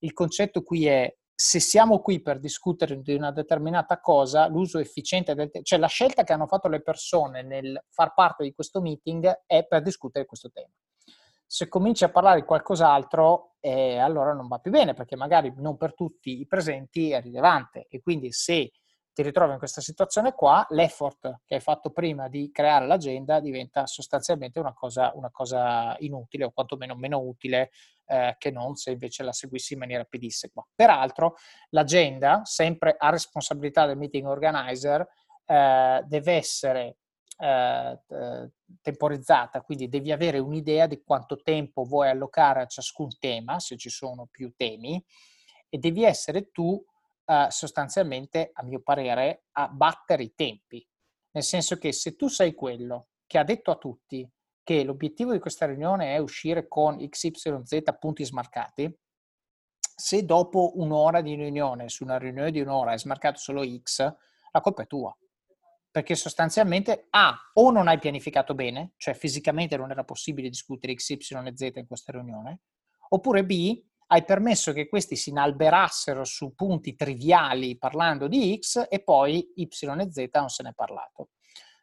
il 0.00 0.12
concetto 0.12 0.62
qui 0.62 0.86
è 0.86 1.12
se 1.34 1.60
siamo 1.60 2.00
qui 2.00 2.20
per 2.20 2.38
discutere 2.38 3.00
di 3.00 3.14
una 3.14 3.32
determinata 3.32 4.00
cosa, 4.00 4.46
l'uso 4.46 4.78
efficiente 4.78 5.34
del 5.34 5.50
tempo, 5.50 5.66
cioè 5.66 5.78
la 5.78 5.88
scelta 5.88 6.24
che 6.24 6.32
hanno 6.32 6.46
fatto 6.46 6.68
le 6.68 6.82
persone 6.82 7.42
nel 7.42 7.82
far 7.88 8.14
parte 8.14 8.44
di 8.44 8.52
questo 8.52 8.80
meeting 8.80 9.42
è 9.46 9.64
per 9.66 9.82
discutere 9.82 10.26
questo 10.26 10.50
tema 10.50 10.72
se 11.52 11.68
cominci 11.68 12.02
a 12.02 12.08
parlare 12.08 12.40
di 12.40 12.46
qualcos'altro, 12.46 13.56
eh, 13.60 13.98
allora 13.98 14.32
non 14.32 14.48
va 14.48 14.56
più 14.56 14.70
bene, 14.70 14.94
perché 14.94 15.16
magari 15.16 15.52
non 15.58 15.76
per 15.76 15.92
tutti 15.92 16.40
i 16.40 16.46
presenti 16.46 17.10
è 17.10 17.20
rilevante. 17.20 17.88
E 17.90 18.00
quindi 18.00 18.32
se 18.32 18.72
ti 19.12 19.22
ritrovi 19.22 19.52
in 19.52 19.58
questa 19.58 19.82
situazione 19.82 20.32
qua, 20.32 20.64
l'effort 20.70 21.40
che 21.44 21.56
hai 21.56 21.60
fatto 21.60 21.90
prima 21.90 22.28
di 22.28 22.50
creare 22.50 22.86
l'agenda 22.86 23.38
diventa 23.38 23.86
sostanzialmente 23.86 24.60
una 24.60 24.72
cosa, 24.72 25.12
una 25.14 25.30
cosa 25.30 25.94
inutile, 25.98 26.44
o 26.44 26.52
quantomeno 26.52 26.94
meno 26.94 27.18
utile 27.18 27.68
eh, 28.06 28.34
che 28.38 28.50
non 28.50 28.76
se 28.76 28.92
invece 28.92 29.22
la 29.22 29.32
seguissi 29.32 29.74
in 29.74 29.80
maniera 29.80 30.04
pedissequa. 30.04 30.66
Peraltro, 30.74 31.34
l'agenda, 31.68 32.40
sempre 32.44 32.96
a 32.96 33.10
responsabilità 33.10 33.84
del 33.84 33.98
meeting 33.98 34.26
organizer, 34.26 35.06
eh, 35.44 36.02
deve 36.06 36.32
essere 36.32 36.96
eh, 37.42 38.50
temporizzata, 38.80 39.62
quindi 39.62 39.88
devi 39.88 40.12
avere 40.12 40.38
un'idea 40.38 40.86
di 40.86 41.02
quanto 41.02 41.42
tempo 41.42 41.82
vuoi 41.82 42.08
allocare 42.08 42.62
a 42.62 42.66
ciascun 42.66 43.18
tema, 43.18 43.58
se 43.58 43.76
ci 43.76 43.90
sono 43.90 44.28
più 44.30 44.52
temi, 44.54 45.04
e 45.68 45.78
devi 45.78 46.04
essere 46.04 46.50
tu 46.52 46.82
eh, 47.26 47.46
sostanzialmente, 47.48 48.50
a 48.52 48.62
mio 48.62 48.80
parere, 48.80 49.46
a 49.52 49.66
battere 49.66 50.22
i 50.22 50.34
tempi. 50.34 50.86
Nel 51.32 51.42
senso 51.42 51.78
che 51.78 51.92
se 51.92 52.14
tu 52.14 52.28
sei 52.28 52.54
quello 52.54 53.08
che 53.26 53.38
ha 53.38 53.44
detto 53.44 53.70
a 53.72 53.76
tutti 53.76 54.28
che 54.62 54.84
l'obiettivo 54.84 55.32
di 55.32 55.40
questa 55.40 55.66
riunione 55.66 56.14
è 56.14 56.18
uscire 56.18 56.68
con 56.68 56.96
XYZ 56.96 57.82
punti 57.98 58.24
smarcati, 58.24 58.96
se 59.80 60.24
dopo 60.24 60.72
un'ora 60.76 61.20
di 61.20 61.34
riunione, 61.34 61.88
su 61.88 62.04
una 62.04 62.18
riunione 62.18 62.52
di 62.52 62.60
un'ora, 62.60 62.92
hai 62.92 62.98
smarcato 62.98 63.38
solo 63.38 63.64
X, 63.64 63.98
la 64.52 64.60
colpa 64.60 64.82
è 64.82 64.86
tua 64.86 65.16
perché 65.92 66.14
sostanzialmente 66.14 67.06
A, 67.10 67.38
o 67.52 67.70
non 67.70 67.86
hai 67.86 67.98
pianificato 67.98 68.54
bene, 68.54 68.94
cioè 68.96 69.12
fisicamente 69.12 69.76
non 69.76 69.90
era 69.90 70.04
possibile 70.04 70.48
discutere 70.48 70.94
X, 70.94 71.10
Y 71.10 71.16
e 71.20 71.52
Z 71.54 71.70
in 71.74 71.86
questa 71.86 72.12
riunione, 72.12 72.60
oppure 73.10 73.44
B, 73.44 73.78
hai 74.06 74.24
permesso 74.24 74.72
che 74.72 74.88
questi 74.88 75.16
si 75.16 75.30
inalberassero 75.30 76.24
su 76.24 76.54
punti 76.54 76.94
triviali 76.94 77.76
parlando 77.76 78.26
di 78.26 78.58
X 78.58 78.86
e 78.88 79.02
poi 79.02 79.52
Y 79.56 79.68
e 79.68 80.10
Z 80.10 80.28
non 80.32 80.48
se 80.48 80.62
ne 80.62 80.70
è 80.70 80.74
parlato. 80.74 81.28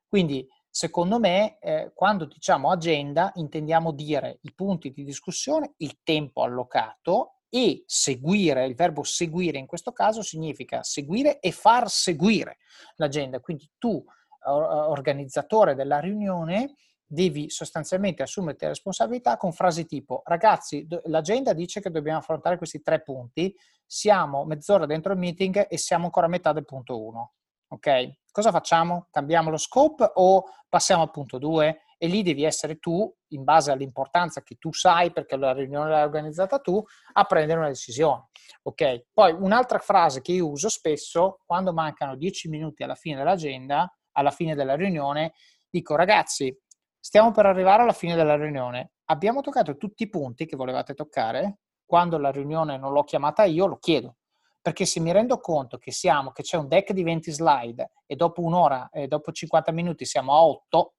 Quindi, 0.07 0.47
secondo 0.69 1.19
me, 1.19 1.59
eh, 1.59 1.91
quando 1.93 2.25
diciamo 2.25 2.71
agenda, 2.71 3.31
intendiamo 3.35 3.91
dire 3.91 4.39
i 4.41 4.53
punti 4.55 4.91
di 4.91 5.03
discussione, 5.03 5.73
il 5.77 5.99
tempo 6.01 6.41
allocato 6.41 7.38
e 7.49 7.83
seguire, 7.85 8.65
il 8.65 8.75
verbo 8.75 9.03
seguire 9.03 9.57
in 9.57 9.65
questo 9.65 9.91
caso 9.91 10.21
significa 10.21 10.83
seguire 10.83 11.39
e 11.39 11.51
far 11.51 11.89
seguire 11.89 12.57
l'agenda. 12.95 13.39
Quindi 13.39 13.69
tu, 13.77 14.03
organizzatore 14.45 15.75
della 15.75 15.99
riunione, 15.99 16.75
devi 17.11 17.49
sostanzialmente 17.49 18.21
assumerti 18.21 18.65
la 18.65 18.69
responsabilità 18.69 19.35
con 19.35 19.51
frasi 19.51 19.87
tipo 19.87 20.21
ragazzi, 20.25 20.87
l'agenda 21.05 21.53
dice 21.53 21.81
che 21.81 21.89
dobbiamo 21.89 22.19
affrontare 22.19 22.57
questi 22.57 22.83
tre 22.83 23.01
punti, 23.01 23.55
siamo 23.83 24.45
mezz'ora 24.45 24.85
dentro 24.85 25.13
il 25.13 25.17
meeting 25.17 25.65
e 25.67 25.77
siamo 25.77 26.05
ancora 26.05 26.27
a 26.27 26.29
metà 26.29 26.53
del 26.53 26.65
punto 26.65 27.03
1. 27.03 27.33
Ok? 27.69 28.17
Cosa 28.31 28.51
facciamo? 28.51 29.07
Cambiamo 29.09 29.49
lo 29.49 29.57
scope 29.57 30.11
o 30.15 30.45
passiamo 30.69 31.01
al 31.01 31.09
punto 31.09 31.39
2? 31.39 31.81
E 32.01 32.07
lì 32.07 32.23
devi 32.23 32.45
essere 32.45 32.79
tu, 32.79 33.13
in 33.33 33.43
base 33.43 33.71
all'importanza 33.71 34.41
che 34.41 34.55
tu 34.55 34.71
sai, 34.71 35.11
perché 35.11 35.35
la 35.35 35.51
riunione 35.51 35.89
l'hai 35.89 36.03
organizzata 36.03 36.59
tu, 36.59 36.81
a 37.13 37.23
prendere 37.25 37.59
una 37.59 37.67
decisione. 37.67 38.29
Ok? 38.63 39.07
Poi 39.11 39.33
un'altra 39.33 39.79
frase 39.79 40.21
che 40.21 40.31
io 40.31 40.49
uso 40.49 40.69
spesso, 40.69 41.41
quando 41.45 41.73
mancano 41.73 42.15
10 42.15 42.47
minuti 42.47 42.83
alla 42.83 42.95
fine 42.95 43.17
dell'agenda, 43.17 43.93
alla 44.13 44.31
fine 44.31 44.55
della 44.55 44.75
riunione, 44.75 45.33
dico 45.69 45.95
ragazzi, 45.95 46.57
stiamo 46.97 47.31
per 47.31 47.45
arrivare 47.45 47.83
alla 47.83 47.91
fine 47.91 48.15
della 48.15 48.37
riunione, 48.37 48.93
abbiamo 49.05 49.41
toccato 49.41 49.75
tutti 49.75 50.03
i 50.03 50.09
punti 50.09 50.45
che 50.45 50.55
volevate 50.55 50.93
toccare? 50.93 51.59
Quando 51.85 52.17
la 52.17 52.31
riunione 52.31 52.77
non 52.77 52.93
l'ho 52.93 53.03
chiamata 53.03 53.43
io, 53.43 53.65
lo 53.65 53.77
chiedo 53.77 54.15
perché 54.61 54.85
se 54.85 54.99
mi 54.99 55.11
rendo 55.11 55.39
conto 55.39 55.77
che 55.77 55.91
siamo, 55.91 56.31
che 56.31 56.43
c'è 56.43 56.57
un 56.57 56.67
deck 56.67 56.91
di 56.91 57.01
20 57.01 57.31
slide 57.31 57.91
e 58.05 58.15
dopo 58.15 58.41
un'ora 58.41 58.89
e 58.91 59.07
dopo 59.07 59.31
50 59.31 59.71
minuti 59.71 60.05
siamo 60.05 60.33
a 60.33 60.43
8, 60.43 60.93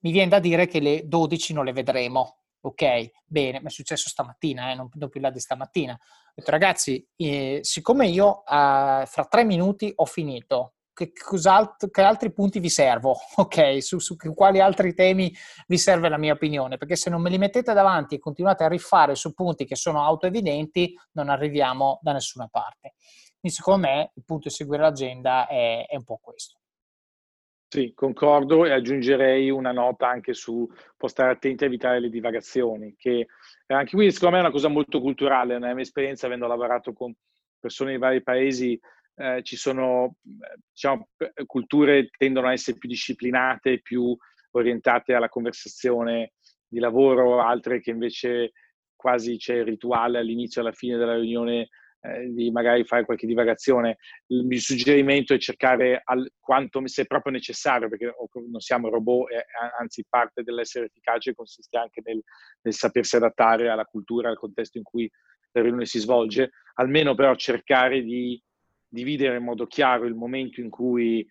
mi 0.00 0.10
viene 0.12 0.28
da 0.28 0.38
dire 0.38 0.66
che 0.66 0.80
le 0.80 1.06
12 1.06 1.52
non 1.52 1.64
le 1.64 1.72
vedremo. 1.72 2.38
Ok, 2.60 3.10
bene, 3.26 3.60
mi 3.60 3.66
è 3.66 3.70
successo 3.70 4.08
stamattina, 4.08 4.70
eh, 4.70 4.74
non, 4.74 4.88
non 4.94 5.08
più 5.10 5.20
là 5.20 5.30
di 5.30 5.38
stamattina. 5.40 5.92
Ho 5.92 6.32
detto, 6.34 6.50
ragazzi, 6.50 7.06
eh, 7.16 7.58
siccome 7.62 8.06
io 8.08 8.38
eh, 8.46 9.04
fra 9.06 9.26
tre 9.28 9.44
minuti 9.44 9.92
ho 9.94 10.06
finito, 10.06 10.74
che, 10.94 11.12
che, 11.12 12.02
altri 12.02 12.32
punti 12.32 12.60
vi 12.60 12.70
servo, 12.70 13.16
ok? 13.36 13.82
Su, 13.82 13.98
su, 13.98 14.16
quali 14.16 14.60
altri 14.60 14.94
temi 14.94 15.34
vi 15.66 15.76
serve 15.76 16.08
la 16.08 16.16
mia 16.16 16.32
opinione, 16.32 16.78
perché 16.78 16.96
se 16.96 17.10
non 17.10 17.20
me 17.20 17.28
li 17.28 17.36
mettete 17.36 17.74
davanti 17.74 18.14
e 18.14 18.18
continuate 18.18 18.64
a 18.64 18.68
rifare 18.68 19.14
su 19.14 19.34
punti 19.34 19.66
che 19.66 19.76
sono 19.76 20.02
autoevidenti, 20.02 20.96
non 21.12 21.28
arriviamo 21.28 21.98
da 22.00 22.12
nessuna 22.12 22.48
parte. 22.48 22.94
Quindi 23.38 23.58
secondo 23.58 23.86
me 23.86 24.12
il 24.14 24.24
punto 24.24 24.48
di 24.48 24.54
seguire 24.54 24.82
l'agenda 24.82 25.46
è, 25.46 25.86
è 25.86 25.96
un 25.96 26.04
po' 26.04 26.18
questo. 26.22 26.60
Sì, 27.74 27.90
concordo 27.92 28.64
e 28.64 28.70
aggiungerei 28.70 29.50
una 29.50 29.72
nota 29.72 30.08
anche 30.08 30.32
su 30.32 30.58
un 30.58 31.08
stare 31.08 31.32
attenti 31.32 31.64
a 31.64 31.66
evitare 31.66 31.98
le 31.98 32.08
divagazioni, 32.08 32.94
che 32.96 33.26
anche 33.66 33.96
qui 33.96 34.12
secondo 34.12 34.36
me 34.36 34.40
è 34.40 34.44
una 34.44 34.54
cosa 34.54 34.68
molto 34.68 35.00
culturale, 35.00 35.58
nella 35.58 35.74
mia 35.74 35.82
esperienza 35.82 36.26
avendo 36.26 36.46
lavorato 36.46 36.92
con 36.92 37.12
persone 37.58 37.90
di 37.90 37.98
vari 37.98 38.22
paesi, 38.22 38.80
eh, 39.16 39.42
ci 39.42 39.56
sono, 39.56 40.18
diciamo, 40.70 41.08
culture 41.46 42.10
tendono 42.16 42.46
a 42.46 42.52
essere 42.52 42.78
più 42.78 42.88
disciplinate, 42.88 43.80
più 43.80 44.16
orientate 44.52 45.14
alla 45.14 45.28
conversazione 45.28 46.34
di 46.68 46.78
lavoro, 46.78 47.40
altre 47.40 47.80
che 47.80 47.90
invece 47.90 48.52
quasi 48.94 49.36
c'è 49.36 49.56
il 49.56 49.64
rituale 49.64 50.18
all'inizio 50.18 50.60
e 50.62 50.64
alla 50.64 50.74
fine 50.74 50.96
della 50.96 51.16
riunione 51.16 51.70
eh, 52.04 52.30
di 52.30 52.50
magari 52.50 52.84
fare 52.84 53.06
qualche 53.06 53.26
divagazione. 53.26 53.96
Il 54.26 54.44
mio 54.44 54.60
suggerimento 54.60 55.32
è 55.32 55.38
cercare 55.38 56.02
al, 56.04 56.30
quanto 56.38 56.86
se 56.86 57.06
proprio 57.06 57.32
necessario, 57.32 57.88
perché 57.88 58.14
non 58.46 58.60
siamo 58.60 58.90
robot, 58.90 59.30
eh, 59.30 59.46
anzi 59.78 60.04
parte 60.06 60.42
dell'essere 60.42 60.86
efficace 60.86 61.34
consiste 61.34 61.78
anche 61.78 62.02
nel, 62.04 62.22
nel 62.60 62.74
sapersi 62.74 63.16
adattare 63.16 63.70
alla 63.70 63.86
cultura, 63.86 64.28
al 64.28 64.38
contesto 64.38 64.76
in 64.76 64.84
cui 64.84 65.10
la 65.52 65.62
riunione 65.62 65.86
si 65.86 65.98
svolge, 65.98 66.50
almeno 66.74 67.14
però 67.14 67.34
cercare 67.36 68.02
di 68.02 68.40
dividere 68.86 69.38
in 69.38 69.44
modo 69.44 69.66
chiaro 69.66 70.04
il 70.04 70.14
momento 70.14 70.60
in 70.60 70.68
cui 70.68 71.26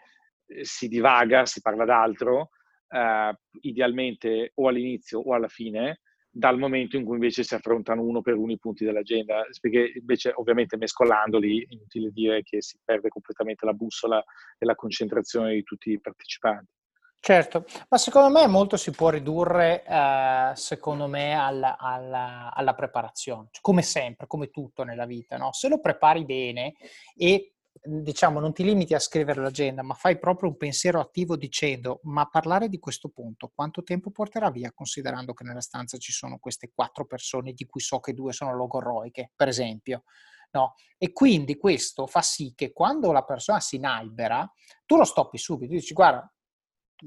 eh, 0.47 0.65
si 0.65 0.88
divaga, 0.88 1.45
si 1.45 1.61
parla 1.61 1.86
d'altro, 1.86 2.49
eh, 2.89 3.38
idealmente 3.61 4.51
o 4.55 4.67
all'inizio 4.69 5.19
o 5.19 5.36
alla 5.36 5.47
fine, 5.47 5.99
dal 6.36 6.58
momento 6.58 6.98
in 6.98 7.06
cui 7.06 7.14
invece 7.14 7.44
si 7.44 7.54
affrontano 7.54 8.02
uno 8.02 8.22
per 8.22 8.34
uno 8.34 8.52
i 8.52 8.58
punti 8.58 8.84
dell'agenda, 8.84 9.46
perché 9.62 9.94
invece 10.00 10.34
ovviamente 10.36 10.78
mescolandoli 10.78 11.62
è 11.62 11.74
inutile 11.74 12.10
dire 12.10 12.42
che 12.42 12.60
si 12.60 12.80
perde 12.84 13.10
completamente 13.10 13.68
la 13.68 13.74
bussola 13.74 14.24
e 14.58 14.66
la 14.66 14.74
concentrazione 14.74 15.54
di 15.54 15.62
tutti 15.62 15.92
i 15.92 16.02
partecipanti. 16.02 16.72
Certo, 17.20 17.66
ma 17.88 17.98
secondo 17.98 18.38
me 18.38 18.48
molto 18.48 18.76
si 18.76 18.92
può 18.92 19.10
ridurre, 19.10 19.86
eh, 19.86 20.52
secondo 20.56 21.08
me, 21.08 21.36
alla, 21.36 21.78
alla, 21.78 22.52
alla 22.54 22.74
preparazione, 22.74 23.48
cioè, 23.52 23.62
come 23.62 23.82
sempre, 23.82 24.28
come 24.28 24.50
tutto 24.50 24.84
nella 24.84 25.06
vita, 25.06 25.38
no? 25.38 25.54
Se 25.54 25.70
lo 25.70 25.80
prepari 25.80 26.26
bene 26.26 26.74
e 27.16 27.53
diciamo, 27.84 28.40
non 28.40 28.54
ti 28.54 28.64
limiti 28.64 28.94
a 28.94 29.00
scrivere 29.00 29.42
l'agenda, 29.42 29.84
ma 29.84 29.94
fai 29.94 30.18
proprio 30.18 30.50
un 30.50 30.58
pensiero 30.58 31.00
attivo 31.00 31.36
dicendo, 31.36 32.00
ma 32.04 32.28
parlare 32.28 32.70
di 32.70 32.80
questo 32.80 33.10
punto, 33.10 33.52
quanto 33.54 33.84
tempo 33.84 34.10
porterà 34.10 34.50
via, 34.50 34.72
considerando 34.72 35.34
che 35.34 35.44
nella 35.44 35.62
stanza 35.62 35.98
ci 35.98 36.12
sono 36.12 36.38
queste 36.40 36.72
quattro 36.74 37.06
persone 37.06 37.54
di 37.54 37.66
cui 37.66 37.82
so 37.82 38.00
che 38.00 38.14
due 38.14 38.32
sono 38.32 38.56
logorroiche, 38.56 39.32
per 39.36 39.50
esempio. 39.50 40.04
No? 40.52 40.76
E 40.98 41.12
quindi 41.12 41.58
questo 41.58 42.06
fa 42.06 42.22
sì 42.22 42.54
che 42.56 42.72
quando 42.72 43.12
la 43.12 43.24
persona 43.24 43.60
si 43.60 43.78
inalbera, 43.78 44.50
tu 44.86 44.96
lo 44.96 45.04
stoppi 45.04 45.38
subito, 45.38 45.74
dici, 45.74 45.94
guarda, 45.94 46.32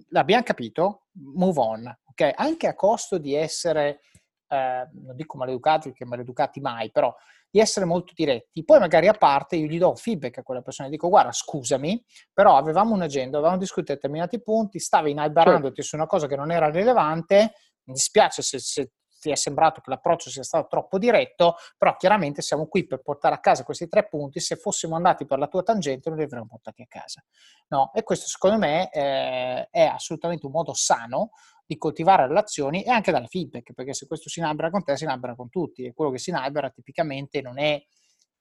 l'abbiamo 0.09 0.43
capito, 0.43 1.07
move 1.13 1.61
on, 1.61 1.99
ok? 2.11 2.33
Anche 2.35 2.67
a 2.67 2.75
costo 2.75 3.19
di 3.19 3.35
essere, 3.35 4.01
eh, 4.49 4.89
non 4.93 5.17
dico 5.17 5.37
maleducati, 5.37 5.89
perché 5.89 6.05
maleducati 6.05 6.61
mai, 6.61 6.91
però 6.91 7.15
di 7.51 7.61
essere 7.61 7.87
molto 7.87 8.13
diretti. 8.15 8.65
Poi 8.65 8.79
magari 8.79 9.09
a 9.09 9.15
parte 9.15 9.57
io 9.57 9.67
gli 9.67 9.79
do 9.79 9.95
feedback 9.95 10.39
a 10.39 10.43
quella 10.43 10.63
persona, 10.63 10.89
dico 10.89 11.09
guarda 11.09 11.33
scusami, 11.33 12.05
però 12.33 12.57
avevamo 12.57 12.95
un'agenda, 12.95 13.39
avevamo 13.39 13.59
discusso 13.59 13.93
determinati 13.93 14.43
punti, 14.43 14.79
stavi 14.79 15.13
inalberandoti 15.13 15.83
su 15.83 15.97
una 15.97 16.07
cosa 16.07 16.27
che 16.27 16.37
non 16.37 16.51
era 16.51 16.71
rilevante, 16.71 17.53
mi 17.85 17.95
dispiace 17.95 18.43
se, 18.43 18.59
se 18.59 18.91
ti 19.19 19.31
è 19.31 19.35
sembrato 19.35 19.81
che 19.81 19.91
l'approccio 19.91 20.31
sia 20.31 20.43
stato 20.43 20.69
troppo 20.69 20.99
diretto, 20.99 21.57
però 21.77 21.97
chiaramente 21.97 22.43
siamo 22.43 22.67
qui 22.67 22.87
per 22.87 23.01
portare 23.03 23.35
a 23.35 23.41
casa 23.41 23.65
questi 23.65 23.89
tre 23.89 24.07
punti, 24.07 24.41
se 24.41 24.57
fossimo 24.57 24.95
andati 24.95 25.27
per 25.27 25.39
la 25.39 25.49
tua 25.49 25.63
tangente 25.63 26.09
non 26.09 26.19
li 26.19 26.25
avremmo 26.25 26.47
portati 26.47 26.83
a 26.83 26.87
casa. 26.87 27.25
No? 27.69 27.91
E 27.95 28.03
questo 28.03 28.27
secondo 28.27 28.59
me 28.59 28.91
eh, 28.91 29.69
è 29.71 29.85
assolutamente 29.85 30.47
un 30.47 30.53
modo 30.53 30.75
sano 30.75 31.31
di 31.67 31.77
coltivare 31.77 32.27
relazioni 32.27 32.85
e 32.85 32.91
anche 32.91 33.11
dare 33.11 33.27
feedback, 33.27 33.73
perché 33.73 33.93
se 33.93 34.07
questo 34.07 34.29
si 34.29 34.39
inabra 34.39 34.71
con 34.71 34.85
te, 34.85 34.97
si 34.97 35.05
inabra 35.05 35.35
con 35.35 35.51
tutti 35.51 35.85
e 35.85 35.93
quello 35.93 36.13
che 36.13 36.19
si 36.19 36.31
inabra 36.31 36.71
tipicamente 36.71 37.41
non 37.41 37.59
è, 37.59 37.83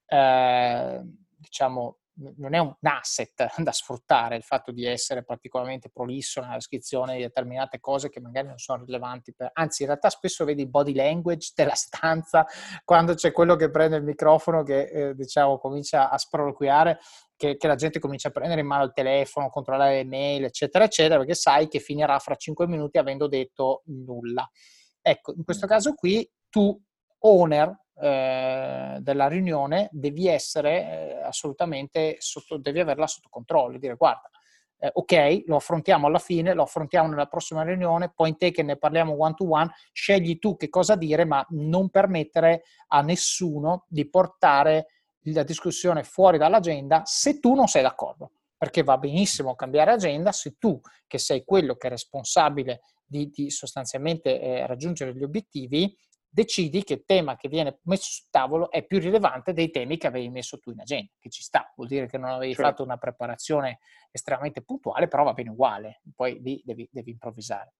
eh, 0.06 1.02
diciamo, 1.36 1.98
non 2.36 2.54
è 2.54 2.58
un 2.58 2.74
asset 2.80 3.46
da 3.60 3.72
sfruttare 3.72 4.36
il 4.36 4.42
fatto 4.42 4.72
di 4.72 4.84
essere 4.86 5.24
particolarmente 5.24 5.90
prolisso 5.90 6.40
nella 6.40 6.54
descrizione 6.54 7.16
di 7.16 7.22
determinate 7.22 7.78
cose 7.80 8.08
che 8.08 8.20
magari 8.20 8.48
non 8.48 8.58
sono 8.58 8.84
rilevanti 8.84 9.34
per... 9.34 9.50
anzi 9.52 9.82
in 9.82 9.88
realtà 9.88 10.08
spesso 10.08 10.44
vedi 10.44 10.62
il 10.62 10.68
body 10.68 10.94
language 10.94 11.52
della 11.54 11.74
stanza 11.74 12.46
quando 12.84 13.14
c'è 13.14 13.32
quello 13.32 13.56
che 13.56 13.70
prende 13.70 13.96
il 13.96 14.02
microfono 14.02 14.62
che 14.62 14.84
eh, 14.84 15.14
diciamo 15.14 15.58
comincia 15.58 16.08
a 16.08 16.16
sproloquiare 16.16 16.98
che, 17.36 17.56
che, 17.56 17.66
la 17.66 17.74
gente 17.74 17.98
comincia 17.98 18.28
a 18.28 18.32
prendere 18.32 18.60
in 18.60 18.66
mano 18.66 18.84
il 18.84 18.92
telefono, 18.92 19.50
controllare 19.50 19.96
le 19.96 20.04
mail 20.04 20.44
eccetera 20.44 20.84
eccetera 20.84 21.18
perché 21.18 21.34
sai 21.34 21.68
che 21.68 21.78
finirà 21.78 22.18
fra 22.18 22.34
5 22.34 22.66
minuti 22.66 22.98
avendo 22.98 23.28
detto 23.28 23.82
nulla. 23.86 24.48
Ecco 25.00 25.34
in 25.36 25.44
questo 25.44 25.66
caso 25.66 25.94
qui 25.94 26.28
tu 26.48 26.78
owner 27.20 27.84
eh, 27.98 28.98
della 29.00 29.28
riunione 29.28 29.88
devi 29.90 30.28
essere 30.28 30.70
eh, 30.70 31.22
assolutamente 31.22 32.16
sotto, 32.18 32.58
devi 32.58 32.80
averla 32.80 33.06
sotto 33.06 33.28
controllo, 33.30 33.78
dire 33.78 33.94
guarda, 33.94 34.28
eh, 34.78 34.90
ok, 34.92 35.44
lo 35.46 35.56
affrontiamo 35.56 36.06
alla 36.06 36.18
fine, 36.18 36.52
lo 36.52 36.62
affrontiamo 36.62 37.08
nella 37.08 37.26
prossima 37.26 37.62
riunione, 37.62 38.12
point 38.14 38.36
taken, 38.36 38.66
ne 38.66 38.76
parliamo 38.76 39.14
one 39.18 39.34
to 39.34 39.48
one, 39.48 39.72
scegli 39.92 40.38
tu 40.38 40.56
che 40.56 40.68
cosa 40.68 40.96
dire, 40.96 41.24
ma 41.24 41.44
non 41.50 41.88
permettere 41.88 42.64
a 42.88 43.00
nessuno 43.00 43.86
di 43.88 44.08
portare 44.08 44.88
la 45.32 45.42
discussione 45.42 46.02
fuori 46.02 46.38
dall'agenda 46.38 47.02
se 47.04 47.38
tu 47.40 47.54
non 47.54 47.66
sei 47.66 47.82
d'accordo. 47.82 48.32
Perché 48.58 48.82
va 48.82 48.96
benissimo 48.96 49.54
cambiare 49.54 49.92
agenda 49.92 50.32
se 50.32 50.56
tu, 50.58 50.80
che 51.06 51.18
sei 51.18 51.44
quello 51.44 51.76
che 51.76 51.88
è 51.88 51.90
responsabile 51.90 52.80
di, 53.04 53.28
di 53.28 53.50
sostanzialmente 53.50 54.40
eh, 54.40 54.66
raggiungere 54.66 55.14
gli 55.14 55.22
obiettivi, 55.22 55.94
decidi 56.36 56.82
che 56.82 56.94
il 56.94 57.04
tema 57.06 57.36
che 57.36 57.48
viene 57.48 57.78
messo 57.84 58.10
sul 58.10 58.26
tavolo 58.30 58.70
è 58.70 58.84
più 58.84 58.98
rilevante 58.98 59.52
dei 59.52 59.70
temi 59.70 59.96
che 59.96 60.06
avevi 60.06 60.28
messo 60.28 60.58
tu 60.58 60.70
in 60.70 60.80
agenda, 60.80 61.12
che 61.18 61.30
ci 61.30 61.42
sta, 61.42 61.72
vuol 61.76 61.88
dire 61.88 62.06
che 62.06 62.18
non 62.18 62.30
avevi 62.30 62.52
certo. 62.52 62.68
fatto 62.68 62.82
una 62.82 62.98
preparazione 62.98 63.78
estremamente 64.10 64.62
puntuale, 64.62 65.08
però 65.08 65.24
va 65.24 65.32
bene 65.32 65.50
uguale, 65.50 66.02
poi 66.14 66.40
lì 66.42 66.60
devi, 66.64 66.88
devi 66.90 67.10
improvvisare. 67.10 67.74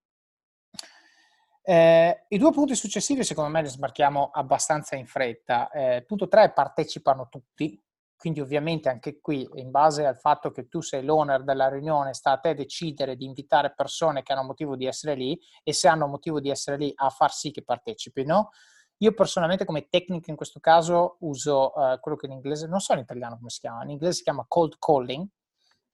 Eh, 1.69 2.27
I 2.29 2.39
due 2.39 2.53
punti 2.53 2.77
successivi 2.77 3.25
secondo 3.25 3.51
me 3.51 3.61
li 3.61 3.67
sbarchiamo 3.69 4.31
abbastanza 4.33 4.95
in 4.95 5.05
fretta. 5.09 5.69
Eh, 5.71 6.05
punto 6.07 6.29
3 6.29 6.53
partecipano 6.53 7.27
tutti, 7.29 7.83
quindi 8.17 8.41
ovviamente 8.41 8.89
anche 8.89 9.19
qui, 9.21 9.49
in 9.55 9.73
base 9.73 10.07
al 10.07 10.17
fatto 10.17 10.53
che 10.53 10.69
tu 10.69 10.81
sei 10.81 11.03
l'owner 11.03 11.43
della 11.43 11.69
riunione, 11.69 12.14
sta 12.14 12.31
a 12.31 12.39
te 12.39 12.55
decidere 12.55 13.17
di 13.17 13.25
invitare 13.25 13.75
persone 13.75 14.23
che 14.23 14.33
hanno 14.33 14.45
motivo 14.45 14.77
di 14.77 14.87
essere 14.87 15.17
lì 15.17 15.37
e 15.64 15.73
se 15.73 15.89
hanno 15.89 16.07
motivo 16.07 16.39
di 16.39 16.51
essere 16.51 16.77
lì 16.77 16.93
a 16.95 17.11
far 17.11 17.33
sì 17.33 17.51
che 17.51 17.64
partecipino. 17.64 18.51
Io 18.99 19.12
personalmente 19.12 19.64
come 19.64 19.89
tecnica 19.89 20.31
in 20.31 20.37
questo 20.37 20.61
caso 20.61 21.17
uso 21.23 21.73
uh, 21.75 21.99
quello 21.99 22.17
che 22.17 22.27
in 22.27 22.33
inglese, 22.33 22.69
non 22.69 22.79
so 22.79 22.93
in 22.93 23.01
italiano 23.01 23.39
come 23.39 23.51
si 23.51 23.59
chiama, 23.59 23.83
in 23.83 23.91
inglese 23.91 24.19
si 24.19 24.23
chiama 24.23 24.45
cold 24.47 24.77
calling, 24.79 25.27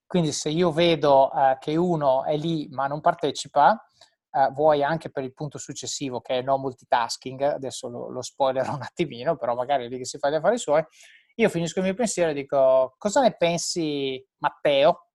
quindi 0.06 0.32
se 0.32 0.50
io 0.50 0.70
vedo 0.70 1.30
uh, 1.32 1.56
che 1.58 1.76
uno 1.76 2.24
è 2.24 2.36
lì 2.36 2.68
ma 2.70 2.86
non 2.88 3.00
partecipa, 3.00 3.82
uh, 4.32 4.52
vuoi 4.52 4.82
anche 4.82 5.10
per 5.10 5.24
il 5.24 5.32
punto 5.32 5.58
successivo 5.58 6.20
che 6.20 6.38
è 6.38 6.42
no 6.42 6.58
multitasking, 6.58 7.40
adesso 7.42 7.88
lo, 7.88 8.10
lo 8.10 8.22
spoilerò 8.22 8.74
un 8.74 8.82
attimino, 8.82 9.36
però 9.36 9.54
magari 9.54 9.88
lì 9.88 9.98
che 9.98 10.04
si 10.04 10.18
fa 10.18 10.30
gli 10.30 10.34
affari 10.34 10.58
suoi, 10.58 10.84
io 11.36 11.48
finisco 11.48 11.78
il 11.78 11.86
mio 11.86 11.94
pensiero 11.94 12.30
e 12.30 12.34
dico, 12.34 12.94
cosa 12.98 13.20
ne 13.20 13.34
pensi 13.36 14.22
Matteo? 14.38 15.06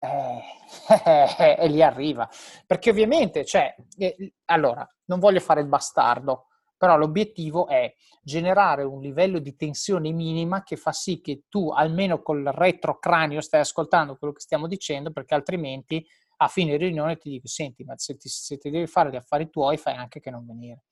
Eh, 0.00 0.40
e 1.58 1.68
lì 1.68 1.82
arriva. 1.82 2.28
Perché 2.66 2.90
ovviamente, 2.90 3.44
cioè, 3.44 3.74
eh, 3.96 4.34
allora, 4.46 4.86
non 5.06 5.18
voglio 5.18 5.40
fare 5.40 5.60
il 5.60 5.66
bastardo, 5.66 6.46
però 6.76 6.96
l'obiettivo 6.96 7.66
è 7.66 7.92
generare 8.22 8.84
un 8.84 9.00
livello 9.00 9.38
di 9.38 9.56
tensione 9.56 10.12
minima 10.12 10.62
che 10.62 10.76
fa 10.76 10.92
sì 10.92 11.20
che 11.20 11.44
tu, 11.48 11.70
almeno 11.70 12.22
col 12.22 12.44
retrocranio, 12.44 13.40
stai 13.40 13.60
ascoltando 13.60 14.16
quello 14.16 14.34
che 14.34 14.40
stiamo 14.40 14.68
dicendo, 14.68 15.10
perché 15.10 15.34
altrimenti 15.34 16.06
a 16.40 16.48
fine 16.48 16.76
riunione 16.76 17.16
ti 17.16 17.30
dico, 17.30 17.48
senti, 17.48 17.84
ma 17.84 17.94
se 17.96 18.16
ti, 18.16 18.28
se 18.28 18.58
ti 18.58 18.70
devi 18.70 18.86
fare 18.86 19.10
gli 19.10 19.16
affari 19.16 19.50
tuoi, 19.50 19.76
fai 19.76 19.94
anche 19.94 20.20
che 20.20 20.30
non 20.30 20.46
venire. 20.46 20.84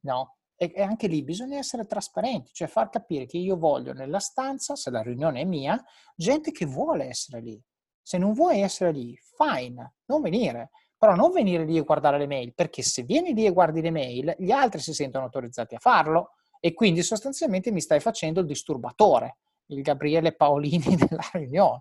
No? 0.00 0.38
E, 0.56 0.72
anche 0.82 1.06
lì 1.06 1.22
bisogna 1.22 1.58
essere 1.58 1.86
trasparenti, 1.86 2.50
cioè 2.52 2.66
far 2.66 2.88
capire 2.88 3.26
che 3.26 3.38
io 3.38 3.56
voglio 3.56 3.92
nella 3.92 4.18
stanza, 4.18 4.74
se 4.74 4.90
la 4.90 5.02
riunione 5.02 5.40
è 5.40 5.44
mia, 5.44 5.82
gente 6.16 6.50
che 6.50 6.66
vuole 6.66 7.06
essere 7.06 7.40
lì. 7.40 7.62
Se 8.02 8.18
non 8.18 8.32
vuoi 8.32 8.60
essere 8.60 8.90
lì, 8.90 9.16
fine, 9.36 9.94
non 10.06 10.20
venire. 10.20 10.70
Però 10.96 11.14
non 11.14 11.30
venire 11.30 11.64
lì 11.64 11.76
e 11.76 11.82
guardare 11.82 12.18
le 12.18 12.26
mail, 12.26 12.54
perché 12.54 12.82
se 12.82 13.04
vieni 13.04 13.34
lì 13.34 13.46
e 13.46 13.52
guardi 13.52 13.80
le 13.80 13.92
mail, 13.92 14.34
gli 14.36 14.50
altri 14.50 14.80
si 14.80 14.92
sentono 14.92 15.24
autorizzati 15.24 15.76
a 15.76 15.78
farlo 15.78 16.30
e 16.58 16.74
quindi 16.74 17.04
sostanzialmente 17.04 17.70
mi 17.70 17.80
stai 17.80 18.00
facendo 18.00 18.40
il 18.40 18.46
disturbatore 18.46 19.36
il 19.68 19.82
Gabriele 19.82 20.32
Paolini 20.32 20.96
della 20.96 21.28
riunione, 21.32 21.80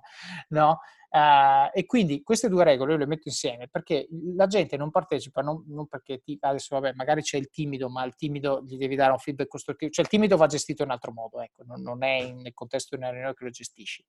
no? 0.49 0.79
Uh, 1.09 1.71
e 1.73 1.85
quindi 1.85 2.21
queste 2.21 2.49
due 2.49 2.65
regole 2.65 2.91
io 2.91 2.97
le 2.97 3.05
metto 3.05 3.29
insieme 3.29 3.69
perché 3.69 4.09
la 4.35 4.45
gente 4.45 4.75
non 4.75 4.91
partecipa 4.91 5.41
non, 5.41 5.63
non 5.67 5.87
perché 5.87 6.19
ti, 6.19 6.37
adesso 6.41 6.77
vabbè 6.77 6.95
magari 6.95 7.21
c'è 7.21 7.37
il 7.37 7.49
timido 7.49 7.87
ma 7.89 8.03
il 8.03 8.13
timido 8.15 8.61
gli 8.61 8.75
devi 8.75 8.95
dare 8.95 9.13
un 9.13 9.17
feedback 9.17 9.47
costruttivo 9.47 9.89
cioè 9.89 10.03
il 10.03 10.11
timido 10.11 10.35
va 10.35 10.47
gestito 10.47 10.83
in 10.83 10.89
altro 10.89 11.13
modo 11.13 11.39
ecco 11.39 11.63
non, 11.65 11.81
non 11.81 12.03
è 12.03 12.15
in, 12.15 12.41
nel 12.41 12.53
contesto 12.53 12.97
di 12.97 13.01
una 13.01 13.11
riunione 13.11 13.33
che 13.35 13.43
lo 13.45 13.49
gestisci 13.49 14.05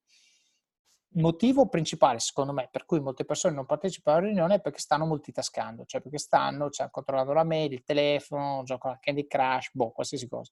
il 1.13 1.21
motivo 1.21 1.69
principale 1.69 2.19
secondo 2.19 2.51
me 2.51 2.67
per 2.69 2.83
cui 2.83 2.99
molte 2.99 3.23
persone 3.23 3.55
non 3.55 3.65
partecipano 3.65 4.17
alla 4.17 4.27
riunione 4.27 4.55
è 4.55 4.61
perché 4.61 4.79
stanno 4.79 5.05
multitascando 5.05 5.85
cioè 5.85 6.01
perché 6.01 6.17
stanno 6.17 6.69
cioè, 6.69 6.89
controllando 6.91 7.31
la 7.31 7.45
mail 7.45 7.71
il 7.71 7.83
telefono 7.83 8.63
giocano 8.63 8.95
a 8.95 8.97
Candy 8.99 9.25
Crush 9.25 9.69
boh 9.71 9.91
qualsiasi 9.91 10.27
cosa 10.27 10.51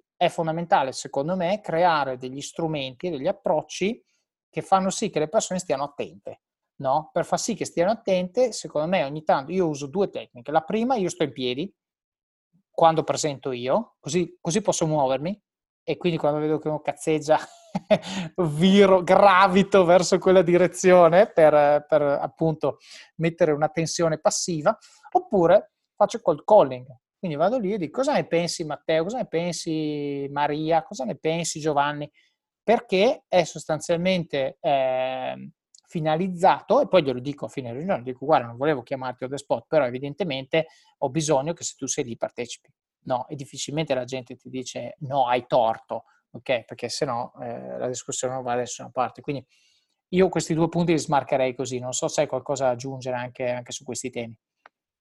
è 0.21 0.29
fondamentale, 0.29 0.91
secondo 0.91 1.35
me, 1.35 1.61
creare 1.61 2.15
degli 2.15 2.41
strumenti 2.41 3.09
degli 3.09 3.25
approcci 3.25 3.99
che 4.51 4.61
fanno 4.61 4.91
sì 4.91 5.09
che 5.09 5.17
le 5.17 5.27
persone 5.27 5.57
stiano 5.57 5.83
attente. 5.83 6.41
No? 6.75 7.09
Per 7.11 7.25
far 7.25 7.39
sì 7.39 7.55
che 7.55 7.65
stiano 7.65 7.89
attente, 7.89 8.51
secondo 8.51 8.87
me 8.87 9.03
ogni 9.03 9.23
tanto 9.23 9.51
io 9.51 9.67
uso 9.67 9.87
due 9.87 10.09
tecniche. 10.09 10.51
La 10.51 10.61
prima, 10.61 10.95
io 10.95 11.09
sto 11.09 11.23
in 11.23 11.31
piedi 11.31 11.73
quando 12.69 13.03
presento 13.03 13.51
io, 13.51 13.95
così, 13.99 14.37
così 14.39 14.61
posso 14.61 14.85
muovermi 14.85 15.41
e 15.81 15.97
quindi 15.97 16.19
quando 16.19 16.37
vedo 16.37 16.59
che 16.59 16.67
uno 16.67 16.81
cazzeggia 16.81 17.39
viro, 18.45 19.01
gravito 19.01 19.85
verso 19.85 20.19
quella 20.19 20.43
direzione 20.43 21.31
per, 21.31 21.83
per 21.89 22.01
appunto 22.03 22.77
mettere 23.15 23.53
una 23.53 23.69
tensione 23.69 24.19
passiva, 24.19 24.77
oppure 25.13 25.71
faccio 25.95 26.21
cold 26.21 26.43
calling, 26.43 26.85
quindi 27.21 27.37
vado 27.37 27.59
lì 27.59 27.73
e 27.73 27.77
dico 27.77 27.99
cosa 27.99 28.13
ne 28.13 28.25
pensi 28.25 28.63
Matteo, 28.63 29.03
cosa 29.03 29.17
ne 29.17 29.27
pensi 29.27 30.27
Maria, 30.31 30.81
cosa 30.81 31.03
ne 31.03 31.15
pensi 31.15 31.59
Giovanni, 31.59 32.09
perché 32.63 33.25
è 33.27 33.43
sostanzialmente 33.43 34.57
eh, 34.59 35.51
finalizzato, 35.87 36.81
e 36.81 36.87
poi 36.87 37.03
glielo 37.03 37.19
dico 37.19 37.45
a 37.45 37.47
fine 37.47 37.73
riunione, 37.73 38.01
dico 38.01 38.25
guarda 38.25 38.47
non 38.47 38.57
volevo 38.57 38.81
chiamarti 38.81 39.25
on 39.25 39.29
the 39.29 39.37
spot, 39.37 39.65
però 39.67 39.85
evidentemente 39.85 40.65
ho 40.97 41.09
bisogno 41.11 41.53
che 41.53 41.63
se 41.63 41.75
tu 41.77 41.85
sei 41.85 42.05
lì 42.05 42.17
partecipi. 42.17 42.73
No, 43.03 43.27
e 43.27 43.35
difficilmente 43.35 43.93
la 43.93 44.05
gente 44.05 44.35
ti 44.35 44.49
dice 44.49 44.95
no, 45.01 45.27
hai 45.27 45.45
torto, 45.45 46.05
ok? 46.31 46.65
Perché 46.65 46.89
se 46.89 47.05
no 47.05 47.33
eh, 47.39 47.77
la 47.77 47.87
discussione 47.87 48.33
non 48.33 48.41
va 48.41 48.55
da 48.55 48.61
nessuna 48.61 48.89
parte. 48.89 49.21
Quindi 49.21 49.45
io 50.09 50.27
questi 50.29 50.55
due 50.55 50.69
punti 50.69 50.93
li 50.93 50.97
smarcherei 50.97 51.53
così, 51.53 51.77
non 51.77 51.93
so 51.93 52.07
se 52.07 52.21
hai 52.21 52.27
qualcosa 52.27 52.65
da 52.65 52.71
aggiungere 52.71 53.15
anche, 53.15 53.47
anche 53.47 53.71
su 53.71 53.83
questi 53.83 54.09
temi. 54.09 54.35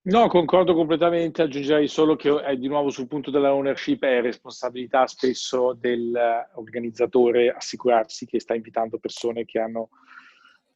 No, 0.03 0.29
concordo 0.29 0.75
completamente, 0.75 1.43
aggiungerei 1.43 1.87
solo 1.87 2.17
che 2.17 2.35
è 2.43 2.57
di 2.57 2.69
nuovo 2.69 2.89
sul 2.89 3.07
punto 3.07 3.31
della 3.31 3.53
ownership 3.53 4.03
è 4.03 4.23
responsabilità 4.23 5.07
spesso 5.07 5.77
dell'organizzatore 5.79 7.51
assicurarsi 7.51 8.25
che 8.25 8.41
sta 8.41 8.55
invitando 8.55 8.99
persone 8.99 9.45
che 9.45 9.59
hanno, 9.59 9.91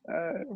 eh, 0.04 0.46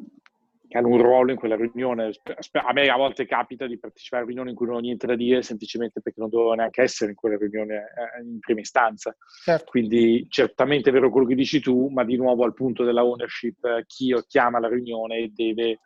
che 0.69 0.77
hanno, 0.77 0.89
un 0.89 1.01
ruolo 1.01 1.31
in 1.31 1.39
quella 1.39 1.57
riunione. 1.57 2.13
A 2.53 2.73
me 2.75 2.89
a 2.89 2.97
volte 2.99 3.25
capita 3.25 3.67
di 3.67 3.79
partecipare 3.79 4.25
a 4.25 4.27
riunioni 4.27 4.51
in 4.51 4.57
cui 4.57 4.67
non 4.67 4.77
ho 4.77 4.81
niente 4.81 5.07
da 5.07 5.17
dire 5.17 5.41
semplicemente 5.41 6.03
perché 6.03 6.21
non 6.21 6.29
dovevo 6.29 6.53
neanche 6.53 6.83
essere 6.83 7.13
in 7.13 7.17
quella 7.17 7.39
riunione 7.39 7.75
eh, 7.75 8.23
in 8.23 8.39
prima 8.39 8.61
istanza. 8.61 9.17
Certo. 9.45 9.71
Quindi 9.71 10.27
certamente 10.29 10.91
è 10.91 10.93
vero 10.93 11.09
quello 11.09 11.27
che 11.27 11.35
dici 11.35 11.59
tu, 11.61 11.89
ma 11.89 12.05
di 12.05 12.17
nuovo 12.17 12.45
al 12.45 12.53
punto 12.53 12.85
della 12.85 13.03
ownership 13.03 13.87
chi 13.87 14.15
chiama 14.27 14.59
la 14.59 14.69
riunione 14.69 15.33
deve 15.33 15.71
eh, 15.71 15.79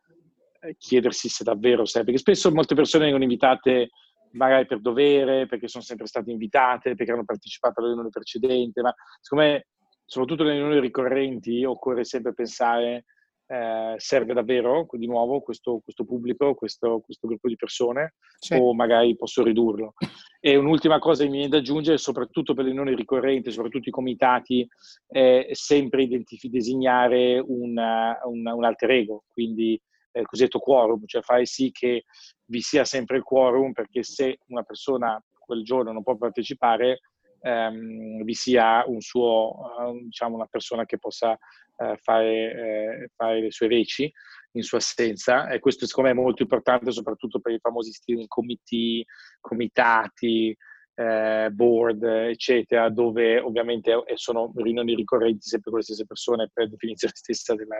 chiedersi 0.78 1.28
se 1.28 1.44
davvero 1.44 1.84
serve, 1.84 2.12
perché 2.12 2.20
spesso 2.20 2.52
molte 2.52 2.74
persone 2.74 3.04
vengono 3.04 3.24
invitate 3.24 3.90
magari 4.32 4.66
per 4.66 4.80
dovere, 4.80 5.46
perché 5.46 5.68
sono 5.68 5.82
sempre 5.82 6.06
state 6.06 6.30
invitate, 6.30 6.94
perché 6.94 7.12
hanno 7.12 7.24
partecipato 7.24 7.80
alla 7.80 7.88
riunione 7.88 8.10
precedente, 8.10 8.80
ma 8.80 8.94
secondo 9.20 9.44
me, 9.44 9.66
soprattutto 10.04 10.42
nelle 10.42 10.56
riunioni 10.56 10.80
ricorrenti, 10.80 11.64
occorre 11.64 12.04
sempre 12.04 12.32
pensare 12.32 13.04
eh, 13.52 13.94
serve 13.98 14.32
davvero 14.32 14.86
di 14.92 15.06
nuovo 15.06 15.40
questo, 15.40 15.80
questo 15.84 16.06
pubblico, 16.06 16.54
questo, 16.54 17.00
questo, 17.00 17.26
gruppo 17.26 17.48
di 17.48 17.56
persone, 17.56 18.14
sì. 18.38 18.54
o 18.54 18.72
magari 18.72 19.14
posso 19.14 19.42
ridurlo. 19.42 19.92
E 20.40 20.56
un'ultima 20.56 20.98
cosa 20.98 21.22
che 21.22 21.28
mi 21.28 21.36
viene 21.36 21.50
da 21.50 21.58
aggiungere, 21.58 21.98
soprattutto 21.98 22.54
per 22.54 22.64
le 22.64 22.70
riunioni 22.70 22.96
ricorrenti, 22.96 23.52
soprattutto 23.52 23.90
i 23.90 23.92
comitati, 23.92 24.66
è 25.06 25.48
sempre 25.52 26.04
identif- 26.04 26.46
designare 26.46 27.38
una, 27.46 28.18
una, 28.24 28.54
un 28.54 28.64
alter 28.64 28.90
ego, 28.90 29.24
quindi 29.28 29.78
il 30.20 30.26
cosiddetto 30.26 30.58
quorum, 30.58 31.04
cioè 31.06 31.22
fare 31.22 31.46
sì 31.46 31.70
che 31.70 32.04
vi 32.46 32.60
sia 32.60 32.84
sempre 32.84 33.16
il 33.16 33.22
quorum 33.22 33.72
perché 33.72 34.02
se 34.02 34.38
una 34.48 34.62
persona 34.62 35.22
quel 35.38 35.64
giorno 35.64 35.92
non 35.92 36.02
può 36.02 36.16
partecipare, 36.16 37.00
ehm, 37.40 38.22
vi 38.22 38.34
sia 38.34 38.84
un 38.86 39.00
suo, 39.00 39.50
uh, 39.78 40.04
diciamo 40.04 40.36
una 40.36 40.46
persona 40.46 40.84
che 40.84 40.98
possa 40.98 41.32
uh, 41.32 41.96
fare, 41.96 43.04
uh, 43.04 43.08
fare, 43.14 43.40
le 43.40 43.50
sue 43.50 43.66
veci 43.68 44.10
in 44.52 44.62
sua 44.62 44.78
assenza. 44.78 45.48
E 45.48 45.58
questo 45.58 45.86
secondo 45.86 46.10
me 46.10 46.16
è 46.16 46.20
molto 46.20 46.42
importante 46.42 46.90
soprattutto 46.92 47.40
per 47.40 47.52
i 47.52 47.58
famosi 47.58 47.92
steering 47.92 48.28
committee, 48.28 49.04
comitati, 49.40 50.56
eh, 50.94 51.48
board, 51.50 52.02
eccetera, 52.02 52.90
dove 52.90 53.38
ovviamente 53.40 53.92
sono 54.14 54.52
riunioni 54.54 54.94
ricorrenti 54.94 55.48
sempre 55.48 55.70
con 55.70 55.78
le 55.78 55.84
stesse 55.84 56.06
persone 56.06 56.50
per 56.52 56.68
definizione 56.68 57.14
stessa 57.16 57.54
della, 57.54 57.76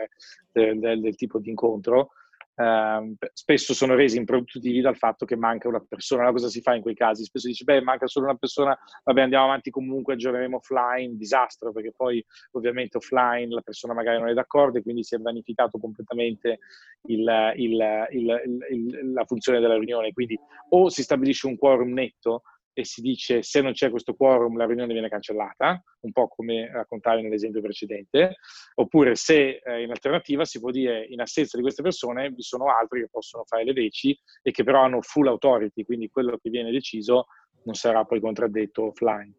del, 0.51 0.79
del, 0.79 1.01
del, 1.01 1.15
tipo 1.15 1.39
di 1.39 1.49
incontro, 1.49 2.11
Uh, 2.55 3.15
spesso 3.33 3.73
sono 3.73 3.95
resi 3.95 4.17
improduttivi 4.17 4.79
dal 4.79 4.95
fatto 4.95 5.25
che 5.25 5.35
manca 5.35 5.67
una 5.67 5.83
persona. 5.87 6.21
Allora, 6.21 6.37
cosa 6.37 6.49
si 6.49 6.61
fa 6.61 6.75
in 6.75 6.81
quei 6.81 6.93
casi? 6.93 7.23
Spesso 7.23 7.47
dici, 7.47 7.63
beh, 7.63 7.81
manca 7.81 8.05
solo 8.05 8.25
una 8.25 8.35
persona, 8.35 8.77
vabbè, 9.03 9.21
andiamo 9.21 9.45
avanti 9.45 9.71
comunque, 9.71 10.13
aggiorneremo 10.13 10.57
offline, 10.57 11.15
disastro, 11.15 11.71
perché 11.71 11.93
poi 11.95 12.23
ovviamente 12.51 12.97
offline 12.97 13.53
la 13.53 13.61
persona 13.61 13.93
magari 13.93 14.19
non 14.19 14.29
è 14.29 14.33
d'accordo 14.33 14.77
e 14.77 14.83
quindi 14.83 15.03
si 15.03 15.15
è 15.15 15.17
vanificato 15.17 15.79
completamente 15.79 16.59
il, 17.07 17.53
il, 17.55 18.07
il, 18.11 19.11
la 19.13 19.25
funzione 19.25 19.59
della 19.59 19.75
riunione. 19.75 20.13
Quindi 20.13 20.37
o 20.69 20.89
si 20.89 21.01
stabilisce 21.01 21.47
un 21.47 21.57
quorum 21.57 21.91
netto 21.91 22.43
e 22.73 22.83
si 22.85 23.01
dice 23.01 23.43
se 23.43 23.61
non 23.61 23.73
c'è 23.73 23.89
questo 23.89 24.15
quorum 24.15 24.57
la 24.57 24.65
riunione 24.65 24.93
viene 24.93 25.09
cancellata, 25.09 25.81
un 26.01 26.11
po' 26.11 26.27
come 26.27 26.69
raccontavi 26.71 27.21
nell'esempio 27.21 27.61
precedente, 27.61 28.37
oppure 28.75 29.15
se 29.15 29.61
eh, 29.63 29.83
in 29.83 29.91
alternativa 29.91 30.43
si 30.45 30.59
può 30.59 30.71
dire 30.71 31.05
in 31.05 31.21
assenza 31.21 31.55
di 31.55 31.63
queste 31.63 31.83
persone 31.83 32.31
vi 32.31 32.41
sono 32.41 32.65
altri 32.67 33.01
che 33.01 33.09
possono 33.09 33.43
fare 33.45 33.63
le 33.63 33.73
veci 33.73 34.17
e 34.41 34.51
che 34.51 34.63
però 34.63 34.83
hanno 34.83 35.01
full 35.01 35.27
authority, 35.27 35.85
quindi 35.85 36.09
quello 36.09 36.37
che 36.37 36.49
viene 36.49 36.71
deciso 36.71 37.27
non 37.63 37.75
sarà 37.75 38.03
poi 38.03 38.19
contraddetto 38.19 38.87
offline. 38.87 39.33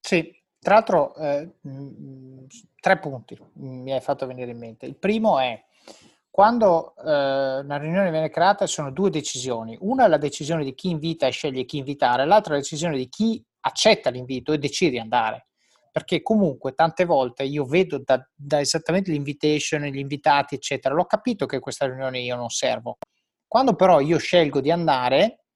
Sì, 0.00 0.34
tra 0.58 0.74
l'altro 0.74 1.14
eh, 1.16 1.48
tre 2.80 2.98
punti 2.98 3.38
mi 3.54 3.92
hai 3.92 4.00
fatto 4.00 4.26
venire 4.26 4.50
in 4.50 4.58
mente. 4.58 4.86
Il 4.86 4.96
primo 4.96 5.38
è 5.38 5.62
quando 6.30 6.94
eh, 6.96 7.58
una 7.58 7.76
riunione 7.76 8.10
viene 8.10 8.30
creata 8.30 8.66
sono 8.66 8.92
due 8.92 9.10
decisioni. 9.10 9.76
Una 9.80 10.04
è 10.04 10.08
la 10.08 10.16
decisione 10.16 10.64
di 10.64 10.74
chi 10.74 10.88
invita 10.90 11.26
e 11.26 11.30
sceglie 11.30 11.64
chi 11.64 11.78
invitare, 11.78 12.24
l'altra 12.24 12.52
è 12.52 12.56
la 12.56 12.62
decisione 12.62 12.96
di 12.96 13.08
chi 13.08 13.44
accetta 13.60 14.10
l'invito 14.10 14.52
e 14.52 14.58
decide 14.58 14.92
di 14.92 14.98
andare. 14.98 15.48
Perché 15.90 16.22
comunque 16.22 16.72
tante 16.72 17.04
volte 17.04 17.42
io 17.42 17.64
vedo 17.64 18.00
da, 18.04 18.24
da 18.32 18.60
esattamente 18.60 19.10
l'invitation, 19.10 19.82
gli 19.82 19.98
invitati, 19.98 20.54
eccetera, 20.54 20.94
l'ho 20.94 21.04
capito 21.04 21.46
che 21.46 21.58
questa 21.58 21.86
riunione 21.86 22.20
io 22.20 22.36
non 22.36 22.48
servo. 22.48 22.98
Quando 23.48 23.74
però 23.74 23.98
io 23.98 24.18
scelgo 24.18 24.60
di 24.60 24.70
andare, 24.70 25.46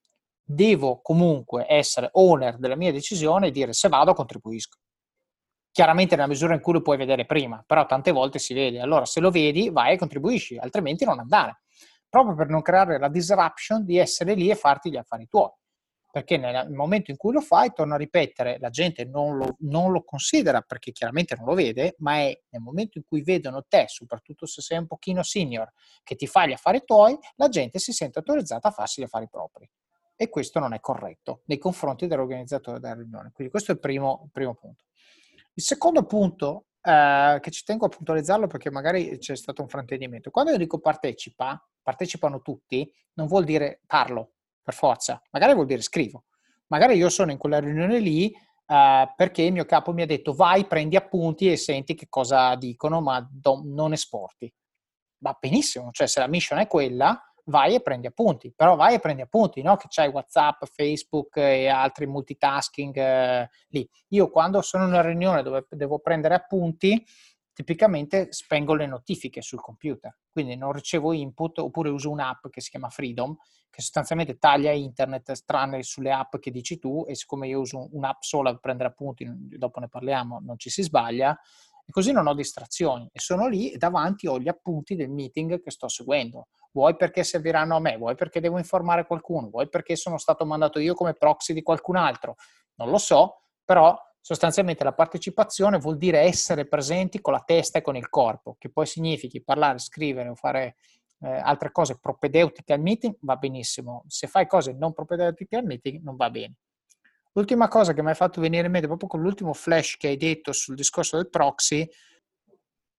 devo 0.43 0.99
comunque 1.01 1.65
essere 1.69 2.09
owner 2.11 2.57
della 2.57 2.75
mia 2.75 2.91
decisione 2.91 3.47
e 3.47 3.51
dire 3.51 3.71
se 3.71 3.87
vado 3.87 4.13
contribuisco 4.13 4.77
chiaramente 5.75 6.15
nella 6.15 6.29
misura 6.29 6.53
in 6.53 6.61
cui 6.61 6.71
lo 6.71 6.81
puoi 6.81 6.95
vedere 6.95 7.25
prima, 7.25 7.61
però 7.67 7.85
tante 7.85 8.11
volte 8.11 8.39
si 8.39 8.53
vede. 8.53 8.79
Allora, 8.79 9.03
se 9.03 9.19
lo 9.19 9.29
vedi, 9.29 9.69
vai 9.69 9.95
e 9.95 9.97
contribuisci, 9.97 10.57
altrimenti 10.57 11.03
non 11.03 11.19
andare. 11.19 11.63
Proprio 12.07 12.33
per 12.33 12.47
non 12.47 12.61
creare 12.61 12.97
la 12.97 13.09
disruption 13.09 13.83
di 13.83 13.97
essere 13.97 14.35
lì 14.35 14.49
e 14.49 14.55
farti 14.55 14.89
gli 14.89 14.95
affari 14.95 15.27
tuoi. 15.27 15.51
Perché 16.09 16.37
nel 16.37 16.71
momento 16.71 17.11
in 17.11 17.17
cui 17.17 17.33
lo 17.33 17.41
fai, 17.41 17.73
torno 17.73 17.95
a 17.95 17.97
ripetere, 17.97 18.57
la 18.57 18.69
gente 18.69 19.03
non 19.03 19.35
lo, 19.35 19.57
non 19.59 19.91
lo 19.91 20.05
considera 20.05 20.61
perché 20.61 20.93
chiaramente 20.93 21.35
non 21.35 21.43
lo 21.43 21.55
vede, 21.55 21.95
ma 21.97 22.19
è 22.19 22.39
nel 22.51 22.61
momento 22.61 22.97
in 22.97 23.03
cui 23.05 23.21
vedono 23.21 23.65
te, 23.67 23.83
soprattutto 23.89 24.45
se 24.45 24.61
sei 24.61 24.77
un 24.77 24.87
pochino 24.87 25.23
senior, 25.23 25.69
che 26.03 26.15
ti 26.15 26.25
fai 26.25 26.47
gli 26.47 26.53
affari 26.53 26.85
tuoi, 26.85 27.17
la 27.35 27.49
gente 27.49 27.79
si 27.79 27.91
sente 27.91 28.19
autorizzata 28.19 28.69
a 28.69 28.71
farsi 28.71 29.01
gli 29.01 29.03
affari 29.03 29.27
propri 29.29 29.69
e 30.15 30.29
questo 30.29 30.59
non 30.59 30.73
è 30.73 30.79
corretto 30.79 31.41
nei 31.47 31.57
confronti 31.57 32.07
dell'organizzatore 32.07 32.79
della 32.79 32.93
riunione. 32.93 33.31
Quindi 33.33 33.51
questo 33.51 33.71
è 33.71 33.75
il 33.75 33.81
primo, 33.81 34.21
il 34.23 34.31
primo 34.31 34.53
punto. 34.55 34.85
Il 35.57 35.63
secondo 35.63 36.05
punto, 36.05 36.65
eh, 36.81 37.37
che 37.41 37.49
ci 37.49 37.63
tengo 37.63 37.85
a 37.85 37.89
puntualizzarlo 37.89 38.47
perché 38.47 38.69
magari 38.69 39.17
c'è 39.17 39.35
stato 39.35 39.61
un 39.61 39.69
fraintendimento, 39.69 40.29
quando 40.29 40.51
io 40.51 40.57
dico 40.57 40.79
partecipa, 40.79 41.65
partecipano 41.81 42.41
tutti, 42.41 42.91
non 43.13 43.27
vuol 43.27 43.45
dire 43.45 43.81
parlo 43.85 44.33
per 44.61 44.73
forza, 44.73 45.21
magari 45.31 45.53
vuol 45.53 45.65
dire 45.65 45.81
scrivo. 45.81 46.25
Magari 46.67 46.97
io 46.97 47.09
sono 47.09 47.31
in 47.31 47.37
quella 47.37 47.59
riunione 47.59 47.99
lì 47.99 48.33
uh, 48.33 49.13
perché 49.15 49.43
il 49.43 49.53
mio 49.53 49.65
capo 49.65 49.93
mi 49.93 50.01
ha 50.01 50.05
detto 50.05 50.33
vai, 50.33 50.65
prendi 50.65 50.97
appunti 50.97 51.49
e 51.49 51.55
senti 51.55 51.95
che 51.95 52.07
cosa 52.09 52.55
dicono, 52.55 52.99
ma 52.99 53.25
do, 53.31 53.61
non 53.63 53.93
esporti. 53.93 54.53
Va 55.19 55.37
benissimo, 55.39 55.89
cioè 55.91 56.07
se 56.07 56.19
la 56.19 56.27
mission 56.27 56.59
è 56.59 56.67
quella, 56.67 57.17
vai 57.45 57.75
e 57.75 57.81
prendi 57.81 58.07
appunti, 58.07 58.51
però 58.55 58.75
vai 58.75 58.95
e 58.95 58.99
prendi 58.99 59.21
appunti, 59.21 59.61
no? 59.61 59.75
Che 59.75 59.87
c'hai 59.89 60.09
WhatsApp, 60.09 60.63
Facebook 60.65 61.37
e 61.37 61.67
altri 61.67 62.07
multitasking 62.07 62.95
eh, 62.97 63.49
lì. 63.69 63.87
Io 64.09 64.29
quando 64.29 64.61
sono 64.61 64.83
in 64.83 64.89
una 64.89 65.01
riunione 65.01 65.43
dove 65.43 65.65
devo 65.69 65.99
prendere 65.99 66.35
appunti, 66.35 67.03
tipicamente 67.53 68.31
spengo 68.31 68.73
le 68.73 68.85
notifiche 68.85 69.41
sul 69.41 69.61
computer, 69.61 70.17
quindi 70.29 70.57
non 70.57 70.73
ricevo 70.73 71.13
input 71.13 71.59
oppure 71.59 71.89
uso 71.89 72.09
un'app 72.09 72.47
che 72.49 72.61
si 72.61 72.69
chiama 72.69 72.89
Freedom, 72.89 73.35
che 73.69 73.81
sostanzialmente 73.81 74.37
taglia 74.37 74.71
internet 74.71 75.43
tranne 75.45 75.83
sulle 75.83 76.11
app 76.11 76.37
che 76.37 76.51
dici 76.51 76.79
tu 76.79 77.05
e 77.07 77.15
siccome 77.15 77.47
io 77.47 77.59
uso 77.59 77.89
un'app 77.91 78.21
sola 78.21 78.51
per 78.51 78.59
prendere 78.59 78.89
appunti, 78.89 79.25
dopo 79.57 79.79
ne 79.79 79.87
parliamo, 79.87 80.39
non 80.43 80.57
ci 80.57 80.69
si 80.69 80.81
sbaglia, 80.81 81.37
e 81.85 81.91
così 81.91 82.11
non 82.11 82.27
ho 82.27 82.33
distrazioni 82.33 83.07
e 83.11 83.19
sono 83.19 83.47
lì 83.47 83.71
e 83.71 83.77
davanti 83.77 84.27
ho 84.27 84.39
gli 84.39 84.47
appunti 84.47 84.95
del 84.95 85.09
meeting 85.09 85.61
che 85.61 85.71
sto 85.71 85.87
seguendo. 85.87 86.47
Vuoi 86.71 86.95
perché 86.95 87.23
serviranno 87.23 87.75
a 87.75 87.79
me, 87.79 87.97
vuoi 87.97 88.15
perché 88.15 88.39
devo 88.39 88.57
informare 88.57 89.05
qualcuno, 89.05 89.49
vuoi 89.49 89.69
perché 89.69 89.95
sono 89.95 90.17
stato 90.17 90.45
mandato 90.45 90.79
io 90.79 90.93
come 90.93 91.13
proxy 91.13 91.53
di 91.53 91.61
qualcun 91.61 91.95
altro, 91.95 92.35
non 92.75 92.89
lo 92.89 92.97
so, 92.97 93.41
però 93.63 93.97
sostanzialmente 94.19 94.83
la 94.83 94.93
partecipazione 94.93 95.77
vuol 95.77 95.97
dire 95.97 96.21
essere 96.21 96.67
presenti 96.67 97.21
con 97.21 97.33
la 97.33 97.43
testa 97.45 97.77
e 97.77 97.81
con 97.81 97.95
il 97.95 98.09
corpo, 98.09 98.55
che 98.57 98.71
poi 98.71 98.87
significhi 98.87 99.43
parlare, 99.43 99.77
scrivere 99.77 100.29
o 100.29 100.35
fare 100.35 100.75
eh, 101.19 101.29
altre 101.29 101.71
cose 101.71 101.99
propedeutiche 101.99 102.73
al 102.73 102.81
meeting, 102.81 103.15
va 103.21 103.35
benissimo. 103.35 104.03
Se 104.07 104.27
fai 104.27 104.47
cose 104.47 104.73
non 104.73 104.93
propedeutiche 104.93 105.55
al 105.55 105.65
meeting, 105.65 106.01
non 106.01 106.15
va 106.15 106.29
bene. 106.29 106.55
L'ultima 107.35 107.67
cosa 107.67 107.93
che 107.93 108.01
mi 108.01 108.09
hai 108.09 108.15
fatto 108.15 108.39
venire 108.39 108.65
in 108.65 108.71
mente, 108.71 108.87
proprio 108.87 109.09
con 109.09 109.21
l'ultimo 109.21 109.51
flash 109.51 109.97
che 109.97 110.07
hai 110.07 110.15
detto 110.15 110.53
sul 110.53 110.73
discorso 110.73 111.17
del 111.17 111.29
proxy, 111.29 111.85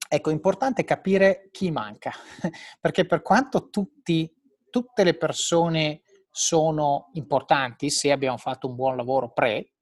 ecco, 0.09 0.29
è 0.29 0.33
importante 0.35 0.85
capire 0.85 1.49
chi 1.51 1.71
manca, 1.71 2.13
perché 2.79 3.07
per 3.07 3.23
quanto 3.23 3.71
tutti, 3.71 4.31
tutte 4.69 5.05
le 5.05 5.17
persone 5.17 6.03
sono 6.31 7.09
importanti, 7.15 7.89
se 7.89 8.13
abbiamo 8.13 8.37
fatto 8.37 8.69
un 8.69 8.75
buon 8.75 8.95
lavoro 8.97 9.33
pre, 9.33 9.73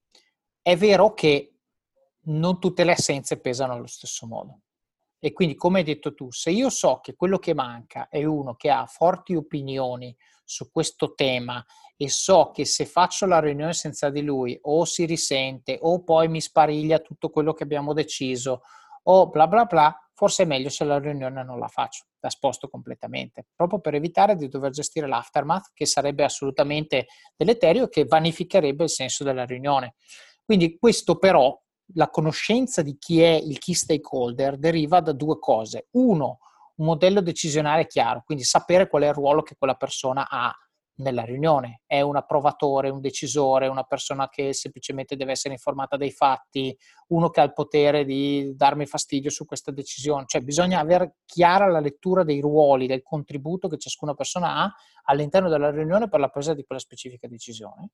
è 0.62 0.76
vero 0.76 1.14
che 1.14 1.56
non 2.26 2.60
tutte 2.60 2.84
le 2.84 2.92
assenze 2.92 3.40
pesano 3.40 3.72
allo 3.72 3.88
stesso 3.88 4.24
modo. 4.24 4.60
E 5.18 5.32
quindi, 5.32 5.56
come 5.56 5.80
hai 5.80 5.84
detto 5.84 6.14
tu, 6.14 6.30
se 6.30 6.50
io 6.50 6.70
so 6.70 7.00
che 7.00 7.16
quello 7.16 7.38
che 7.38 7.54
manca 7.54 8.06
è 8.08 8.22
uno 8.22 8.54
che 8.54 8.70
ha 8.70 8.86
forti 8.86 9.34
opinioni 9.34 10.16
su 10.44 10.70
questo 10.70 11.14
tema 11.14 11.64
e 11.96 12.08
so 12.08 12.50
che 12.52 12.64
se 12.64 12.86
faccio 12.86 13.26
la 13.26 13.40
riunione 13.40 13.72
senza 13.72 14.10
di 14.10 14.22
lui 14.22 14.58
o 14.62 14.84
si 14.84 15.04
risente 15.04 15.78
o 15.80 16.02
poi 16.02 16.28
mi 16.28 16.40
spariglia 16.40 16.98
tutto 16.98 17.30
quello 17.30 17.52
che 17.52 17.62
abbiamo 17.62 17.92
deciso 17.92 18.62
o 19.04 19.28
bla 19.28 19.46
bla 19.46 19.64
bla, 19.64 19.96
forse 20.14 20.44
è 20.44 20.46
meglio 20.46 20.70
se 20.70 20.84
la 20.84 20.98
riunione 20.98 21.44
non 21.44 21.58
la 21.58 21.68
faccio, 21.68 22.06
la 22.20 22.30
sposto 22.30 22.68
completamente, 22.68 23.46
proprio 23.54 23.80
per 23.80 23.94
evitare 23.94 24.36
di 24.36 24.48
dover 24.48 24.70
gestire 24.70 25.06
l'aftermath 25.06 25.72
che 25.74 25.86
sarebbe 25.86 26.24
assolutamente 26.24 27.06
deleterio 27.36 27.84
e 27.84 27.88
che 27.88 28.04
vanificherebbe 28.04 28.84
il 28.84 28.90
senso 28.90 29.24
della 29.24 29.44
riunione. 29.44 29.94
Quindi 30.44 30.78
questo 30.78 31.16
però, 31.16 31.58
la 31.94 32.08
conoscenza 32.08 32.80
di 32.80 32.96
chi 32.98 33.20
è 33.20 33.32
il 33.32 33.58
key 33.58 33.74
stakeholder 33.74 34.56
deriva 34.56 35.00
da 35.00 35.12
due 35.12 35.38
cose. 35.38 35.88
Uno, 35.92 36.38
un 36.76 36.86
modello 36.86 37.20
decisionale 37.20 37.86
chiaro, 37.86 38.22
quindi 38.24 38.44
sapere 38.44 38.88
qual 38.88 39.02
è 39.02 39.08
il 39.08 39.14
ruolo 39.14 39.42
che 39.42 39.56
quella 39.56 39.74
persona 39.74 40.28
ha 40.28 40.52
nella 40.96 41.24
riunione. 41.24 41.82
È 41.86 42.00
un 42.00 42.16
approvatore, 42.16 42.88
un 42.88 43.00
decisore, 43.00 43.66
una 43.66 43.82
persona 43.82 44.28
che 44.28 44.52
semplicemente 44.52 45.16
deve 45.16 45.32
essere 45.32 45.54
informata 45.54 45.96
dei 45.96 46.12
fatti, 46.12 46.76
uno 47.08 47.30
che 47.30 47.40
ha 47.40 47.44
il 47.44 47.52
potere 47.52 48.04
di 48.04 48.54
darmi 48.54 48.86
fastidio 48.86 49.30
su 49.30 49.44
questa 49.44 49.72
decisione. 49.72 50.24
Cioè 50.26 50.42
bisogna 50.42 50.78
avere 50.80 51.16
chiara 51.24 51.66
la 51.66 51.80
lettura 51.80 52.22
dei 52.22 52.40
ruoli, 52.40 52.86
del 52.86 53.02
contributo 53.02 53.68
che 53.68 53.78
ciascuna 53.78 54.14
persona 54.14 54.56
ha 54.56 54.74
all'interno 55.04 55.48
della 55.48 55.70
riunione 55.70 56.08
per 56.08 56.20
la 56.20 56.28
presa 56.28 56.54
di 56.54 56.64
quella 56.64 56.80
specifica 56.80 57.26
decisione. 57.26 57.90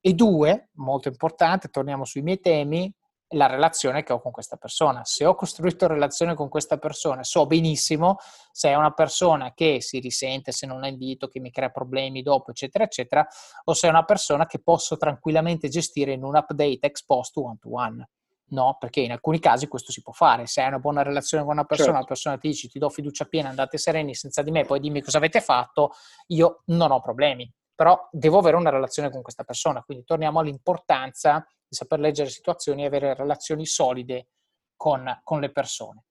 E 0.00 0.12
due, 0.12 0.68
molto 0.74 1.08
importante, 1.08 1.68
torniamo 1.68 2.04
sui 2.04 2.20
miei 2.20 2.38
temi, 2.40 2.92
la 3.28 3.46
relazione 3.46 4.02
che 4.02 4.12
ho 4.12 4.20
con 4.20 4.32
questa 4.32 4.56
persona. 4.56 5.04
Se 5.04 5.24
ho 5.24 5.34
costruito 5.34 5.86
relazione 5.86 6.34
con 6.34 6.48
questa 6.48 6.78
persona, 6.78 7.22
so 7.22 7.46
benissimo 7.46 8.18
se 8.52 8.68
è 8.68 8.74
una 8.74 8.92
persona 8.92 9.52
che 9.54 9.80
si 9.80 9.98
risente 9.98 10.52
se 10.52 10.66
non 10.66 10.80
la 10.80 10.88
invito, 10.88 11.28
che 11.28 11.40
mi 11.40 11.50
crea 11.50 11.70
problemi 11.70 12.22
dopo, 12.22 12.50
eccetera, 12.50 12.84
eccetera, 12.84 13.26
o 13.64 13.74
se 13.74 13.86
è 13.86 13.90
una 13.90 14.04
persona 14.04 14.46
che 14.46 14.60
posso 14.60 14.96
tranquillamente 14.96 15.68
gestire 15.68 16.12
in 16.12 16.22
un 16.22 16.36
update 16.36 16.78
ex 16.80 17.04
post 17.04 17.36
one 17.36 17.56
to 17.60 17.72
one. 17.72 18.08
No, 18.46 18.76
perché 18.78 19.00
in 19.00 19.10
alcuni 19.10 19.40
casi 19.40 19.66
questo 19.66 19.90
si 19.90 20.02
può 20.02 20.12
fare. 20.12 20.46
Se 20.46 20.60
hai 20.60 20.68
una 20.68 20.78
buona 20.78 21.02
relazione 21.02 21.42
con 21.44 21.54
una 21.54 21.64
persona, 21.64 21.92
certo. 21.92 22.02
la 22.02 22.08
persona 22.08 22.38
ti 22.38 22.48
dice 22.48 22.68
ti 22.68 22.78
do 22.78 22.90
fiducia 22.90 23.24
piena, 23.24 23.48
andate 23.48 23.78
sereni 23.78 24.14
senza 24.14 24.42
di 24.42 24.50
me, 24.50 24.64
poi 24.64 24.80
dimmi 24.80 25.00
cosa 25.00 25.16
avete 25.16 25.40
fatto, 25.40 25.92
io 26.26 26.62
non 26.66 26.92
ho 26.92 27.00
problemi 27.00 27.50
però 27.74 28.08
devo 28.12 28.38
avere 28.38 28.56
una 28.56 28.70
relazione 28.70 29.10
con 29.10 29.22
questa 29.22 29.42
persona. 29.42 29.82
Quindi 29.82 30.04
torniamo 30.04 30.38
all'importanza 30.38 31.44
di 31.74 31.80
saper 31.80 31.98
leggere 31.98 32.30
situazioni 32.30 32.82
e 32.82 32.86
avere 32.86 33.14
relazioni 33.14 33.66
solide 33.66 34.28
con, 34.76 35.20
con 35.24 35.40
le 35.40 35.50
persone. 35.50 36.04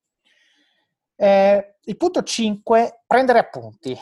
Eh, 1.16 1.78
il 1.84 1.98
punto 1.98 2.22
5, 2.22 3.04
prendere 3.08 3.40
appunti. 3.40 3.98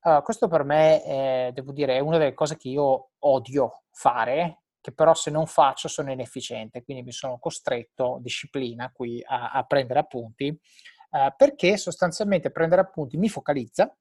Allora, 0.00 0.22
questo 0.22 0.46
per 0.46 0.62
me, 0.62 1.02
è, 1.02 1.50
devo 1.52 1.72
dire, 1.72 1.96
è 1.96 2.00
una 2.00 2.18
delle 2.18 2.34
cose 2.34 2.56
che 2.56 2.68
io 2.68 3.10
odio 3.20 3.84
fare, 3.90 4.62
che 4.80 4.92
però 4.92 5.14
se 5.14 5.30
non 5.30 5.46
faccio 5.46 5.88
sono 5.88 6.12
inefficiente, 6.12 6.84
quindi 6.84 7.02
mi 7.02 7.12
sono 7.12 7.38
costretto, 7.38 8.18
disciplina 8.20 8.92
qui, 8.92 9.22
a, 9.26 9.50
a 9.50 9.64
prendere 9.64 10.00
appunti, 10.00 10.46
eh, 10.48 11.34
perché 11.36 11.76
sostanzialmente 11.76 12.50
prendere 12.50 12.82
appunti 12.82 13.16
mi 13.16 13.28
focalizza, 13.28 13.92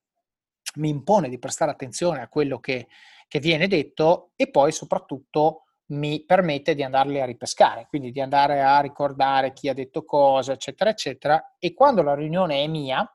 mi 0.75 0.89
impone 0.89 1.29
di 1.29 1.39
prestare 1.39 1.71
attenzione 1.71 2.21
a 2.21 2.27
quello 2.27 2.59
che, 2.59 2.87
che 3.27 3.39
viene 3.39 3.67
detto 3.67 4.31
e 4.35 4.49
poi 4.49 4.71
soprattutto 4.71 5.64
mi 5.87 6.25
permette 6.25 6.73
di 6.73 6.83
andarli 6.83 7.21
a 7.21 7.25
ripescare, 7.25 7.85
quindi 7.87 8.11
di 8.11 8.19
andare 8.19 8.61
a 8.63 8.79
ricordare 8.79 9.53
chi 9.53 9.69
ha 9.69 9.73
detto 9.73 10.03
cosa, 10.03 10.53
eccetera, 10.53 10.89
eccetera. 10.89 11.55
E 11.59 11.73
quando 11.73 12.01
la 12.01 12.15
riunione 12.15 12.63
è 12.63 12.67
mia, 12.67 13.07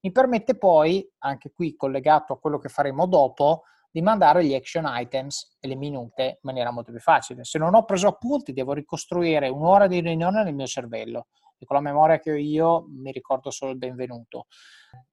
mi 0.00 0.12
permette 0.12 0.56
poi, 0.56 1.08
anche 1.18 1.50
qui 1.50 1.74
collegato 1.74 2.32
a 2.32 2.38
quello 2.38 2.58
che 2.58 2.68
faremo 2.68 3.06
dopo, 3.06 3.62
di 3.90 4.02
mandare 4.02 4.44
gli 4.44 4.54
action 4.54 4.84
items 4.86 5.56
e 5.58 5.68
le 5.68 5.74
minute 5.74 6.22
in 6.22 6.38
maniera 6.42 6.70
molto 6.70 6.92
più 6.92 7.00
facile. 7.00 7.44
Se 7.44 7.58
non 7.58 7.74
ho 7.74 7.84
preso 7.84 8.06
appunti, 8.08 8.52
devo 8.52 8.72
ricostruire 8.72 9.48
un'ora 9.48 9.86
di 9.86 10.00
riunione 10.00 10.44
nel 10.44 10.54
mio 10.54 10.66
cervello 10.66 11.28
e 11.58 11.64
con 11.64 11.76
la 11.76 11.82
memoria 11.82 12.18
che 12.18 12.30
ho 12.30 12.36
io 12.36 12.84
mi 12.88 13.10
ricordo 13.10 13.50
solo 13.50 13.72
il 13.72 13.78
benvenuto. 13.78 14.48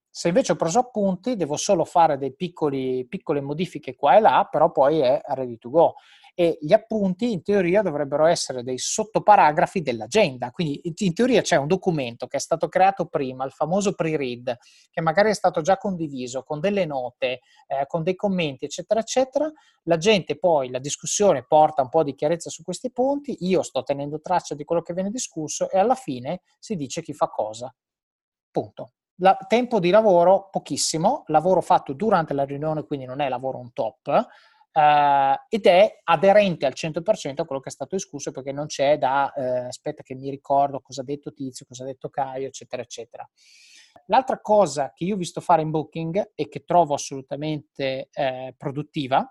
Se 0.10 0.28
invece 0.28 0.52
ho 0.52 0.56
preso 0.56 0.80
appunti, 0.80 1.38
devo 1.38 1.56
solo 1.56 1.86
fare 1.86 2.18
delle 2.18 2.36
piccole 2.36 3.41
modifiche 3.41 3.96
qua 3.96 4.18
e 4.18 4.20
là, 4.20 4.48
però 4.52 4.70
poi 4.70 5.00
è 5.00 5.20
ready 5.30 5.58
to 5.58 5.70
go. 5.70 5.96
E 6.36 6.57
gli 6.59 6.73
appunti 6.73 7.31
in 7.31 7.43
teoria 7.43 7.81
dovrebbero 7.81 8.25
essere 8.25 8.63
dei 8.63 8.79
sottoparagrafi 8.79 9.81
dell'agenda. 9.81 10.49
Quindi 10.49 10.81
in 10.84 11.13
teoria 11.13 11.41
c'è 11.41 11.57
un 11.57 11.67
documento 11.67 12.25
che 12.27 12.38
è 12.38 12.39
stato 12.39 12.67
creato 12.69 13.05
prima, 13.05 13.45
il 13.45 13.51
famoso 13.51 13.93
pre-read, 13.93 14.57
che 14.89 15.01
magari 15.01 15.29
è 15.29 15.34
stato 15.34 15.61
già 15.61 15.77
condiviso 15.77 16.43
con 16.43 16.59
delle 16.59 16.86
note, 16.86 17.41
eh, 17.67 17.86
con 17.88 18.01
dei 18.03 18.15
commenti, 18.15 18.65
eccetera, 18.65 18.99
eccetera. 18.99 19.51
La 19.84 19.97
gente 19.97 20.38
poi, 20.38 20.69
la 20.71 20.79
discussione 20.79 21.45
porta 21.45 21.81
un 21.84 21.89
po' 21.89 22.03
di 22.03 22.15
chiarezza 22.15 22.49
su 22.49 22.63
questi 22.63 22.91
punti, 22.91 23.38
io 23.41 23.61
sto 23.61 23.84
tenendo 23.84 24.19
traccia 24.19 24.55
di 24.55 24.63
quello 24.63 24.81
che 24.81 24.93
viene 24.93 25.09
discusso 25.09 25.69
e 25.69 25.77
alla 25.77 25.95
fine 25.95 26.41
si 26.57 26.75
dice 26.75 27.01
chi 27.01 27.13
fa 27.13 27.27
cosa. 27.27 27.73
Punto. 28.49 28.93
La, 29.17 29.38
tempo 29.47 29.79
di 29.79 29.91
lavoro 29.91 30.49
pochissimo, 30.49 31.23
lavoro 31.27 31.61
fatto 31.61 31.93
durante 31.93 32.34
la 32.34 32.45
riunione, 32.45 32.84
quindi 32.84 33.05
non 33.05 33.19
è 33.19 33.29
lavoro 33.29 33.59
on 33.59 33.71
top, 33.71 34.27
eh, 34.74 35.39
ed 35.49 35.65
è 35.65 36.01
aderente 36.03 36.65
al 36.65 36.74
100% 36.76 37.41
a 37.41 37.45
quello 37.45 37.61
che 37.61 37.69
è 37.69 37.71
stato 37.71 37.95
discusso 37.95 38.32
perché 38.32 38.51
non 38.51 38.65
c'è 38.65 38.97
da, 38.97 39.32
eh, 39.34 39.65
aspetta 39.67 40.01
che 40.01 40.15
mi 40.15 40.30
ricordo 40.30 40.82
cosa 40.82 41.01
ha 41.01 41.05
detto 41.05 41.32
Tizio, 41.32 41.65
cosa 41.67 41.84
ha 41.84 41.88
detto 41.88 42.09
Caio, 42.09 42.47
eccetera, 42.47 42.82
eccetera. 42.82 43.30
L'altra 44.07 44.41
cosa 44.41 44.91
che 44.93 45.03
io 45.05 45.13
ho 45.13 45.17
visto 45.17 45.39
fare 45.39 45.61
in 45.61 45.69
Booking 45.69 46.32
e 46.34 46.49
che 46.49 46.63
trovo 46.63 46.95
assolutamente 46.95 48.09
eh, 48.11 48.53
produttiva, 48.57 49.28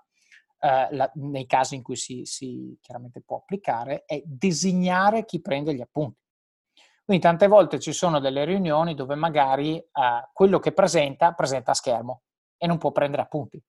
Uh, 0.62 0.86
la, 0.94 1.10
nei 1.14 1.44
casi 1.44 1.74
in 1.74 1.82
cui 1.82 1.96
si, 1.96 2.24
si, 2.24 2.78
chiaramente 2.80 3.20
può 3.20 3.38
applicare, 3.38 4.04
è 4.06 4.22
designare 4.24 5.24
chi 5.24 5.40
prende 5.40 5.74
gli 5.74 5.80
appunti. 5.80 6.20
Quindi 7.04 7.20
tante 7.20 7.48
volte 7.48 7.80
ci 7.80 7.92
sono 7.92 8.20
delle 8.20 8.44
riunioni 8.44 8.94
dove 8.94 9.16
magari 9.16 9.74
uh, 9.74 10.30
quello 10.32 10.60
che 10.60 10.70
presenta, 10.70 11.32
presenta 11.32 11.72
a 11.72 11.74
schermo 11.74 12.22
e 12.56 12.68
non 12.68 12.78
può 12.78 12.92
prendere 12.92 13.22
appunti. 13.22 13.60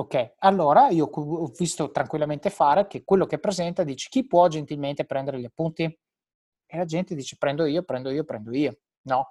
Ok, 0.00 0.34
allora 0.38 0.90
io 0.90 1.06
ho 1.12 1.50
visto 1.58 1.90
tranquillamente 1.90 2.50
fare 2.50 2.86
che 2.86 3.02
quello 3.02 3.26
che 3.26 3.40
presenta 3.40 3.82
dice 3.82 4.08
chi 4.08 4.28
può 4.28 4.46
gentilmente 4.46 5.04
prendere 5.04 5.40
gli 5.40 5.44
appunti? 5.44 5.82
E 5.82 6.76
la 6.76 6.84
gente 6.84 7.16
dice 7.16 7.36
prendo 7.36 7.64
io, 7.64 7.82
prendo 7.82 8.08
io, 8.10 8.22
prendo 8.22 8.54
io. 8.54 8.78
No? 9.06 9.26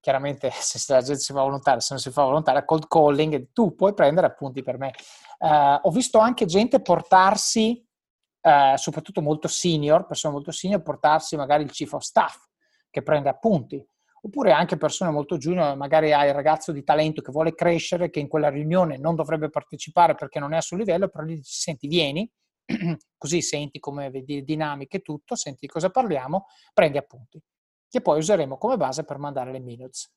Chiaramente 0.00 0.50
se 0.58 0.92
la 0.92 1.02
gente 1.02 1.20
si 1.20 1.32
fa 1.32 1.42
volontaria, 1.42 1.78
se 1.78 1.92
non 1.92 2.02
si 2.02 2.10
fa 2.10 2.24
volontaria, 2.24 2.64
cold 2.64 2.88
calling, 2.88 3.52
tu 3.52 3.76
puoi 3.76 3.94
prendere 3.94 4.26
appunti 4.26 4.60
per 4.60 4.76
me. 4.76 4.92
Uh, 5.38 5.78
ho 5.82 5.90
visto 5.92 6.18
anche 6.18 6.46
gente 6.46 6.82
portarsi, 6.82 7.86
uh, 8.40 8.74
soprattutto 8.74 9.22
molto 9.22 9.46
senior, 9.46 10.04
persone 10.04 10.34
molto 10.34 10.50
senior, 10.50 10.82
portarsi 10.82 11.36
magari 11.36 11.62
il 11.62 11.70
chief 11.70 11.92
of 11.92 12.02
staff 12.02 12.44
che 12.90 13.02
prende 13.04 13.28
appunti 13.28 13.86
oppure 14.20 14.52
anche 14.52 14.76
persone 14.76 15.10
molto 15.10 15.36
junior, 15.38 15.76
magari 15.76 16.12
hai 16.12 16.28
il 16.28 16.34
ragazzo 16.34 16.72
di 16.72 16.82
talento 16.82 17.22
che 17.22 17.32
vuole 17.32 17.54
crescere, 17.54 18.10
che 18.10 18.20
in 18.20 18.28
quella 18.28 18.48
riunione 18.48 18.98
non 18.98 19.14
dovrebbe 19.14 19.50
partecipare 19.50 20.14
perché 20.14 20.38
non 20.38 20.52
è 20.52 20.56
a 20.56 20.60
suo 20.60 20.76
livello, 20.76 21.08
però 21.08 21.24
gli 21.24 21.36
dici, 21.36 21.52
senti, 21.52 21.86
vieni, 21.86 22.30
così 23.16 23.42
senti 23.42 23.78
come 23.78 24.10
vedi 24.10 24.42
dinamiche 24.44 24.98
e 24.98 25.00
tutto, 25.00 25.34
senti 25.36 25.60
di 25.62 25.68
cosa 25.68 25.90
parliamo, 25.90 26.46
prendi 26.72 26.98
appunti, 26.98 27.40
che 27.88 28.00
poi 28.00 28.18
useremo 28.18 28.58
come 28.58 28.76
base 28.76 29.04
per 29.04 29.18
mandare 29.18 29.52
le 29.52 29.60
minutes. 29.60 30.12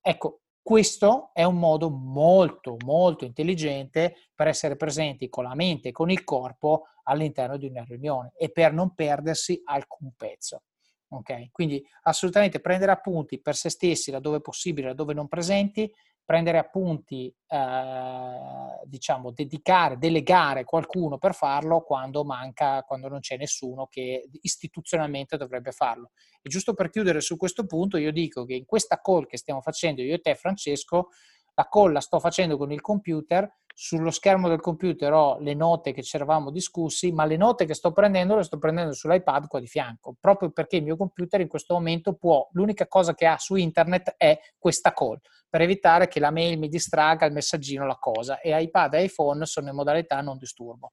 Ecco, 0.00 0.40
questo 0.62 1.30
è 1.32 1.44
un 1.44 1.58
modo 1.58 1.90
molto, 1.90 2.76
molto 2.84 3.24
intelligente 3.24 4.16
per 4.34 4.48
essere 4.48 4.76
presenti 4.76 5.28
con 5.28 5.44
la 5.44 5.54
mente 5.54 5.88
e 5.88 5.92
con 5.92 6.10
il 6.10 6.24
corpo 6.24 6.86
all'interno 7.04 7.56
di 7.56 7.66
una 7.66 7.84
riunione 7.84 8.32
e 8.36 8.50
per 8.50 8.72
non 8.72 8.94
perdersi 8.94 9.60
alcun 9.64 10.12
pezzo. 10.16 10.62
Okay? 11.08 11.50
Quindi 11.52 11.84
assolutamente 12.02 12.60
prendere 12.60 12.92
appunti 12.92 13.40
per 13.40 13.54
se 13.54 13.70
stessi 13.70 14.10
laddove 14.10 14.40
possibile, 14.40 14.88
laddove 14.88 15.14
non 15.14 15.28
presenti, 15.28 15.90
prendere 16.26 16.58
appunti, 16.58 17.32
eh, 17.46 18.84
diciamo, 18.84 19.30
dedicare, 19.30 19.96
delegare 19.96 20.64
qualcuno 20.64 21.18
per 21.18 21.34
farlo 21.34 21.82
quando 21.82 22.24
manca, 22.24 22.82
quando 22.82 23.06
non 23.06 23.20
c'è 23.20 23.36
nessuno 23.36 23.86
che 23.86 24.28
istituzionalmente 24.40 25.36
dovrebbe 25.36 25.70
farlo. 25.70 26.10
E 26.42 26.48
giusto 26.48 26.74
per 26.74 26.90
chiudere 26.90 27.20
su 27.20 27.36
questo 27.36 27.64
punto, 27.64 27.96
io 27.96 28.10
dico 28.10 28.44
che 28.44 28.54
in 28.54 28.64
questa 28.64 29.00
call 29.00 29.26
che 29.26 29.36
stiamo 29.36 29.60
facendo 29.60 30.02
io 30.02 30.14
e 30.14 30.18
te, 30.18 30.34
Francesco, 30.34 31.10
la 31.56 31.68
call 31.68 31.92
la 31.92 32.00
sto 32.00 32.20
facendo 32.20 32.56
con 32.56 32.70
il 32.70 32.80
computer, 32.80 33.50
sullo 33.78 34.10
schermo 34.10 34.48
del 34.48 34.60
computer 34.60 35.12
ho 35.12 35.38
le 35.38 35.54
note 35.54 35.92
che 35.92 36.02
ci 36.02 36.16
eravamo 36.16 36.50
discussi, 36.50 37.12
ma 37.12 37.24
le 37.24 37.36
note 37.36 37.64
che 37.64 37.74
sto 37.74 37.92
prendendo 37.92 38.36
le 38.36 38.42
sto 38.42 38.58
prendendo 38.58 38.92
sull'iPad 38.92 39.46
qua 39.48 39.60
di 39.60 39.66
fianco, 39.66 40.16
proprio 40.20 40.50
perché 40.50 40.76
il 40.76 40.82
mio 40.82 40.96
computer 40.96 41.40
in 41.40 41.48
questo 41.48 41.74
momento 41.74 42.14
può, 42.14 42.46
l'unica 42.52 42.86
cosa 42.86 43.14
che 43.14 43.26
ha 43.26 43.38
su 43.38 43.54
internet 43.54 44.14
è 44.16 44.38
questa 44.58 44.92
call, 44.92 45.18
per 45.48 45.62
evitare 45.62 46.08
che 46.08 46.20
la 46.20 46.30
mail 46.30 46.58
mi 46.58 46.68
distraga, 46.68 47.26
il 47.26 47.32
messaggino, 47.32 47.86
la 47.86 47.96
cosa, 47.96 48.40
e 48.40 48.58
iPad 48.62 48.94
e 48.94 49.04
iPhone 49.04 49.44
sono 49.46 49.68
in 49.68 49.74
modalità 49.74 50.20
non 50.20 50.36
disturbo. 50.38 50.92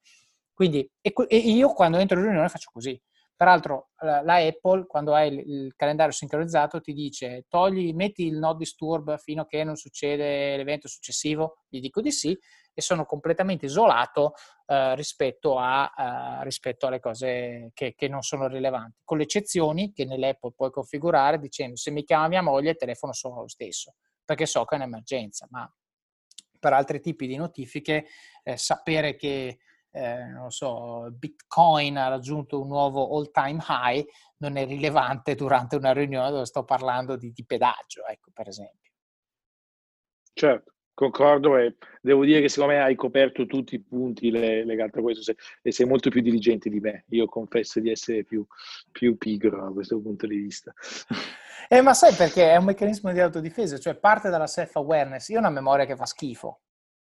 Quindi, 0.52 0.88
e, 1.00 1.12
e 1.28 1.36
io 1.36 1.72
quando 1.72 1.98
entro 1.98 2.18
in 2.18 2.24
riunione 2.24 2.48
faccio 2.48 2.70
così. 2.72 2.98
Peraltro 3.44 3.90
la, 3.98 4.22
la 4.22 4.36
Apple, 4.36 4.86
quando 4.86 5.12
hai 5.12 5.30
il, 5.34 5.74
calendario 5.76 6.14
sincronizzato, 6.14 6.80
ti 6.80 6.94
dice 6.94 7.44
togli, 7.46 7.92
metti 7.92 8.24
il 8.24 8.38
no 8.38 8.54
disturb 8.54 9.18
fino 9.18 9.42
a 9.42 9.46
che 9.46 9.62
non 9.64 9.76
succede 9.76 10.56
l'evento 10.56 10.88
successivo. 10.88 11.58
Gli 11.68 11.78
dico 11.78 12.00
di 12.00 12.10
sì 12.10 12.34
e 12.72 12.80
sono 12.80 13.04
completamente 13.04 13.66
isolato 13.66 14.32
eh, 14.64 14.94
rispetto, 14.94 15.58
a, 15.58 15.92
eh, 15.94 16.44
rispetto, 16.44 16.86
alle 16.86 17.00
cose 17.00 17.70
che, 17.74 17.92
che, 17.94 18.08
non 18.08 18.22
sono 18.22 18.46
rilevanti, 18.46 19.02
con 19.04 19.18
le 19.18 19.24
eccezioni 19.24 19.92
che 19.92 20.06
nell'Apple 20.06 20.52
puoi 20.56 20.70
configurare 20.70 21.38
dicendo 21.38 21.76
se 21.76 21.90
mi 21.90 22.02
chiama 22.02 22.28
mia 22.28 22.40
moglie 22.40 22.70
il 22.70 22.76
telefono 22.76 23.12
sono 23.12 23.42
lo 23.42 23.48
stesso, 23.48 23.96
perché 24.24 24.46
so 24.46 24.64
che 24.64 24.76
è 24.76 24.78
un'emergenza, 24.78 25.46
ma 25.50 25.70
per 26.58 26.72
altri 26.72 26.98
tipi 26.98 27.26
di 27.26 27.36
notifiche 27.36 28.06
eh, 28.42 28.56
sapere 28.56 29.16
che 29.16 29.58
eh, 29.94 30.24
non 30.24 30.50
so, 30.50 31.08
Bitcoin 31.12 31.96
ha 31.96 32.08
raggiunto 32.08 32.60
un 32.60 32.66
nuovo 32.66 33.16
all 33.16 33.30
time 33.30 33.62
high 33.68 34.04
non 34.38 34.56
è 34.56 34.66
rilevante 34.66 35.36
durante 35.36 35.76
una 35.76 35.92
riunione 35.92 36.30
dove 36.30 36.46
sto 36.46 36.64
parlando 36.64 37.16
di, 37.16 37.30
di 37.32 37.44
pedaggio, 37.44 38.04
ecco, 38.06 38.30
per 38.32 38.48
esempio. 38.48 38.90
Certo. 40.32 40.72
Concordo 40.94 41.56
e 41.56 41.76
devo 42.00 42.24
dire 42.24 42.40
che 42.40 42.48
secondo 42.48 42.74
me 42.74 42.80
hai 42.80 42.94
coperto 42.94 43.46
tutti 43.46 43.74
i 43.74 43.80
punti 43.80 44.30
legati 44.30 44.98
a 44.98 45.02
questo 45.02 45.34
e 45.60 45.72
sei 45.72 45.86
molto 45.86 46.08
più 46.08 46.20
diligente 46.20 46.70
di 46.70 46.78
me. 46.78 47.04
Io 47.08 47.26
confesso 47.26 47.80
di 47.80 47.90
essere 47.90 48.22
più, 48.22 48.46
più 48.92 49.16
pigro 49.16 49.60
da 49.60 49.72
questo 49.72 50.00
punto 50.00 50.28
di 50.28 50.36
vista. 50.36 50.72
Eh, 51.68 51.80
ma 51.80 51.94
sai 51.94 52.14
perché 52.14 52.52
è 52.52 52.56
un 52.56 52.66
meccanismo 52.66 53.10
di 53.10 53.18
autodifesa, 53.18 53.78
cioè 53.78 53.96
parte 53.96 54.28
dalla 54.28 54.46
self-awareness. 54.46 55.30
Io 55.30 55.38
ho 55.38 55.40
una 55.40 55.50
memoria 55.50 55.86
che 55.86 55.96
fa 55.96 56.04
schifo. 56.04 56.60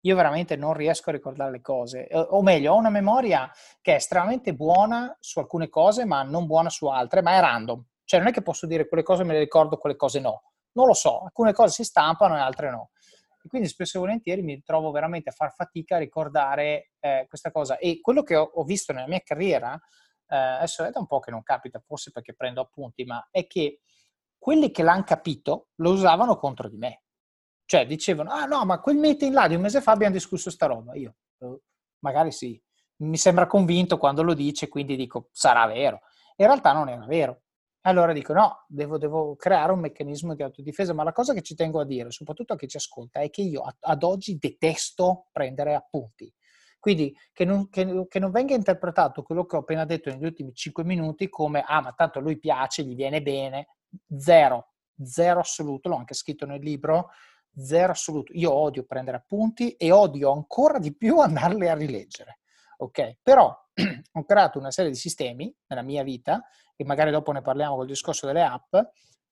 Io 0.04 0.16
veramente 0.16 0.56
non 0.56 0.74
riesco 0.74 1.10
a 1.10 1.12
ricordare 1.12 1.50
le 1.50 1.60
cose, 1.60 2.08
o 2.12 2.42
meglio, 2.42 2.72
ho 2.72 2.76
una 2.76 2.90
memoria 2.90 3.50
che 3.80 3.92
è 3.92 3.96
estremamente 3.96 4.54
buona 4.54 5.16
su 5.20 5.38
alcune 5.38 5.68
cose, 5.68 6.04
ma 6.04 6.22
non 6.22 6.46
buona 6.46 6.70
su 6.70 6.86
altre, 6.86 7.22
ma 7.22 7.36
è 7.36 7.40
random. 7.40 7.84
Cioè 8.04 8.18
non 8.18 8.28
è 8.28 8.32
che 8.32 8.42
posso 8.42 8.66
dire 8.66 8.88
quelle 8.88 9.04
cose 9.04 9.24
me 9.24 9.32
le 9.32 9.38
ricordo, 9.38 9.78
quelle 9.78 9.96
cose 9.96 10.18
no. 10.20 10.42
Non 10.72 10.86
lo 10.86 10.94
so, 10.94 11.20
alcune 11.20 11.52
cose 11.52 11.72
si 11.72 11.84
stampano 11.84 12.36
e 12.36 12.40
altre 12.40 12.70
no. 12.70 12.90
E 13.44 13.48
quindi 13.48 13.68
spesso 13.68 13.96
e 13.96 14.00
volentieri 14.00 14.42
mi 14.42 14.60
trovo 14.62 14.90
veramente 14.90 15.30
a 15.30 15.32
far 15.32 15.52
fatica 15.54 15.96
a 15.96 15.98
ricordare 15.98 16.92
eh, 17.00 17.26
questa 17.28 17.50
cosa. 17.50 17.78
E 17.78 18.00
quello 18.00 18.22
che 18.22 18.36
ho, 18.36 18.42
ho 18.54 18.64
visto 18.64 18.92
nella 18.92 19.08
mia 19.08 19.20
carriera, 19.20 19.74
eh, 20.26 20.36
adesso 20.36 20.84
è 20.84 20.90
da 20.90 20.98
un 20.98 21.06
po' 21.06 21.20
che 21.20 21.30
non 21.30 21.42
capita, 21.42 21.78
forse 21.78 22.10
perché 22.10 22.34
prendo 22.34 22.60
appunti, 22.60 23.04
ma 23.04 23.28
è 23.30 23.46
che 23.46 23.80
quelli 24.38 24.70
che 24.70 24.82
l'hanno 24.82 25.04
capito 25.04 25.68
lo 25.76 25.90
usavano 25.92 26.36
contro 26.36 26.68
di 26.68 26.76
me. 26.76 27.01
Cioè 27.72 27.86
dicevano, 27.86 28.32
ah 28.32 28.44
no, 28.44 28.66
ma 28.66 28.80
quel 28.80 28.98
meeting 28.98 29.32
là 29.32 29.48
di 29.48 29.54
un 29.54 29.62
mese 29.62 29.80
fa 29.80 29.92
abbiamo 29.92 30.12
discusso 30.12 30.50
sta 30.50 30.66
roba. 30.66 30.94
Io, 30.94 31.14
oh, 31.38 31.62
magari 32.00 32.30
sì, 32.30 32.62
mi 32.96 33.16
sembra 33.16 33.46
convinto 33.46 33.96
quando 33.96 34.22
lo 34.22 34.34
dice, 34.34 34.68
quindi 34.68 34.94
dico, 34.94 35.30
sarà 35.32 35.64
vero. 35.64 36.02
In 36.36 36.44
realtà 36.44 36.74
non 36.74 36.90
era 36.90 37.06
vero. 37.06 37.44
Allora 37.86 38.12
dico 38.12 38.34
no, 38.34 38.66
devo, 38.68 38.98
devo, 38.98 39.36
creare 39.36 39.72
un 39.72 39.80
meccanismo 39.80 40.34
di 40.34 40.42
autodifesa, 40.42 40.92
ma 40.92 41.02
la 41.02 41.12
cosa 41.12 41.32
che 41.32 41.40
ci 41.40 41.54
tengo 41.54 41.80
a 41.80 41.86
dire, 41.86 42.10
soprattutto 42.10 42.52
a 42.52 42.56
chi 42.56 42.68
ci 42.68 42.76
ascolta, 42.76 43.20
è 43.20 43.30
che 43.30 43.40
io 43.40 43.64
ad 43.80 44.02
oggi 44.02 44.36
detesto 44.36 45.28
prendere 45.32 45.74
appunti. 45.74 46.30
Quindi 46.78 47.16
che 47.32 47.46
non, 47.46 47.70
che, 47.70 48.04
che 48.06 48.18
non, 48.18 48.30
venga 48.32 48.54
interpretato 48.54 49.22
quello 49.22 49.46
che 49.46 49.56
ho 49.56 49.60
appena 49.60 49.86
detto 49.86 50.10
negli 50.10 50.26
ultimi 50.26 50.52
5 50.52 50.84
minuti 50.84 51.30
come 51.30 51.64
ah 51.66 51.80
ma 51.80 51.92
tanto 51.92 52.20
lui 52.20 52.38
piace, 52.38 52.82
gli 52.82 52.94
viene 52.94 53.22
bene, 53.22 53.68
zero, 54.14 54.72
zero 55.02 55.40
assoluto, 55.40 55.88
l'ho 55.88 55.96
anche 55.96 56.12
scritto 56.12 56.44
nel 56.44 56.60
libro, 56.60 57.08
zero 57.56 57.92
assoluto. 57.92 58.32
Io 58.34 58.52
odio 58.52 58.84
prendere 58.84 59.16
appunti 59.16 59.72
e 59.72 59.90
odio 59.90 60.32
ancora 60.32 60.78
di 60.78 60.94
più 60.94 61.18
andarli 61.20 61.68
a 61.68 61.74
rileggere. 61.74 62.40
Ok? 62.78 63.18
Però 63.22 63.54
ho 64.12 64.24
creato 64.24 64.58
una 64.58 64.70
serie 64.70 64.90
di 64.90 64.96
sistemi 64.96 65.54
nella 65.68 65.82
mia 65.82 66.02
vita, 66.02 66.42
e 66.76 66.84
magari 66.84 67.10
dopo 67.10 67.32
ne 67.32 67.42
parliamo 67.42 67.76
col 67.76 67.86
discorso 67.86 68.26
delle 68.26 68.42
app, 68.42 68.74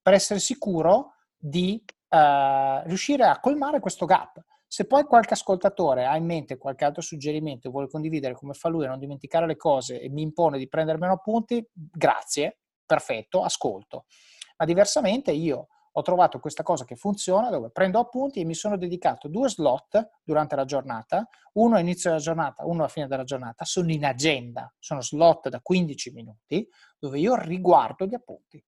per 0.02 0.14
essere 0.14 0.38
sicuro 0.38 1.14
di 1.36 1.82
uh, 2.10 2.86
riuscire 2.86 3.24
a 3.24 3.40
colmare 3.40 3.80
questo 3.80 4.06
gap. 4.06 4.42
Se 4.66 4.86
poi 4.86 5.02
qualche 5.04 5.34
ascoltatore 5.34 6.06
ha 6.06 6.16
in 6.16 6.24
mente 6.24 6.56
qualche 6.56 6.84
altro 6.84 7.02
suggerimento 7.02 7.66
e 7.66 7.70
vuole 7.70 7.88
condividere 7.88 8.34
come 8.34 8.52
fa 8.54 8.68
lui 8.68 8.84
a 8.84 8.88
non 8.88 9.00
dimenticare 9.00 9.46
le 9.46 9.56
cose 9.56 10.00
e 10.00 10.08
mi 10.08 10.22
impone 10.22 10.58
di 10.58 10.68
prendere 10.68 10.96
meno 10.96 11.14
appunti, 11.14 11.68
grazie, 11.72 12.60
perfetto, 12.86 13.42
ascolto. 13.42 14.04
Ma 14.58 14.64
diversamente 14.66 15.32
io 15.32 15.68
ho 15.92 16.02
trovato 16.02 16.38
questa 16.38 16.62
cosa 16.62 16.84
che 16.84 16.94
funziona 16.94 17.50
dove 17.50 17.70
prendo 17.70 17.98
appunti 17.98 18.40
e 18.40 18.44
mi 18.44 18.54
sono 18.54 18.76
dedicato 18.76 19.28
due 19.28 19.48
slot 19.48 20.20
durante 20.22 20.54
la 20.54 20.64
giornata, 20.64 21.28
uno 21.54 21.74
all'inizio 21.74 22.10
della 22.10 22.22
giornata, 22.22 22.64
uno 22.64 22.80
alla 22.80 22.88
fine 22.88 23.08
della 23.08 23.24
giornata, 23.24 23.64
sono 23.64 23.90
in 23.90 24.04
agenda, 24.04 24.72
sono 24.78 25.00
slot 25.00 25.48
da 25.48 25.60
15 25.60 26.12
minuti 26.12 26.68
dove 26.98 27.18
io 27.18 27.34
riguardo 27.34 28.06
gli 28.06 28.14
appunti. 28.14 28.62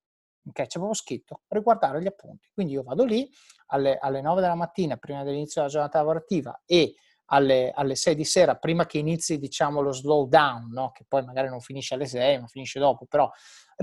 Ok, 0.45 0.67
ci 0.67 0.79
avevo 0.79 0.95
scritto 0.95 1.43
riguardare 1.49 2.03
gli 2.03 2.09
appunti. 2.09 2.49
Quindi 2.53 2.73
io 2.73 2.83
vado 2.83 3.05
lì 3.05 3.29
alle, 3.67 3.97
alle 3.99 4.21
9 4.21 4.41
della 4.41 4.57
mattina, 4.57 4.97
prima 4.97 5.23
dell'inizio 5.23 5.61
della 5.61 5.73
giornata 5.73 5.99
lavorativa 5.99 6.63
e 6.67 6.95
alle, 7.27 7.71
alle 7.75 7.95
6 7.95 8.15
di 8.15 8.25
sera, 8.25 8.57
prima 8.57 8.85
che 8.87 8.99
inizi 8.99 9.39
diciamo 9.39 9.81
lo 9.81 9.93
slow 9.93 10.29
down, 10.29 10.71
no? 10.71 10.91
che 10.91 11.05
poi 11.07 11.25
magari 11.25 11.49
non 11.49 11.61
finisce 11.61 11.95
alle 11.95 12.07
6, 12.07 12.41
ma 12.41 12.47
finisce 12.47 12.79
dopo, 12.79 13.07
però 13.07 13.31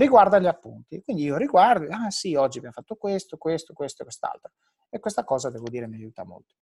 riguarda 0.00 0.38
gli 0.38 0.46
appunti. 0.46 1.02
Quindi 1.02 1.24
io 1.24 1.36
riguardo, 1.36 1.86
ah 1.90 2.10
sì, 2.10 2.34
oggi 2.34 2.58
abbiamo 2.58 2.74
fatto 2.74 2.96
questo, 2.96 3.36
questo, 3.36 3.72
questo 3.72 4.02
e 4.02 4.04
quest'altro. 4.04 4.52
E 4.88 4.98
questa 4.98 5.24
cosa, 5.24 5.50
devo 5.50 5.68
dire, 5.68 5.86
mi 5.86 5.96
aiuta 5.96 6.24
molto. 6.24 6.54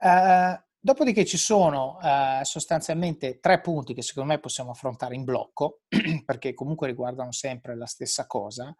Uh, 0.00 0.60
dopodiché 0.78 1.24
ci 1.24 1.38
sono 1.38 1.98
uh, 2.00 2.44
sostanzialmente 2.44 3.40
tre 3.40 3.60
punti 3.60 3.94
che 3.94 4.02
secondo 4.02 4.32
me 4.32 4.38
possiamo 4.38 4.70
affrontare 4.70 5.14
in 5.14 5.24
blocco, 5.24 5.80
perché 6.24 6.54
comunque 6.54 6.86
riguardano 6.86 7.32
sempre 7.32 7.76
la 7.76 7.86
stessa 7.86 8.26
cosa. 8.26 8.74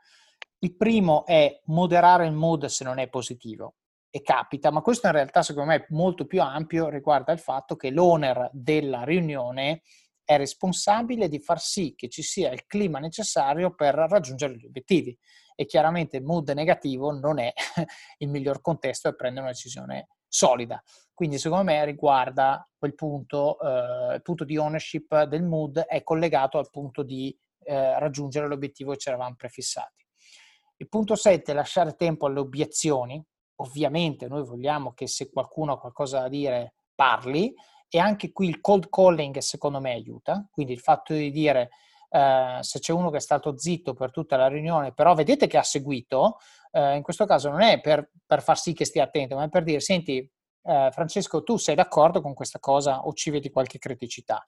Il 0.60 0.76
primo 0.76 1.24
è 1.24 1.60
moderare 1.66 2.26
il 2.26 2.32
mood 2.32 2.66
se 2.66 2.84
non 2.84 2.98
è 2.98 3.08
positivo 3.08 3.76
e 4.10 4.22
capita, 4.22 4.70
ma 4.70 4.80
questo 4.80 5.06
in 5.06 5.12
realtà 5.12 5.42
secondo 5.42 5.70
me 5.70 5.76
è 5.76 5.86
molto 5.90 6.26
più 6.26 6.40
ampio, 6.40 6.88
riguarda 6.88 7.32
il 7.32 7.38
fatto 7.38 7.76
che 7.76 7.90
l'owner 7.90 8.50
della 8.52 9.04
riunione 9.04 9.82
è 10.28 10.36
responsabile 10.36 11.26
di 11.26 11.38
far 11.38 11.58
sì 11.58 11.94
che 11.96 12.10
ci 12.10 12.22
sia 12.22 12.52
il 12.52 12.66
clima 12.66 12.98
necessario 12.98 13.74
per 13.74 13.94
raggiungere 13.94 14.58
gli 14.58 14.66
obiettivi 14.66 15.16
e 15.54 15.64
chiaramente 15.64 16.20
mood 16.20 16.50
negativo 16.50 17.10
non 17.12 17.38
è 17.38 17.50
il 18.18 18.28
miglior 18.28 18.60
contesto 18.60 19.08
per 19.08 19.16
prendere 19.16 19.46
una 19.46 19.54
decisione 19.54 20.08
solida. 20.28 20.82
Quindi 21.14 21.38
secondo 21.38 21.64
me 21.64 21.82
riguarda 21.86 22.68
quel 22.76 22.94
punto, 22.94 23.58
eh, 23.58 24.16
il 24.16 24.22
punto 24.22 24.44
di 24.44 24.58
ownership 24.58 25.22
del 25.22 25.44
mood 25.44 25.78
è 25.78 26.02
collegato 26.02 26.58
al 26.58 26.68
punto 26.68 27.02
di 27.02 27.34
eh, 27.60 27.98
raggiungere 27.98 28.48
l'obiettivo 28.48 28.92
che 28.92 28.98
ci 28.98 29.08
eravamo 29.08 29.34
prefissati. 29.34 30.04
Il 30.76 30.90
punto 30.90 31.14
7 31.14 31.54
lasciare 31.54 31.94
tempo 31.94 32.26
alle 32.26 32.40
obiezioni. 32.40 33.24
Ovviamente 33.60 34.28
noi 34.28 34.44
vogliamo 34.44 34.92
che 34.92 35.06
se 35.06 35.30
qualcuno 35.30 35.72
ha 35.72 35.80
qualcosa 35.80 36.20
da 36.20 36.28
dire 36.28 36.74
parli 36.94 37.54
e 37.88 37.98
anche 37.98 38.32
qui 38.32 38.48
il 38.48 38.60
cold 38.60 38.88
calling 38.88 39.38
secondo 39.38 39.80
me 39.80 39.92
aiuta, 39.92 40.46
quindi 40.50 40.72
il 40.72 40.80
fatto 40.80 41.12
di 41.12 41.30
dire 41.30 41.70
eh, 42.10 42.58
se 42.60 42.78
c'è 42.78 42.92
uno 42.92 43.10
che 43.10 43.18
è 43.18 43.20
stato 43.20 43.56
zitto 43.58 43.94
per 43.94 44.10
tutta 44.10 44.36
la 44.36 44.48
riunione, 44.48 44.92
però 44.92 45.14
vedete 45.14 45.46
che 45.46 45.58
ha 45.58 45.62
seguito, 45.62 46.38
eh, 46.72 46.96
in 46.96 47.02
questo 47.02 47.26
caso 47.26 47.50
non 47.50 47.60
è 47.60 47.80
per, 47.80 48.10
per, 48.26 48.42
far 48.42 48.58
sì 48.58 48.72
che 48.72 48.84
stia 48.84 49.04
attento, 49.04 49.36
ma 49.36 49.44
è 49.44 49.48
per 49.48 49.62
dire, 49.62 49.80
senti 49.80 50.18
eh, 50.18 50.88
Francesco, 50.92 51.42
tu 51.42 51.56
sei 51.56 51.74
d'accordo 51.74 52.20
con 52.20 52.34
questa 52.34 52.58
cosa 52.58 53.06
o 53.06 53.12
ci 53.12 53.30
vedi 53.30 53.50
qualche 53.50 53.78
criticità? 53.78 54.46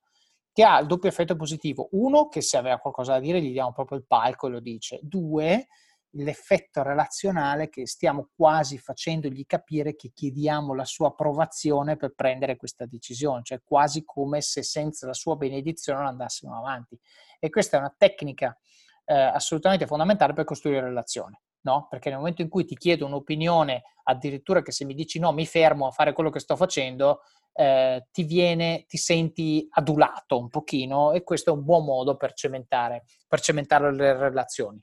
Che 0.52 0.62
ha 0.64 0.80
il 0.80 0.86
doppio 0.86 1.08
effetto 1.08 1.36
positivo. 1.36 1.88
Uno, 1.92 2.28
che 2.28 2.40
se 2.40 2.56
aveva 2.56 2.78
qualcosa 2.78 3.12
da 3.12 3.20
dire 3.20 3.40
gli 3.40 3.52
diamo 3.52 3.72
proprio 3.72 3.98
il 3.98 4.04
palco 4.04 4.48
e 4.48 4.50
lo 4.50 4.60
dice. 4.60 4.98
Due, 5.00 5.68
l'effetto 6.14 6.82
relazionale 6.82 7.68
che 7.68 7.86
stiamo 7.86 8.28
quasi 8.34 8.78
facendogli 8.78 9.46
capire 9.46 9.94
che 9.94 10.10
chiediamo 10.12 10.74
la 10.74 10.84
sua 10.84 11.08
approvazione 11.08 11.96
per 11.96 12.14
prendere 12.14 12.56
questa 12.56 12.86
decisione, 12.86 13.42
cioè 13.44 13.60
quasi 13.62 14.04
come 14.04 14.40
se 14.40 14.62
senza 14.62 15.06
la 15.06 15.14
sua 15.14 15.36
benedizione 15.36 16.00
non 16.00 16.08
andassimo 16.08 16.56
avanti. 16.56 16.98
E 17.38 17.48
questa 17.50 17.76
è 17.76 17.80
una 17.80 17.94
tecnica 17.96 18.56
eh, 19.04 19.14
assolutamente 19.14 19.86
fondamentale 19.86 20.32
per 20.32 20.44
costruire 20.44 20.80
relazione. 20.80 21.42
No? 21.62 21.88
Perché 21.90 22.08
nel 22.08 22.18
momento 22.18 22.40
in 22.40 22.48
cui 22.48 22.64
ti 22.64 22.74
chiedo 22.74 23.04
un'opinione, 23.04 23.82
addirittura 24.04 24.62
che 24.62 24.72
se 24.72 24.86
mi 24.86 24.94
dici 24.94 25.18
no, 25.18 25.32
mi 25.32 25.44
fermo 25.44 25.86
a 25.86 25.90
fare 25.90 26.14
quello 26.14 26.30
che 26.30 26.40
sto 26.40 26.56
facendo, 26.56 27.20
eh, 27.52 28.06
ti 28.10 28.22
viene, 28.22 28.86
ti 28.86 28.96
senti 28.96 29.66
adulato 29.70 30.38
un 30.38 30.48
pochino 30.48 31.12
e 31.12 31.22
questo 31.22 31.50
è 31.50 31.52
un 31.52 31.64
buon 31.64 31.84
modo 31.84 32.16
per 32.16 32.32
cementare, 32.32 33.04
per 33.28 33.40
cementare 33.40 33.92
le 33.92 34.16
relazioni. 34.16 34.82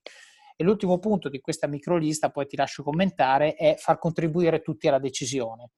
E 0.59 0.63
l'ultimo 0.63 0.97
punto 0.97 1.29
di 1.29 1.39
questa 1.39 1.67
microlista, 1.67 2.31
poi 2.31 2.47
ti 2.47 2.55
lascio 2.55 2.81
commentare, 2.81 3.53
è 3.53 3.75
far 3.77 3.99
contribuire 3.99 4.61
tutti 4.61 4.87
alla 4.87 4.97
decisione. 4.97 5.69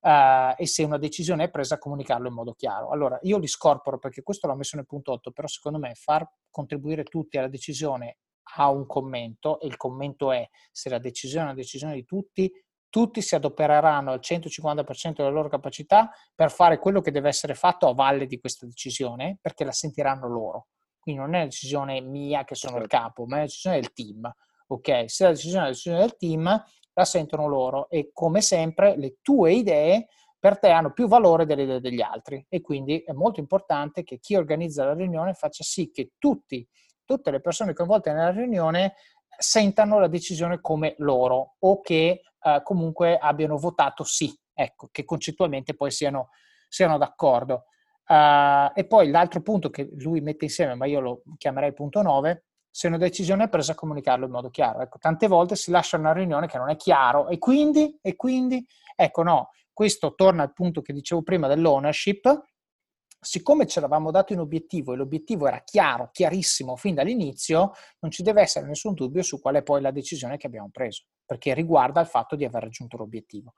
Uh, 0.00 0.54
e 0.56 0.66
se 0.66 0.82
una 0.82 0.98
decisione 0.98 1.44
è 1.44 1.50
presa, 1.50 1.78
comunicarlo 1.78 2.28
in 2.28 2.34
modo 2.34 2.54
chiaro. 2.54 2.88
Allora, 2.88 3.18
io 3.22 3.38
li 3.38 3.46
scorporo 3.46 3.98
perché 3.98 4.22
questo 4.22 4.46
l'ho 4.46 4.54
messo 4.54 4.76
nel 4.76 4.86
punto 4.86 5.12
8, 5.12 5.30
però 5.30 5.46
secondo 5.46 5.78
me 5.78 5.94
far 5.94 6.26
contribuire 6.50 7.04
tutti 7.04 7.36
alla 7.36 7.48
decisione 7.48 8.16
ha 8.56 8.70
un 8.70 8.86
commento 8.86 9.60
e 9.60 9.66
il 9.66 9.76
commento 9.76 10.32
è 10.32 10.48
se 10.72 10.88
la 10.88 10.98
decisione 10.98 11.44
è 11.44 11.46
una 11.48 11.54
decisione 11.54 11.94
di 11.94 12.04
tutti, 12.04 12.50
tutti 12.88 13.20
si 13.20 13.34
adopereranno 13.34 14.12
al 14.12 14.20
150% 14.22 15.14
delle 15.16 15.30
loro 15.30 15.48
capacità 15.48 16.10
per 16.34 16.50
fare 16.50 16.78
quello 16.78 17.00
che 17.00 17.10
deve 17.10 17.28
essere 17.28 17.54
fatto 17.54 17.88
a 17.88 17.92
valle 17.92 18.26
di 18.26 18.38
questa 18.38 18.66
decisione, 18.66 19.38
perché 19.40 19.64
la 19.64 19.72
sentiranno 19.72 20.28
loro. 20.28 20.68
Quindi 21.04 21.20
non 21.20 21.34
è 21.34 21.36
una 21.36 21.44
decisione 21.44 22.00
mia 22.00 22.44
che 22.44 22.54
sono 22.54 22.76
il 22.76 22.88
certo. 22.88 22.96
capo, 22.96 23.24
ma 23.26 23.34
è 23.34 23.36
una 23.36 23.44
decisione 23.44 23.78
del 23.78 23.92
team. 23.92 24.34
Ok, 24.68 25.10
se 25.10 25.24
la 25.24 25.30
decisione 25.30 25.58
è 25.58 25.66
la 25.66 25.68
decisione 25.68 25.98
del 25.98 26.16
team, 26.16 26.64
la 26.94 27.04
sentono 27.04 27.46
loro 27.46 27.90
e 27.90 28.10
come 28.14 28.40
sempre 28.40 28.96
le 28.96 29.18
tue 29.20 29.52
idee 29.52 30.08
per 30.38 30.58
te 30.58 30.70
hanno 30.70 30.92
più 30.92 31.06
valore 31.06 31.44
delle 31.44 31.64
idee 31.64 31.80
degli 31.80 32.00
altri 32.00 32.44
e 32.48 32.62
quindi 32.62 33.00
è 33.00 33.12
molto 33.12 33.40
importante 33.40 34.02
che 34.02 34.18
chi 34.18 34.34
organizza 34.34 34.84
la 34.84 34.94
riunione 34.94 35.34
faccia 35.34 35.62
sì 35.62 35.90
che 35.90 36.12
tutti, 36.18 36.66
tutte 37.04 37.30
le 37.30 37.40
persone 37.40 37.74
coinvolte 37.74 38.12
nella 38.12 38.30
riunione 38.30 38.94
sentano 39.36 39.98
la 39.98 40.08
decisione 40.08 40.60
come 40.60 40.94
loro 40.98 41.56
o 41.58 41.80
che 41.80 42.22
eh, 42.40 42.60
comunque 42.62 43.18
abbiano 43.18 43.56
votato 43.58 44.04
sì, 44.04 44.34
ecco, 44.54 44.88
che 44.90 45.04
concettualmente 45.04 45.74
poi 45.74 45.90
siano, 45.90 46.30
siano 46.68 46.96
d'accordo. 46.96 47.64
Uh, 48.06 48.70
e 48.74 48.84
poi 48.86 49.10
l'altro 49.10 49.40
punto 49.40 49.70
che 49.70 49.88
lui 49.98 50.20
mette 50.20 50.44
insieme, 50.44 50.74
ma 50.74 50.86
io 50.86 51.00
lo 51.00 51.22
chiamerei 51.38 51.72
punto 51.72 52.02
9, 52.02 52.44
se 52.70 52.88
una 52.88 52.98
decisione 52.98 53.44
è 53.44 53.48
presa 53.48 53.74
comunicarlo 53.74 54.26
in 54.26 54.32
modo 54.32 54.50
chiaro. 54.50 54.80
Ecco, 54.80 54.98
tante 54.98 55.26
volte 55.28 55.56
si 55.56 55.70
lascia 55.70 55.96
una 55.96 56.12
riunione 56.12 56.46
che 56.46 56.58
non 56.58 56.70
è 56.70 56.76
chiaro 56.76 57.28
e 57.28 57.38
quindi, 57.38 57.96
e 58.02 58.16
quindi, 58.16 58.64
ecco 58.96 59.22
no, 59.22 59.50
questo 59.72 60.14
torna 60.14 60.42
al 60.42 60.52
punto 60.52 60.82
che 60.82 60.92
dicevo 60.92 61.22
prima 61.22 61.46
dell'ownership, 61.46 62.44
siccome 63.20 63.66
ci 63.66 63.78
eravamo 63.78 64.10
dato 64.10 64.32
un 64.34 64.40
obiettivo 64.40 64.92
e 64.92 64.96
l'obiettivo 64.96 65.46
era 65.46 65.62
chiaro, 65.64 66.10
chiarissimo 66.12 66.76
fin 66.76 66.94
dall'inizio, 66.94 67.72
non 68.00 68.10
ci 68.10 68.22
deve 68.22 68.42
essere 68.42 68.66
nessun 68.66 68.92
dubbio 68.92 69.22
su 69.22 69.40
qual 69.40 69.54
è 69.54 69.62
poi 69.62 69.80
la 69.80 69.90
decisione 69.92 70.36
che 70.36 70.46
abbiamo 70.46 70.68
preso, 70.70 71.04
perché 71.24 71.54
riguarda 71.54 72.00
il 72.00 72.06
fatto 72.06 72.36
di 72.36 72.44
aver 72.44 72.64
raggiunto 72.64 72.96
l'obiettivo 72.96 73.54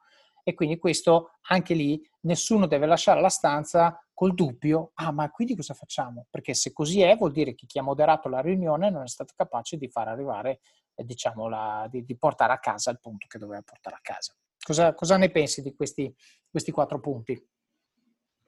e 0.48 0.54
quindi 0.54 0.78
questo 0.78 1.32
anche 1.48 1.74
lì 1.74 2.00
nessuno 2.20 2.68
deve 2.68 2.86
lasciare 2.86 3.20
la 3.20 3.28
stanza 3.28 4.00
col 4.14 4.32
dubbio, 4.32 4.92
ah 4.94 5.10
ma 5.10 5.28
quindi 5.28 5.56
cosa 5.56 5.74
facciamo? 5.74 6.26
Perché 6.30 6.54
se 6.54 6.72
così 6.72 7.00
è 7.00 7.16
vuol 7.16 7.32
dire 7.32 7.52
che 7.56 7.66
chi 7.66 7.80
ha 7.80 7.82
moderato 7.82 8.28
la 8.28 8.40
riunione 8.40 8.88
non 8.88 9.02
è 9.02 9.08
stato 9.08 9.32
capace 9.36 9.76
di 9.76 9.88
far 9.88 10.06
arrivare, 10.06 10.60
eh, 10.94 11.04
diciamo, 11.04 11.48
la, 11.48 11.88
di, 11.90 12.04
di, 12.04 12.16
portare 12.16 12.52
a 12.52 12.60
casa 12.60 12.92
il 12.92 13.00
punto 13.00 13.26
che 13.28 13.38
doveva 13.38 13.60
portare 13.62 13.96
a 13.96 14.00
casa. 14.00 14.36
Cosa, 14.64 14.94
cosa 14.94 15.16
ne 15.16 15.32
pensi 15.32 15.62
di 15.62 15.74
questi, 15.74 16.14
questi 16.48 16.70
quattro 16.70 17.00
punti? 17.00 17.44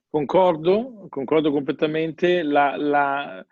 Concordo, 0.09 1.09
concordo 1.09 1.51
completamente. 1.51 2.45
La, 2.45 2.77
la, 2.77 3.45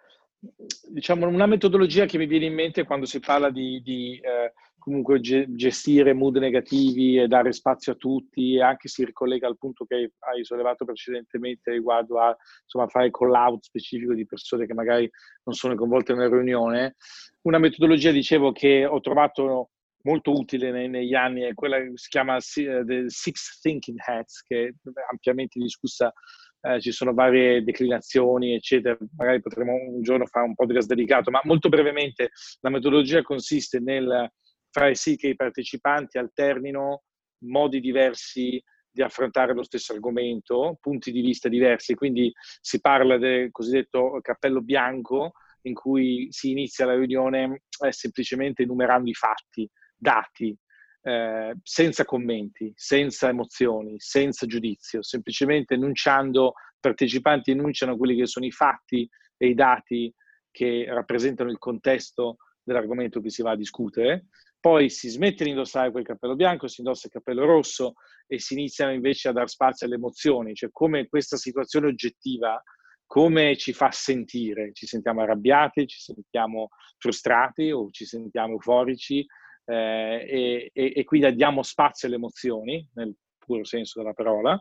diciamo, 0.89 1.27
una 1.27 1.47
metodologia 1.47 2.07
che 2.07 2.17
mi 2.17 2.27
viene 2.27 2.47
in 2.47 2.55
mente 2.55 2.85
quando 2.85 3.07
si 3.07 3.19
parla 3.19 3.51
di, 3.51 3.83
di 3.83 4.21
eh, 4.21 4.53
comunque 4.87 5.19
ge- 5.19 5.47
gestire 5.49 6.13
mood 6.13 6.37
negativi 6.37 7.19
e 7.19 7.27
dare 7.27 7.51
spazio 7.51 7.95
a 7.95 7.97
tutti 7.97 8.61
anche 8.61 8.87
si 8.87 9.05
ricollega 9.05 9.49
al 9.49 9.59
punto 9.59 9.85
che 9.85 10.13
hai 10.21 10.45
sollevato 10.45 10.85
precedentemente 10.85 11.73
riguardo 11.73 12.21
a 12.21 12.37
insomma, 12.63 12.87
fare 12.87 13.11
call 13.11 13.35
out 13.35 13.65
specifico 13.65 14.15
di 14.15 14.25
persone 14.25 14.65
che 14.65 14.75
magari 14.75 15.11
non 15.43 15.57
sono 15.57 15.75
coinvolte 15.75 16.15
nella 16.15 16.29
riunione. 16.29 16.95
Una 17.43 17.59
metodologia, 17.59 18.13
dicevo, 18.13 18.53
che 18.53 18.87
ho 18.87 19.01
trovato 19.01 19.71
molto 20.03 20.31
utile 20.31 20.71
nei, 20.71 20.89
negli 20.89 21.15
anni 21.15 21.41
è 21.41 21.55
quella 21.55 21.79
che 21.79 21.91
si 21.95 22.09
chiama 22.09 22.37
uh, 22.37 22.85
The 22.85 23.07
Six 23.09 23.59
Thinking 23.61 23.99
Hats, 24.07 24.43
che 24.43 24.69
è 24.69 24.73
ampiamente 25.11 25.59
discussa 25.59 26.13
eh, 26.61 26.81
ci 26.81 26.93
sono 26.93 27.13
varie 27.13 27.65
declinazioni, 27.65 28.55
eccetera. 28.55 28.97
Magari 29.17 29.41
potremo 29.41 29.73
un 29.73 30.03
giorno 30.03 30.27
fare 30.27 30.47
un 30.47 30.55
podcast 30.55 30.87
dedicato, 30.87 31.33
ma 31.33 31.41
molto 31.43 31.69
brevemente 31.69 32.31
la 32.61 32.71
metodologia 32.71 33.23
consiste 33.23 33.81
nel 33.81 34.31
fare 34.77 34.95
sì 34.95 35.17
che 35.17 35.29
i 35.29 35.37
partecipanti 35.37 36.19
alternino 36.19 37.05
modi 37.47 37.81
diversi 37.81 38.63
di 38.91 39.01
affrontare 39.01 39.55
lo 39.55 39.63
stesso 39.63 39.95
argomento, 39.95 40.77
punti 40.83 41.13
di 41.13 41.23
vista 41.23 41.49
diversi, 41.49 41.95
quindi 41.95 42.31
si 42.61 42.81
parla 42.81 43.17
del 43.17 43.51
cosiddetto 43.53 44.19
cappello 44.21 44.61
bianco 44.61 45.33
in 45.63 45.73
cui 45.73 46.29
si 46.31 46.51
inizia 46.51 46.85
la 46.85 46.95
riunione 46.95 47.63
eh, 47.85 47.93
semplicemente 47.93 48.65
enumerando 48.65 49.09
i 49.09 49.15
fatti, 49.15 49.69
dati, 49.97 50.55
eh, 51.03 51.55
senza 51.63 52.05
commenti, 52.05 52.71
senza 52.77 53.29
emozioni, 53.29 53.95
senza 53.99 54.45
giudizio, 54.45 55.03
semplicemente 55.03 55.75
enunciando, 55.75 56.53
partecipanti 56.79 57.51
enunciano 57.51 57.97
quelli 57.97 58.15
che 58.15 58.27
sono 58.27 58.45
i 58.45 58.53
fatti 58.53 59.09
e 59.39 59.49
i 59.49 59.55
dati 59.55 60.13
che 60.51 60.85
rappresentano 60.87 61.51
il 61.51 61.59
contesto 61.59 62.37
dell'argomento 62.63 63.21
che 63.21 63.31
si 63.31 63.43
va 63.43 63.53
a 63.53 63.57
discutere 63.57 64.27
poi 64.67 64.91
si 64.91 65.09
smette 65.09 65.45
di 65.45 65.51
indossare 65.51 65.93
quel 65.93 66.05
cappello 66.05 66.35
bianco, 66.35 66.67
si 66.67 66.81
indossa 66.81 67.07
il 67.07 67.13
cappello 67.13 67.45
rosso 67.45 67.93
e 68.27 68.41
si 68.41 68.55
iniziano 68.55 68.93
invece 68.93 69.29
a 69.29 69.33
dar 69.33 69.49
spazio 69.49 69.87
alle 69.87 69.95
emozioni, 69.95 70.57
cioè 70.57 70.71
come 70.73 71.07
questa 71.07 71.37
situazione 71.37 71.87
oggettiva, 71.87 72.61
come 73.07 73.57
ci 73.57 73.73
fa 73.73 73.93
sentire, 73.93 74.73
ci 74.73 74.89
sentiamo 74.89 75.21
arrabbiati, 75.21 75.87
ci 75.87 76.01
sentiamo 76.01 76.71
frustrati 76.99 77.71
o 77.71 77.91
ci 77.93 78.07
sentiamo 78.07 78.55
euforici 78.55 79.25
eh, 79.67 80.27
e, 80.29 80.71
e, 80.73 80.93
e 80.97 81.05
quindi 81.05 81.33
diamo 81.37 81.63
spazio 81.63 82.09
alle 82.09 82.17
emozioni, 82.17 82.85
nel 82.95 83.15
puro 83.39 83.63
senso 83.63 84.01
della 84.01 84.15
parola. 84.15 84.61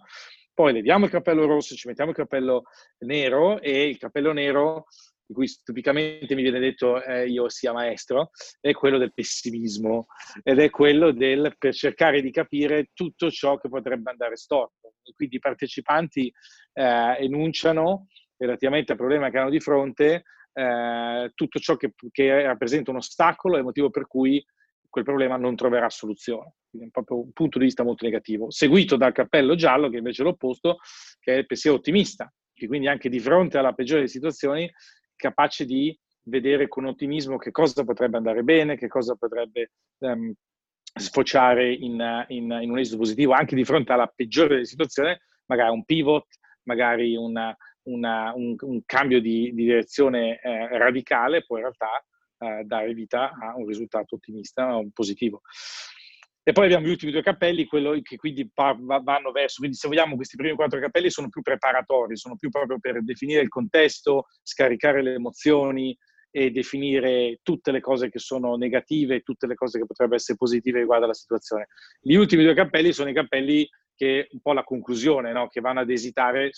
Poi 0.53 0.72
leviamo 0.72 1.06
il 1.06 1.12
cappello 1.12 1.47
rosso, 1.47 1.74
ci 1.74 1.88
mettiamo 1.88 2.12
il 2.12 2.16
cappello 2.16 2.66
nero 2.99 3.60
e 3.60 3.88
il 3.88 3.97
cappello 3.97 4.34
nero 4.34 4.86
di 5.26 5.34
cui 5.34 5.47
tipicamente 5.63 6.36
mi 6.36 6.43
viene 6.43 6.59
detto 6.59 7.03
eh, 7.03 7.28
io 7.28 7.49
sia 7.49 7.73
maestro, 7.73 8.30
è 8.59 8.71
quello 8.73 8.97
del 8.97 9.13
pessimismo 9.13 10.07
ed 10.43 10.59
è 10.59 10.69
quello 10.69 11.11
del 11.11 11.55
per 11.57 11.73
cercare 11.73 12.21
di 12.21 12.32
capire 12.32 12.91
tutto 12.93 13.32
ciò 13.32 13.57
che 13.57 13.69
potrebbe 13.69 14.11
andare 14.11 14.36
storto. 14.36 14.93
Quindi 15.15 15.38
i 15.38 15.39
partecipanti 15.39 16.32
eh, 16.73 17.15
enunciano 17.19 18.07
relativamente 18.38 18.91
al 18.91 18.97
problema 18.97 19.30
che 19.30 19.38
hanno 19.38 19.49
di 19.49 19.59
fronte 19.59 20.23
eh, 20.53 21.32
tutto 21.34 21.59
ciò 21.59 21.76
che, 21.76 21.93
che 22.11 22.43
rappresenta 22.43 22.91
un 22.91 22.97
ostacolo 22.97 23.55
e 23.55 23.59
il 23.59 23.65
motivo 23.65 23.89
per 23.89 24.07
cui 24.07 24.43
quel 24.88 25.03
problema 25.03 25.36
non 25.36 25.55
troverà 25.55 25.89
soluzione. 25.89 26.55
Quindi 26.69 26.88
è 26.88 26.91
proprio 26.91 27.21
un 27.21 27.34
punto 27.34 27.59
di 27.59 27.65
vista 27.65 27.84
molto 27.84 28.05
negativo, 28.05 28.49
seguito 28.49 28.95
dal 28.95 29.11
cappello 29.11 29.55
giallo, 29.55 29.89
che 29.89 29.97
invece 29.97 30.21
è 30.21 30.26
l'opposto, 30.26 30.78
che 31.19 31.34
è 31.34 31.38
il 31.39 31.45
pensiero 31.45 31.76
ottimista, 31.76 32.32
che 32.53 32.67
quindi 32.67 32.88
anche 32.88 33.09
di 33.09 33.19
fronte 33.19 33.57
alla 33.57 33.73
peggiore 33.73 33.99
delle 33.99 34.11
situazioni 34.11 34.71
capace 35.16 35.66
di 35.66 35.97
vedere 36.24 36.68
con 36.68 36.86
ottimismo 36.86 37.38
che 37.38 37.51
cosa 37.51 37.84
potrebbe 37.84 38.18
andare 38.18 38.43
bene, 38.43 38.78
che 38.78 38.88
cosa 38.88 39.16
potrebbe 39.16 39.72
um, 39.99 40.34
sfociare 40.97 41.74
in, 41.74 42.26
in, 42.30 42.57
in, 42.61 42.72
un 42.72 42.78
esito 42.80 42.97
positivo 42.97 43.34
anche 43.34 43.55
di 43.55 43.66
fronte 43.66 43.91
alla 43.91 44.11
peggiore 44.13 44.55
delle 44.55 44.66
situazioni, 44.66 45.16
magari 45.45 45.72
un 45.72 45.84
pivot, 45.84 46.28
magari 46.63 47.16
una, 47.16 47.55
una, 47.84 48.34
un, 48.34 48.55
un, 48.59 48.82
cambio 48.86 49.20
di, 49.22 49.53
di 49.53 49.63
direzione 49.63 50.39
eh, 50.39 50.78
radicale 50.78 51.43
può 51.45 51.57
in 51.57 51.63
realtà 51.63 52.03
eh, 52.38 52.63
dare 52.63 52.93
vita 52.93 53.32
a 53.39 53.55
un 53.55 53.68
risultato 53.68 54.16
ottimista, 54.16 54.76
un 54.76 54.91
positivo. 54.91 55.41
E 56.48 56.52
poi 56.52 56.66
abbiamo 56.66 56.86
gli 56.86 56.91
ultimi 56.91 57.12
due 57.12 57.24
cappelli, 57.24 57.66
quello 57.66 58.00
che 58.04 58.18
quindi 58.18 58.48
vanno 58.54 59.32
verso, 59.32 59.56
quindi 59.58 59.76
se 59.76 59.88
vogliamo 59.88 60.16
questi 60.16 60.36
primi 60.36 60.54
quattro 60.54 60.80
cappelli 60.80 61.10
sono 61.10 61.28
più 61.28 61.41
preparatori, 61.41 62.16
sono 62.16 62.36
più 62.36 62.52
proprio 62.52 62.78
per 62.80 63.04
definire 63.04 63.41
il 63.41 63.48
contesto, 63.48 64.28
scaricare 64.43 65.02
le 65.02 65.14
emozioni 65.14 65.98
e 66.30 66.52
definire 66.52 67.39
tutte 67.41 67.72
le 67.72 67.80
cose 67.80 68.12
che 68.12 68.20
sono 68.20 68.58
negative 68.58 69.22
tutte 69.22 69.48
le 69.48 69.56
cose 69.56 69.80
che 69.80 69.88
potrebbero 69.88 70.18
essere 70.18 70.38
positive 70.38 70.78
riguardo 70.78 71.06
alla 71.06 71.16
situazione. 71.16 71.66
Gli 72.00 72.14
ultimi 72.14 72.43
due 72.43 72.54
cappelli 72.54 72.93
sono 72.93 73.10
i 73.10 73.14
cappelli 73.16 73.68
che 73.96 74.28
un 74.30 74.39
po' 74.39 74.54
la 74.54 74.64
conclusione, 74.64 75.32
no? 75.32 75.48
che 75.48 75.62
vanno 75.62 75.80
ad 75.80 75.89
esitare 75.89 76.52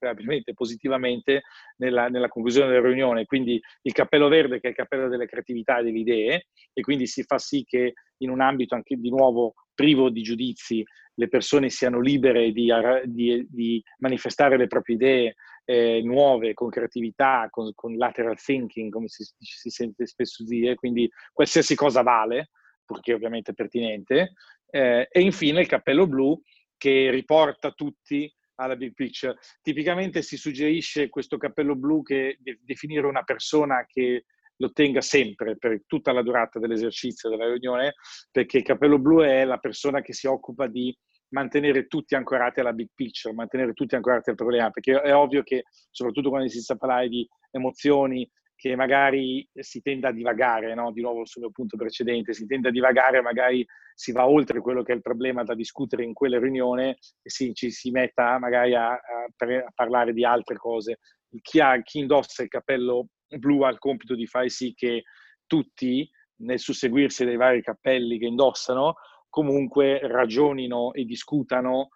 sperabilmente 0.00 0.54
positivamente 0.54 1.42
nella, 1.76 2.08
nella, 2.08 2.28
conclusione 2.28 2.70
della 2.70 2.86
riunione. 2.86 3.26
Quindi 3.26 3.60
il 3.82 3.92
cappello 3.92 4.28
verde 4.28 4.58
che 4.58 4.68
è 4.68 4.70
il 4.70 4.76
cappello 4.76 5.08
delle 5.08 5.26
creatività 5.26 5.78
e 5.78 5.82
delle 5.82 5.98
idee 5.98 6.46
e 6.72 6.80
quindi 6.80 7.06
si 7.06 7.22
fa 7.22 7.36
sì 7.36 7.64
che 7.64 7.92
in 8.18 8.30
un 8.30 8.40
ambito 8.40 8.74
anche 8.74 8.96
di 8.96 9.10
nuovo 9.10 9.54
privo 9.74 10.08
di 10.08 10.22
giudizi 10.22 10.82
le 11.14 11.28
persone 11.28 11.68
siano 11.68 12.00
libere 12.00 12.50
di, 12.50 12.72
di, 13.04 13.46
di 13.50 13.82
manifestare 13.98 14.56
le 14.56 14.68
proprie 14.68 14.96
idee 14.96 15.34
eh, 15.66 16.00
nuove, 16.02 16.54
con 16.54 16.70
creatività, 16.70 17.48
con, 17.50 17.72
con, 17.74 17.96
lateral 17.96 18.40
thinking, 18.40 18.90
come 18.90 19.08
si, 19.08 19.22
si 19.38 19.68
sente 19.68 20.06
spesso 20.06 20.44
dire, 20.44 20.74
quindi 20.76 21.10
qualsiasi 21.32 21.74
cosa 21.74 22.00
vale, 22.00 22.50
purché 22.86 23.12
ovviamente 23.12 23.52
pertinente. 23.52 24.32
Eh, 24.70 25.08
e 25.10 25.20
infine 25.20 25.60
il 25.60 25.66
cappello 25.66 26.06
blu 26.06 26.40
che 26.78 27.10
riporta 27.10 27.72
tutti 27.72 28.32
alla 28.60 28.76
big 28.76 28.92
picture. 28.94 29.36
Tipicamente 29.62 30.22
si 30.22 30.36
suggerisce 30.36 31.08
questo 31.08 31.36
cappello 31.36 31.74
blu 31.74 32.02
che 32.02 32.36
de- 32.40 32.58
definire 32.62 33.06
una 33.06 33.22
persona 33.22 33.84
che 33.86 34.26
lo 34.56 34.72
tenga 34.72 35.00
sempre 35.00 35.56
per 35.56 35.84
tutta 35.86 36.12
la 36.12 36.22
durata 36.22 36.58
dell'esercizio 36.58 37.30
della 37.30 37.50
riunione, 37.50 37.94
perché 38.30 38.58
il 38.58 38.62
cappello 38.62 38.98
blu 38.98 39.22
è 39.22 39.44
la 39.44 39.56
persona 39.56 40.02
che 40.02 40.12
si 40.12 40.26
occupa 40.26 40.66
di 40.66 40.94
mantenere 41.30 41.86
tutti 41.86 42.14
ancorati 42.14 42.60
alla 42.60 42.72
big 42.72 42.88
picture, 42.94 43.34
mantenere 43.34 43.72
tutti 43.72 43.94
ancorati 43.94 44.30
al 44.30 44.36
problema, 44.36 44.70
perché 44.70 45.00
è 45.00 45.14
ovvio 45.14 45.42
che 45.42 45.64
soprattutto 45.90 46.28
quando 46.28 46.48
si 46.48 46.60
sta 46.60 46.76
parlando 46.76 47.08
di 47.08 47.26
emozioni, 47.50 48.30
che 48.60 48.76
magari 48.76 49.48
si 49.54 49.80
tende 49.80 50.06
a 50.06 50.12
divagare, 50.12 50.74
no? 50.74 50.92
di 50.92 51.00
nuovo 51.00 51.24
sul 51.24 51.40
mio 51.40 51.50
punto 51.50 51.78
precedente, 51.78 52.34
si 52.34 52.44
tende 52.44 52.68
a 52.68 52.70
divagare, 52.70 53.22
magari 53.22 53.66
si 53.94 54.12
va 54.12 54.28
oltre 54.28 54.60
quello 54.60 54.82
che 54.82 54.92
è 54.92 54.94
il 54.96 55.00
problema 55.00 55.42
da 55.44 55.54
discutere 55.54 56.04
in 56.04 56.12
quella 56.12 56.38
riunione 56.38 56.98
e 57.22 57.30
si, 57.30 57.54
ci 57.54 57.70
si 57.70 57.90
metta 57.90 58.38
magari 58.38 58.74
a, 58.74 58.90
a, 58.90 58.98
a 58.98 59.72
parlare 59.74 60.12
di 60.12 60.26
altre 60.26 60.56
cose. 60.56 60.98
Chi, 61.40 61.58
ha, 61.58 61.80
chi 61.80 62.00
indossa 62.00 62.42
il 62.42 62.50
cappello 62.50 63.06
blu 63.38 63.62
ha 63.62 63.70
il 63.70 63.78
compito 63.78 64.14
di 64.14 64.26
fare 64.26 64.50
sì 64.50 64.74
che 64.74 65.04
tutti, 65.46 66.06
nel 66.42 66.58
susseguirsi 66.58 67.24
dei 67.24 67.36
vari 67.36 67.62
cappelli 67.62 68.18
che 68.18 68.26
indossano, 68.26 68.96
comunque 69.30 70.00
ragionino 70.06 70.92
e 70.92 71.06
discutano 71.06 71.88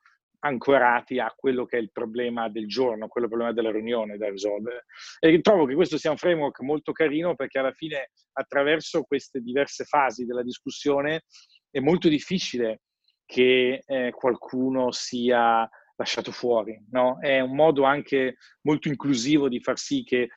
ancorati 0.44 1.18
a 1.18 1.32
quello 1.34 1.64
che 1.64 1.78
è 1.78 1.80
il 1.80 1.90
problema 1.90 2.48
del 2.48 2.66
giorno, 2.68 3.08
quello 3.08 3.28
problema 3.28 3.52
della 3.52 3.70
riunione 3.70 4.16
da 4.16 4.28
risolvere. 4.28 4.84
E 5.18 5.40
trovo 5.40 5.64
che 5.64 5.74
questo 5.74 5.98
sia 5.98 6.10
un 6.10 6.18
framework 6.18 6.60
molto 6.60 6.92
carino 6.92 7.34
perché 7.34 7.58
alla 7.58 7.72
fine 7.72 8.10
attraverso 8.32 9.02
queste 9.04 9.40
diverse 9.40 9.84
fasi 9.84 10.24
della 10.24 10.42
discussione 10.42 11.22
è 11.70 11.80
molto 11.80 12.08
difficile 12.08 12.82
che 13.24 13.82
eh, 13.84 14.10
qualcuno 14.12 14.92
sia 14.92 15.68
lasciato 15.96 16.30
fuori, 16.30 16.78
no? 16.90 17.18
È 17.20 17.40
un 17.40 17.54
modo 17.54 17.84
anche 17.84 18.36
molto 18.62 18.88
inclusivo 18.88 19.48
di 19.48 19.60
far 19.60 19.78
sì 19.78 20.02
che 20.02 20.28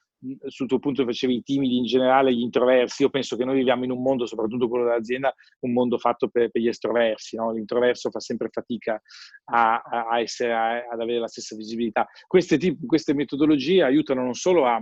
sul 0.47 0.67
tuo 0.67 0.79
punto 0.79 1.05
facevi 1.05 1.35
i 1.35 1.43
timidi 1.43 1.77
in 1.77 1.85
generale, 1.85 2.33
gli 2.33 2.41
introversi, 2.41 3.03
io 3.03 3.09
penso 3.09 3.35
che 3.35 3.45
noi 3.45 3.55
viviamo 3.55 3.83
in 3.83 3.91
un 3.91 4.01
mondo, 4.01 4.25
soprattutto 4.25 4.67
quello 4.67 4.85
dell'azienda, 4.85 5.33
un 5.61 5.73
mondo 5.73 5.97
fatto 5.97 6.27
per, 6.27 6.49
per 6.49 6.61
gli 6.61 6.67
estroversi, 6.67 7.35
no? 7.35 7.51
l'introverso 7.51 8.09
fa 8.09 8.19
sempre 8.19 8.49
fatica 8.51 9.01
a, 9.51 9.81
a 9.81 10.19
essere, 10.19 10.53
a, 10.53 10.87
ad 10.91 10.99
avere 10.99 11.19
la 11.19 11.27
stessa 11.27 11.55
visibilità. 11.55 12.07
Queste, 12.25 12.57
tip, 12.57 12.85
queste 12.85 13.13
metodologie 13.13 13.83
aiutano 13.83 14.23
non 14.23 14.33
solo 14.33 14.65
a 14.65 14.81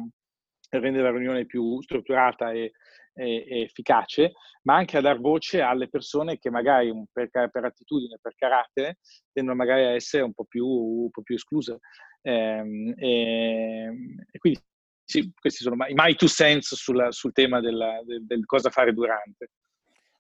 rendere 0.70 1.04
la 1.04 1.12
riunione 1.12 1.46
più 1.46 1.82
strutturata 1.82 2.52
e, 2.52 2.72
e, 3.14 3.46
e, 3.48 3.62
efficace, 3.62 4.34
ma 4.64 4.76
anche 4.76 4.98
a 4.98 5.02
dar 5.02 5.20
voce 5.20 5.62
alle 5.62 5.90
persone 5.90 6.38
che 6.38 6.50
magari 6.50 6.92
per, 7.12 7.30
per 7.30 7.64
attitudine, 7.64 8.18
per 8.22 8.36
carattere, 8.36 8.98
tendono 9.32 9.58
magari 9.58 9.86
a 9.86 9.92
essere 9.92 10.24
un 10.24 10.34
po' 10.34 10.46
più, 10.46 10.68
un 10.68 11.10
po 11.10 11.22
più 11.22 11.36
escluse. 11.36 11.80
E, 12.22 12.94
e, 12.98 14.38
quindi 14.40 14.60
sì, 15.06 15.32
questi 15.40 15.64
sono 15.64 15.76
i 15.88 15.94
my 15.94 16.16
two 16.16 16.28
cents 16.28 16.76
sul, 16.76 17.08
sul 17.12 17.32
tema 17.32 17.60
della, 17.62 18.02
del, 18.04 18.26
del 18.26 18.46
cosa 18.46 18.70
fare 18.70 18.92
durante. 18.92 19.52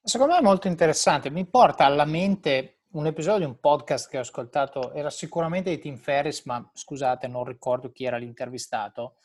Secondo 0.01 0.33
me 0.33 0.39
è 0.39 0.43
molto 0.43 0.67
interessante, 0.67 1.31
mi 1.31 1.47
porta 1.47 1.85
alla 1.85 2.05
mente 2.05 2.75
un 2.91 3.07
episodio 3.07 3.39
di 3.39 3.51
un 3.51 3.59
podcast 3.59 4.09
che 4.09 4.17
ho 4.17 4.21
ascoltato, 4.21 4.93
era 4.93 5.09
sicuramente 5.09 5.69
di 5.69 5.79
Tim 5.79 5.97
Ferris, 5.97 6.45
ma 6.45 6.69
scusate, 6.73 7.27
non 7.27 7.43
ricordo 7.43 7.91
chi 7.91 8.05
era 8.05 8.17
l'intervistato. 8.17 9.15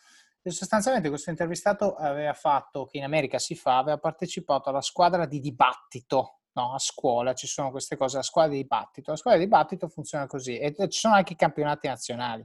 E 0.42 0.50
sostanzialmente 0.50 1.08
questo 1.08 1.30
intervistato 1.30 1.94
aveva 1.94 2.32
fatto, 2.32 2.86
che 2.86 2.96
in 2.96 3.04
America 3.04 3.38
si 3.38 3.54
fa, 3.54 3.78
aveva 3.78 3.98
partecipato 3.98 4.70
alla 4.70 4.80
squadra 4.80 5.26
di 5.26 5.38
dibattito, 5.38 6.38
no? 6.54 6.74
a 6.74 6.78
scuola 6.78 7.34
ci 7.34 7.46
sono 7.46 7.70
queste 7.70 7.96
cose, 7.96 8.16
la 8.16 8.22
squadra 8.22 8.52
di 8.52 8.62
dibattito. 8.62 9.10
La 9.10 9.16
squadra 9.16 9.38
di 9.38 9.44
dibattito 9.46 9.86
funziona 9.86 10.26
così 10.26 10.58
e 10.58 10.74
ci 10.88 10.98
sono 10.98 11.14
anche 11.14 11.34
i 11.34 11.36
campionati 11.36 11.86
nazionali. 11.86 12.44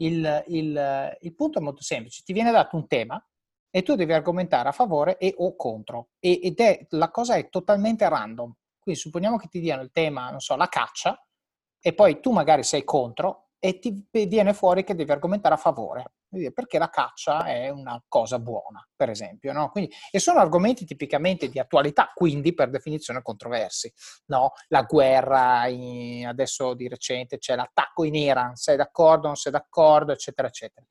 Il, 0.00 0.44
il, 0.48 1.16
il, 1.20 1.34
punto 1.34 1.58
è 1.58 1.62
molto 1.62 1.82
semplice, 1.82 2.22
ti 2.24 2.32
viene 2.32 2.52
dato 2.52 2.76
un 2.76 2.86
tema 2.86 3.22
e 3.70 3.82
tu 3.82 3.94
devi 3.94 4.12
argomentare 4.12 4.68
a 4.68 4.72
favore 4.72 5.18
e 5.18 5.34
o 5.36 5.56
contro 5.56 6.10
e, 6.20 6.40
ed 6.42 6.58
è, 6.60 6.86
la 6.90 7.10
cosa 7.10 7.34
è 7.34 7.48
totalmente 7.48 8.08
random. 8.08 8.52
Quindi 8.78 9.00
supponiamo 9.00 9.36
che 9.36 9.48
ti 9.48 9.60
diano 9.60 9.82
il 9.82 9.90
tema, 9.92 10.30
non 10.30 10.40
so, 10.40 10.56
la 10.56 10.68
caccia 10.68 11.20
e 11.80 11.94
poi 11.94 12.20
tu 12.20 12.30
magari 12.30 12.62
sei 12.62 12.84
contro 12.84 13.50
e 13.58 13.78
ti 13.78 14.06
viene 14.10 14.54
fuori 14.54 14.84
che 14.84 14.94
devi 14.94 15.10
argomentare 15.10 15.54
a 15.54 15.58
favore 15.58 16.12
perché 16.52 16.78
la 16.78 16.90
caccia 16.90 17.46
è 17.46 17.70
una 17.70 18.02
cosa 18.06 18.38
buona, 18.38 18.86
per 18.94 19.08
esempio. 19.08 19.52
No? 19.52 19.70
Quindi, 19.70 19.92
e 20.10 20.18
sono 20.18 20.40
argomenti 20.40 20.84
tipicamente 20.84 21.48
di 21.48 21.58
attualità, 21.58 22.10
quindi 22.14 22.54
per 22.54 22.70
definizione 22.70 23.22
controversi. 23.22 23.92
No? 24.26 24.52
La 24.68 24.82
guerra, 24.82 25.66
in, 25.68 26.26
adesso 26.26 26.74
di 26.74 26.88
recente 26.88 27.38
c'è 27.38 27.56
l'attacco 27.56 28.04
in 28.04 28.14
Iran, 28.14 28.56
sei 28.56 28.76
d'accordo, 28.76 29.26
non 29.26 29.36
sei 29.36 29.52
d'accordo, 29.52 30.12
eccetera, 30.12 30.48
eccetera. 30.48 30.86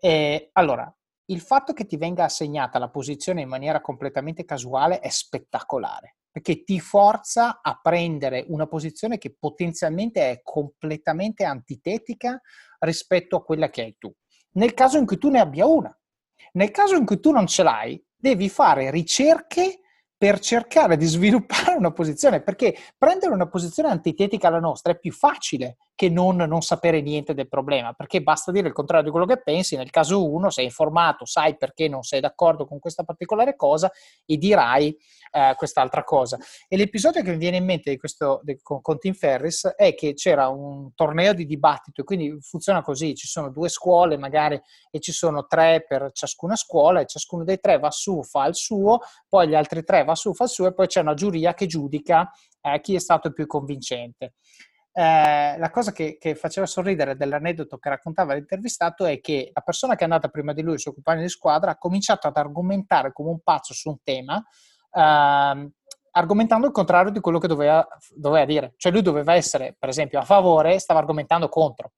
E, 0.00 0.48
allora, 0.52 0.92
il 1.26 1.40
fatto 1.40 1.74
che 1.74 1.84
ti 1.84 1.98
venga 1.98 2.24
assegnata 2.24 2.78
la 2.78 2.88
posizione 2.88 3.42
in 3.42 3.48
maniera 3.48 3.82
completamente 3.82 4.46
casuale 4.46 5.00
è 5.00 5.10
spettacolare, 5.10 6.16
perché 6.30 6.64
ti 6.64 6.80
forza 6.80 7.60
a 7.60 7.78
prendere 7.82 8.46
una 8.48 8.66
posizione 8.66 9.18
che 9.18 9.36
potenzialmente 9.38 10.30
è 10.30 10.40
completamente 10.42 11.44
antitetica 11.44 12.40
rispetto 12.78 13.36
a 13.36 13.44
quella 13.44 13.68
che 13.68 13.82
hai 13.82 13.96
tu 13.98 14.10
nel 14.52 14.74
caso 14.74 14.98
in 14.98 15.06
cui 15.06 15.18
tu 15.18 15.28
ne 15.30 15.40
abbia 15.40 15.66
una. 15.66 15.96
Nel 16.52 16.70
caso 16.70 16.96
in 16.96 17.04
cui 17.04 17.20
tu 17.20 17.30
non 17.30 17.46
ce 17.46 17.62
l'hai, 17.62 18.02
devi 18.16 18.48
fare 18.48 18.90
ricerche 18.90 19.80
per 20.16 20.40
cercare 20.40 20.96
di 20.96 21.06
sviluppare 21.06 21.74
una 21.74 21.92
posizione, 21.92 22.42
perché 22.42 22.76
prendere 22.96 23.32
una 23.32 23.48
posizione 23.48 23.90
antitetica 23.90 24.48
alla 24.48 24.60
nostra 24.60 24.92
è 24.92 24.98
più 24.98 25.12
facile 25.12 25.76
che 25.98 26.08
non, 26.08 26.36
non 26.36 26.62
sapere 26.62 27.00
niente 27.00 27.34
del 27.34 27.48
problema, 27.48 27.92
perché 27.92 28.22
basta 28.22 28.52
dire 28.52 28.68
il 28.68 28.72
contrario 28.72 29.06
di 29.06 29.10
quello 29.10 29.26
che 29.26 29.42
pensi, 29.42 29.74
nel 29.74 29.90
caso 29.90 30.30
uno 30.30 30.48
sei 30.48 30.66
informato, 30.66 31.24
sai 31.24 31.56
perché 31.56 31.88
non 31.88 32.04
sei 32.04 32.20
d'accordo 32.20 32.66
con 32.66 32.78
questa 32.78 33.02
particolare 33.02 33.56
cosa 33.56 33.90
e 34.24 34.36
dirai 34.36 34.96
eh, 35.32 35.54
quest'altra 35.56 36.04
cosa. 36.04 36.38
E 36.68 36.76
l'episodio 36.76 37.20
che 37.20 37.32
mi 37.32 37.36
viene 37.36 37.56
in 37.56 37.64
mente 37.64 37.90
di 37.90 37.96
questo, 37.96 38.40
di, 38.44 38.60
con, 38.62 38.80
con 38.80 39.00
Tim 39.00 39.12
Ferris 39.12 39.66
è 39.74 39.92
che 39.96 40.14
c'era 40.14 40.46
un 40.46 40.94
torneo 40.94 41.32
di 41.32 41.46
dibattito, 41.46 42.04
quindi 42.04 42.32
funziona 42.42 42.80
così, 42.80 43.16
ci 43.16 43.26
sono 43.26 43.50
due 43.50 43.68
scuole 43.68 44.16
magari 44.16 44.60
e 44.92 45.00
ci 45.00 45.10
sono 45.10 45.46
tre 45.48 45.84
per 45.84 46.12
ciascuna 46.12 46.54
scuola 46.54 47.00
e 47.00 47.06
ciascuno 47.06 47.42
dei 47.42 47.58
tre 47.58 47.80
va 47.80 47.90
su, 47.90 48.22
fa 48.22 48.46
il 48.46 48.54
suo, 48.54 49.00
poi 49.28 49.48
gli 49.48 49.56
altri 49.56 49.82
tre 49.82 50.04
va 50.04 50.14
su, 50.14 50.32
fa 50.32 50.44
il 50.44 50.50
suo 50.50 50.68
e 50.68 50.74
poi 50.74 50.86
c'è 50.86 51.00
una 51.00 51.14
giuria 51.14 51.54
che 51.54 51.66
giudica 51.66 52.30
eh, 52.60 52.80
chi 52.80 52.94
è 52.94 53.00
stato 53.00 53.32
più 53.32 53.48
convincente. 53.48 54.34
Eh, 54.98 55.56
la 55.58 55.70
cosa 55.70 55.92
che, 55.92 56.16
che, 56.18 56.34
faceva 56.34 56.66
sorridere 56.66 57.14
dell'aneddoto 57.14 57.78
che 57.78 57.88
raccontava 57.88 58.34
l'intervistato 58.34 59.04
è 59.04 59.20
che 59.20 59.52
la 59.54 59.60
persona 59.60 59.94
che 59.94 60.00
è 60.00 60.02
andata 60.02 60.26
prima 60.26 60.52
di 60.52 60.60
lui, 60.60 60.72
il 60.74 60.80
suo 60.80 60.92
compagno 60.92 61.20
di 61.20 61.28
squadra, 61.28 61.70
ha 61.70 61.78
cominciato 61.78 62.26
ad 62.26 62.36
argomentare 62.36 63.12
come 63.12 63.30
un 63.30 63.38
pazzo 63.40 63.74
su 63.74 63.90
un 63.90 63.98
tema, 64.02 64.44
eh, 64.92 65.70
argomentando 66.10 66.66
il 66.66 66.72
contrario 66.72 67.12
di 67.12 67.20
quello 67.20 67.38
che 67.38 67.46
doveva, 67.46 67.86
doveva, 68.12 68.44
dire. 68.44 68.74
Cioè 68.76 68.90
lui 68.90 69.02
doveva 69.02 69.34
essere, 69.34 69.76
per 69.78 69.88
esempio, 69.88 70.18
a 70.18 70.24
favore, 70.24 70.80
stava 70.80 70.98
argomentando 70.98 71.48
contro. 71.48 71.92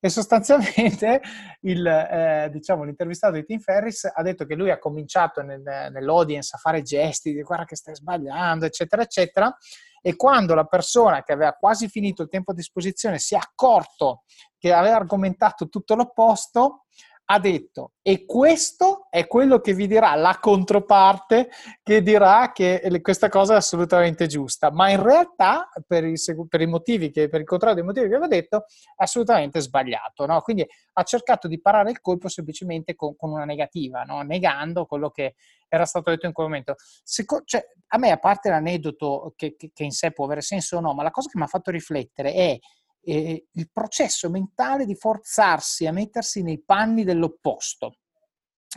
E 0.00 0.08
sostanzialmente 0.08 1.20
il, 1.60 1.86
eh, 1.86 2.48
diciamo, 2.50 2.84
l'intervistato 2.84 3.34
di 3.34 3.44
Tim 3.44 3.58
Ferris 3.58 4.10
ha 4.10 4.22
detto 4.22 4.46
che 4.46 4.54
lui 4.54 4.70
ha 4.70 4.78
cominciato 4.78 5.42
nel, 5.42 5.60
nell'audience 5.60 6.56
a 6.56 6.58
fare 6.58 6.80
gesti 6.80 7.34
di 7.34 7.42
guarda 7.42 7.66
che 7.66 7.76
stai 7.76 7.94
sbagliando, 7.94 8.64
eccetera, 8.64 9.02
eccetera, 9.02 9.54
E 10.00 10.16
quando 10.16 10.54
la 10.54 10.64
persona 10.64 11.22
che 11.22 11.32
aveva 11.32 11.52
quasi 11.52 11.88
finito 11.88 12.22
il 12.22 12.28
tempo 12.28 12.52
a 12.52 12.54
disposizione 12.54 13.18
si 13.18 13.34
è 13.34 13.38
accorto 13.38 14.22
che 14.58 14.72
aveva 14.72 14.96
argomentato 14.96 15.68
tutto 15.68 15.94
l'opposto, 15.94 16.84
ha 17.32 17.38
detto 17.38 17.92
e 18.02 18.24
questo 18.26 19.06
è 19.08 19.28
quello 19.28 19.60
che 19.60 19.72
vi 19.72 19.86
dirà 19.86 20.16
la 20.16 20.38
controparte 20.40 21.48
che 21.80 22.02
dirà 22.02 22.50
che 22.52 22.98
questa 23.00 23.28
cosa 23.28 23.54
è 23.54 23.56
assolutamente 23.56 24.26
giusta, 24.26 24.72
ma 24.72 24.90
in 24.90 25.00
realtà 25.00 25.68
per 25.86 26.04
i, 26.04 26.14
per 26.48 26.66
motivi 26.66 27.10
che, 27.10 27.28
per 27.28 27.40
il 27.40 27.46
contrario 27.46 27.76
dei 27.76 27.84
motivi 27.84 28.08
che 28.08 28.16
avevo 28.16 28.28
detto 28.28 28.64
è 28.96 29.04
assolutamente 29.04 29.60
sbagliato, 29.60 30.26
no? 30.26 30.40
quindi 30.40 30.66
ha 30.94 31.02
cercato 31.04 31.46
di 31.46 31.60
parare 31.60 31.92
il 31.92 32.00
colpo 32.00 32.28
semplicemente 32.28 32.96
con, 32.96 33.14
con 33.14 33.30
una 33.30 33.44
negativa, 33.44 34.02
no? 34.02 34.22
negando 34.22 34.86
quello 34.86 35.10
che 35.10 35.36
era 35.68 35.84
stato 35.84 36.10
detto 36.10 36.26
in 36.26 36.32
quel 36.32 36.48
momento. 36.48 36.74
Seco- 37.04 37.42
cioè, 37.44 37.64
a 37.92 37.98
me, 37.98 38.10
a 38.10 38.18
parte 38.18 38.48
l'aneddoto 38.48 39.34
che, 39.36 39.54
che, 39.56 39.70
che 39.72 39.84
in 39.84 39.92
sé 39.92 40.10
può 40.10 40.24
avere 40.24 40.40
senso 40.40 40.78
o 40.78 40.80
no, 40.80 40.94
ma 40.94 41.04
la 41.04 41.12
cosa 41.12 41.28
che 41.30 41.38
mi 41.38 41.44
ha 41.44 41.48
fatto 41.48 41.70
riflettere 41.70 42.32
è 42.32 42.58
eh, 43.02 43.46
il 43.50 43.70
processo 43.72 44.30
mentale 44.30 44.86
di 44.86 44.94
forzarsi 44.94 45.86
a 45.86 45.92
mettersi 45.92 46.42
nei 46.42 46.62
panni 46.62 47.04
dell'opposto. 47.04 47.96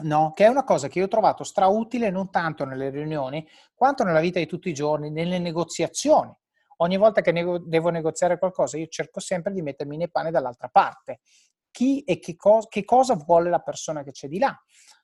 No, 0.01 0.31
che 0.33 0.45
è 0.45 0.47
una 0.47 0.63
cosa 0.63 0.87
che 0.87 0.97
io 0.97 1.05
ho 1.05 1.09
trovato 1.09 1.43
strautile 1.43 2.09
non 2.09 2.31
tanto 2.31 2.65
nelle 2.65 2.89
riunioni 2.89 3.47
quanto 3.75 4.03
nella 4.03 4.21
vita 4.21 4.39
di 4.39 4.47
tutti 4.47 4.69
i 4.69 4.73
giorni, 4.73 5.11
nelle 5.11 5.37
negoziazioni. 5.37 6.33
Ogni 6.77 6.97
volta 6.97 7.21
che 7.21 7.31
nego- 7.31 7.59
devo 7.59 7.89
negoziare 7.89 8.39
qualcosa, 8.39 8.77
io 8.77 8.87
cerco 8.87 9.19
sempre 9.19 9.53
di 9.53 9.61
mettermi 9.61 9.95
nei 9.97 10.09
panni 10.09 10.31
dall'altra 10.31 10.67
parte. 10.67 11.19
Chi 11.69 12.01
e 12.03 12.17
che, 12.19 12.35
co- 12.35 12.65
che 12.67 12.83
cosa 12.83 13.15
vuole 13.15 13.49
la 13.51 13.59
persona 13.59 14.03
che 14.03 14.11
c'è 14.11 14.27
di 14.27 14.39
là? 14.39 14.55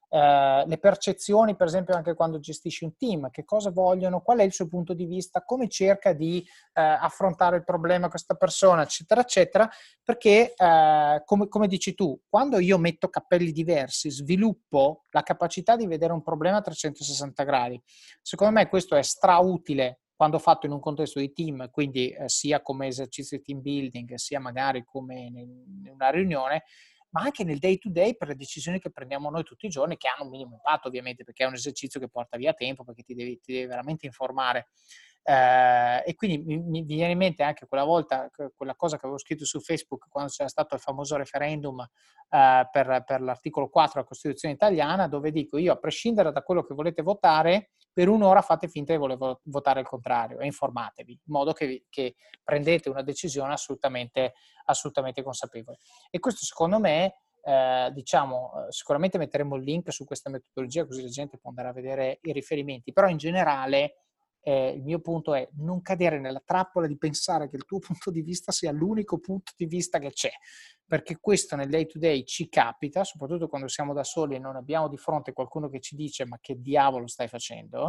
Eh, 0.10 0.64
le 0.66 0.78
percezioni, 0.80 1.56
per 1.56 1.68
esempio, 1.68 1.96
anche 1.96 2.16
quando 2.16 2.40
gestisci 2.40 2.84
un 2.84 2.98
team, 2.98 3.30
che 3.30 3.46
cosa 3.46 3.70
vogliono, 3.70 4.22
qual 4.22 4.40
è 4.40 4.44
il 4.44 4.52
suo 4.52 4.68
punto 4.68 4.94
di 4.94 5.06
vista, 5.06 5.44
come 5.44 5.70
cerca 5.70 6.14
di 6.14 6.40
eh, 6.74 6.82
affrontare 6.82 7.58
il 7.58 7.64
problema 7.64 8.10
questa 8.10 8.34
persona, 8.34 8.82
eccetera, 8.82 9.22
eccetera, 9.22 9.70
perché, 10.04 10.54
eh, 10.56 11.22
come, 11.26 11.48
come 11.48 11.68
dici 11.68 11.94
tu, 11.94 12.20
quando 12.28 12.60
io 12.60 12.78
metto 12.78 13.10
cappelli 13.10 13.52
diversi, 13.52 14.10
sviluppo 14.10 15.06
la 15.12 15.22
capacità 15.22 15.76
di 15.76 15.86
vedere 15.86 16.14
un 16.14 16.24
problema 16.24 16.58
a 16.58 16.62
360 16.62 17.44
gradi. 17.44 17.82
Secondo 18.22 18.54
me 18.54 18.68
questo 18.68 18.96
è 18.96 19.02
strautile 19.04 20.02
quando 20.20 20.38
fatto 20.38 20.66
in 20.66 20.74
un 20.74 20.82
contesto 20.82 21.20
di 21.20 21.32
team, 21.32 21.70
quindi 21.70 22.10
eh, 22.10 22.28
sia 22.28 22.62
come 22.62 22.88
esercizio 22.88 23.38
di 23.38 23.44
team 23.44 23.62
building, 23.62 24.16
sia 24.16 24.40
magari 24.42 24.84
come 24.84 25.16
in 25.16 25.90
una 25.90 26.10
riunione, 26.10 26.64
ma 27.12 27.22
anche 27.22 27.44
nel 27.44 27.60
day 27.60 27.78
to 27.78 27.90
day 27.90 28.16
per 28.16 28.28
le 28.28 28.36
decisioni 28.36 28.80
che 28.80 28.92
prendiamo 28.92 29.30
noi 29.30 29.44
tutti 29.44 29.66
i 29.66 29.70
giorni, 29.70 29.98
che 29.98 30.08
hanno 30.08 30.26
un 30.26 30.30
minimo 30.30 30.54
impatto 30.56 30.88
ovviamente, 30.88 31.24
perché 31.24 31.44
è 31.44 31.48
un 31.48 31.54
esercizio 31.54 32.00
che 32.00 32.10
porta 32.10 32.38
via 32.38 32.54
tempo, 32.54 32.84
perché 32.84 33.04
ti 33.04 33.14
devi, 33.14 33.40
ti 33.40 33.54
devi 33.54 33.66
veramente 33.68 34.06
informare. 34.06 34.70
Eh, 35.30 36.04
e 36.08 36.16
quindi 36.16 36.40
mi, 36.40 36.58
mi, 36.58 36.82
viene 36.82 37.12
in 37.12 37.18
mente 37.20 37.44
anche 37.44 37.68
quella 37.68 37.84
volta, 37.84 38.32
quella 38.56 38.76
cosa 38.76 38.96
che 38.96 39.04
avevo 39.04 39.20
scritto 39.20 39.46
su 39.46 39.60
Facebook 39.60 40.08
quando 40.10 40.32
c'era 40.32 40.50
stato 40.50 40.74
il 40.74 40.82
famoso 40.82 41.18
referendum 41.18 41.80
eh, 41.82 42.68
per, 42.72 43.04
per, 43.06 43.22
l'articolo 43.22 43.70
4 43.70 43.94
della 43.94 44.08
Costituzione 44.08 44.56
italiana, 44.56 45.08
dove 45.08 45.32
dico 45.32 45.60
io, 45.60 45.74
a 45.74 45.76
prescindere 45.76 46.32
da 46.32 46.42
quello 46.42 46.64
che 46.64 46.74
volete 46.74 47.04
votare, 47.04 47.74
per 47.94 48.10
un'ora 48.10 48.42
fate 48.42 48.68
finta 48.68 48.92
di 48.92 48.98
voler 48.98 49.20
votare 49.44 49.82
il 49.82 49.86
contrario 49.86 50.40
e 50.40 50.48
informatevi, 50.48 51.12
in 51.12 51.20
modo 51.32 51.54
che, 51.54 51.86
che 51.90 52.16
prendete 52.44 52.90
una 52.90 53.04
decisione 53.04 53.54
assolutamente, 53.54 54.34
assolutamente 54.66 55.22
consapevole. 55.22 55.78
E 56.10 56.18
questo 56.18 56.44
secondo 56.44 56.80
me 56.80 57.18
eh, 57.44 57.92
diciamo, 57.94 58.66
eh, 58.68 58.72
sicuramente 58.72 59.20
metteremo 59.20 59.56
il 59.58 59.64
link 59.64 59.94
su 59.94 60.06
questa 60.06 60.32
metodologia 60.32 60.88
così 60.88 61.04
la 61.04 61.10
gente 61.10 61.38
può 61.38 61.52
andare 61.52 61.68
a 61.68 61.74
vedere 61.74 62.18
i 62.24 62.32
riferimenti, 62.32 62.92
però 62.92 63.08
in 63.08 63.18
generale 63.18 63.94
eh, 64.42 64.70
il 64.72 64.84
mio 64.84 65.00
punto 65.00 65.34
è 65.34 65.48
non 65.58 65.82
cadere 65.82 66.20
nella 66.20 66.42
trappola 66.44 66.88
di 66.88 66.98
pensare 66.98 67.50
che 67.50 67.56
il 67.56 67.66
tuo 67.66 67.80
punto 67.86 68.12
di 68.12 68.22
vista 68.22 68.52
sia 68.52 68.72
l'unico 68.72 69.20
punto 69.20 69.52
di 69.56 69.66
vista 69.66 70.00
che 70.00 70.12
c'è, 70.12 70.32
perché 70.86 71.20
questo 71.20 71.56
nel 71.56 71.70
day 71.70 71.86
to 71.86 72.00
day 72.00 72.24
ci 72.24 72.50
capita, 72.50 73.04
soprattutto 73.04 73.48
quando 73.48 73.68
siamo 73.68 73.94
da 73.94 74.04
soli 74.04 74.36
e 74.36 74.40
non 74.40 74.56
abbiamo 74.56 74.88
di 74.88 74.98
fronte 74.98 75.34
qualcuno 75.34 75.70
che 75.70 75.80
ci 75.80 75.96
dice 75.96 76.26
ma 76.26 76.38
che 76.40 76.60
diavolo 76.60 77.08
stai 77.08 77.28
facendo. 77.28 77.88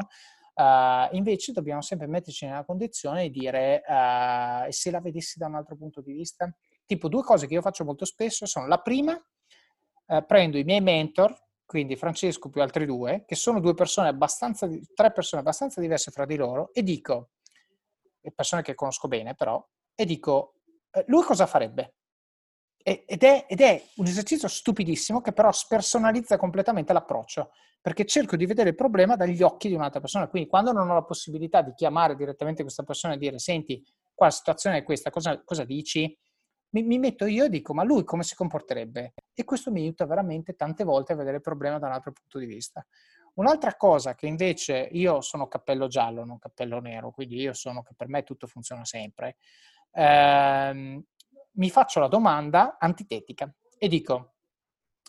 Uh, 0.53 1.09
invece 1.13 1.53
dobbiamo 1.53 1.81
sempre 1.81 2.07
metterci 2.07 2.45
nella 2.45 2.65
condizione 2.65 3.31
di 3.31 3.39
dire 3.39 3.83
uh, 3.87 4.67
e 4.67 4.73
se 4.73 4.91
la 4.91 5.01
vedessi 5.01 5.39
da 5.39 5.47
un 5.47 5.55
altro 5.55 5.77
punto 5.77 6.03
di 6.03 6.13
vista? 6.13 6.53
Tipo 6.85 7.09
due 7.09 7.23
cose 7.23 7.47
che 7.47 7.55
io 7.55 7.63
faccio 7.63 7.85
molto 7.85 8.05
spesso 8.05 8.45
sono 8.45 8.67
la 8.67 8.79
prima, 8.79 9.15
uh, 9.15 10.27
prendo 10.27 10.59
i 10.59 10.65
miei 10.65 10.83
mentor, 10.83 11.35
quindi 11.71 11.95
Francesco 11.95 12.49
più 12.49 12.63
altri 12.63 12.85
due, 12.85 13.23
che 13.25 13.37
sono 13.37 13.61
due 13.61 13.75
persone 13.75 14.09
abbastanza, 14.09 14.69
tre 14.93 15.13
persone 15.13 15.41
abbastanza 15.41 15.81
diverse 15.81 16.11
fra 16.11 16.27
di 16.27 16.35
loro, 16.35 16.71
e 16.73 16.83
dico, 16.83 17.31
persone 18.35 18.63
che 18.63 18.75
conosco 18.75 19.07
bene 19.07 19.37
però, 19.37 19.65
e 19.95 20.05
dico, 20.05 20.55
eh, 20.91 21.05
lui 21.07 21.23
cosa 21.23 21.47
farebbe? 21.47 21.95
Ed 22.83 23.23
è, 23.23 23.47
ed 23.49 23.61
è, 23.61 23.81
un 23.99 24.07
esercizio 24.07 24.49
stupidissimo 24.49 25.21
che 25.21 25.33
però 25.33 25.53
spersonalizza 25.53 26.37
completamente 26.37 26.93
l'approccio, 26.93 27.53
perché 27.81 28.05
cerco 28.05 28.35
di 28.35 28.47
vedere 28.47 28.71
il 28.71 28.75
problema 28.75 29.15
dagli 29.15 29.41
occhi 29.41 29.69
di 29.69 29.75
un'altra 29.75 30.01
persona. 30.01 30.27
Quindi 30.27 30.49
quando 30.49 30.73
non 30.73 30.91
ho 30.91 30.95
la 30.95 31.05
possibilità 31.05 31.63
di 31.63 31.73
chiamare 31.75 32.17
direttamente 32.17 32.63
questa 32.63 32.83
persona 32.83 33.15
e 33.15 33.19
dire, 33.19 33.39
senti, 33.39 33.81
qua 34.13 34.27
la 34.27 34.33
situazione 34.33 34.79
è 34.79 34.83
questa, 34.83 35.11
cosa, 35.11 35.41
cosa 35.45 35.63
dici? 35.63 36.19
Mi, 36.71 36.83
mi, 36.83 36.99
metto 36.99 37.27
io 37.27 37.45
e 37.45 37.49
dico, 37.49 37.75
ma 37.75 37.83
lui 37.83 38.05
come 38.05 38.23
si 38.23 38.35
comporterebbe? 38.35 39.15
E 39.35 39.45
questo 39.45 39.71
mi 39.71 39.81
aiuta 39.81 40.07
veramente 40.07 40.55
tante 40.55 40.85
volte 40.85 41.13
a 41.13 41.17
vedere 41.17 41.37
il 41.37 41.43
problema 41.43 41.79
da 41.79 41.87
un 41.87 41.93
altro 41.93 42.13
punto 42.13 42.39
di 42.39 42.47
vista. 42.47 42.85
Un'altra 43.35 43.77
cosa 43.77 44.15
che 44.15 44.27
invece 44.27 44.89
io 44.93 45.21
sono 45.21 45.49
cappello 45.49 45.87
giallo, 45.87 46.25
non 46.25 46.39
cappello 46.39 46.81
nero, 46.81 47.11
quindi 47.11 47.37
io 47.37 47.53
sono 47.53 47.83
che 47.83 47.95
per 47.97 48.09
me 48.09 48.23
tutto 48.23 48.47
funziona 48.47 48.85
sempre, 48.85 49.37
ehm, 49.93 51.03
mi 51.53 51.71
faccio 51.71 52.01
la 52.01 52.09
domanda 52.09 52.77
antitetica 52.79 53.53
e 53.79 53.89
dico, 53.89 54.35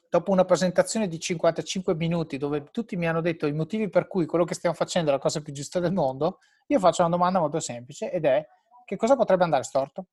dopo 0.09 0.31
una 0.31 0.45
presentazione 0.45 1.07
di 1.07 1.19
55 1.19 1.95
minuti 1.95 2.37
dove 2.37 2.65
tutti 2.71 2.95
mi 2.95 3.07
hanno 3.07 3.21
detto 3.21 3.47
i 3.47 3.53
motivi 3.53 3.89
per 3.89 4.07
cui 4.07 4.25
quello 4.25 4.45
che 4.45 4.55
stiamo 4.55 4.75
facendo 4.75 5.09
è 5.09 5.13
la 5.13 5.19
cosa 5.19 5.41
più 5.41 5.53
giusta 5.53 5.79
del 5.79 5.93
mondo, 5.93 6.39
io 6.67 6.79
faccio 6.79 7.01
una 7.01 7.11
domanda 7.11 7.39
molto 7.39 7.59
semplice 7.59 8.11
ed 8.11 8.25
è 8.25 8.45
che 8.85 8.95
cosa 8.95 9.15
potrebbe 9.15 9.43
andare 9.43 9.63
storto? 9.63 10.07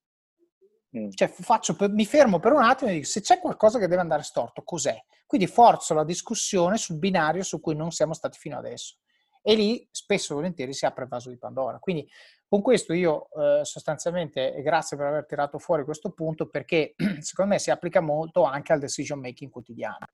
Mm. 0.97 1.11
Cioè, 1.11 1.29
faccio, 1.29 1.77
mi 1.91 2.07
fermo 2.07 2.39
per 2.39 2.53
un 2.53 2.63
attimo 2.63 2.91
e 2.91 2.95
dico 2.95 3.07
se 3.07 3.21
c'è 3.21 3.39
qualcosa 3.39 3.79
che 3.79 3.89
deve 3.89 4.01
andare 4.01 4.23
storto, 4.23 4.63
cos'è? 4.63 4.99
Quindi 5.27 5.47
forzo 5.47 5.93
la 5.93 6.05
discussione 6.05 6.79
sul 6.79 6.99
binario 6.99 7.43
su 7.43 7.61
cui 7.61 7.75
non 7.75 7.91
siamo 7.91 8.15
stati 8.15 8.39
fino 8.39 8.57
adesso. 8.57 8.97
E 9.43 9.55
lì 9.55 9.87
spesso 9.91 10.33
e 10.33 10.37
volentieri 10.37 10.73
si 10.73 10.87
apre 10.87 11.05
il 11.05 11.11
vaso 11.11 11.29
di 11.29 11.37
Pandora. 11.37 11.79
Quindi 11.79 12.09
con 12.49 12.63
questo 12.63 12.95
io 12.95 13.29
eh, 13.33 13.65
sostanzialmente, 13.65 14.55
e 14.55 14.63
grazie 14.63 14.97
per 14.97 15.07
aver 15.07 15.27
tirato 15.27 15.59
fuori 15.59 15.85
questo 15.85 16.13
punto, 16.13 16.49
perché 16.49 16.95
secondo 17.21 17.53
me 17.53 17.59
si 17.59 17.71
applica 17.71 18.01
molto 18.01 18.45
anche 18.45 18.73
al 18.73 18.81
decision 18.81 19.21
making 19.21 19.51
quotidiano, 19.51 20.07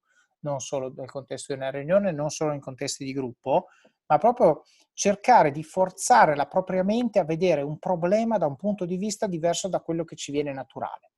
non 0.44 0.60
solo 0.60 0.92
nel 0.96 1.10
contesto 1.10 1.52
di 1.52 1.58
una 1.58 1.70
riunione, 1.70 2.12
non 2.12 2.30
solo 2.30 2.52
in 2.52 2.60
contesti 2.60 3.04
di 3.04 3.12
gruppo, 3.12 3.66
ma 4.06 4.18
proprio 4.18 4.62
cercare 4.92 5.50
di 5.50 5.64
forzare 5.64 6.36
la 6.36 6.46
propria 6.46 6.84
mente 6.84 7.18
a 7.18 7.24
vedere 7.24 7.62
un 7.62 7.78
problema 7.78 8.38
da 8.38 8.46
un 8.46 8.56
punto 8.56 8.84
di 8.84 8.96
vista 8.96 9.26
diverso 9.26 9.68
da 9.68 9.80
quello 9.80 10.04
che 10.04 10.14
ci 10.14 10.30
viene 10.30 10.52
naturale. 10.52 11.10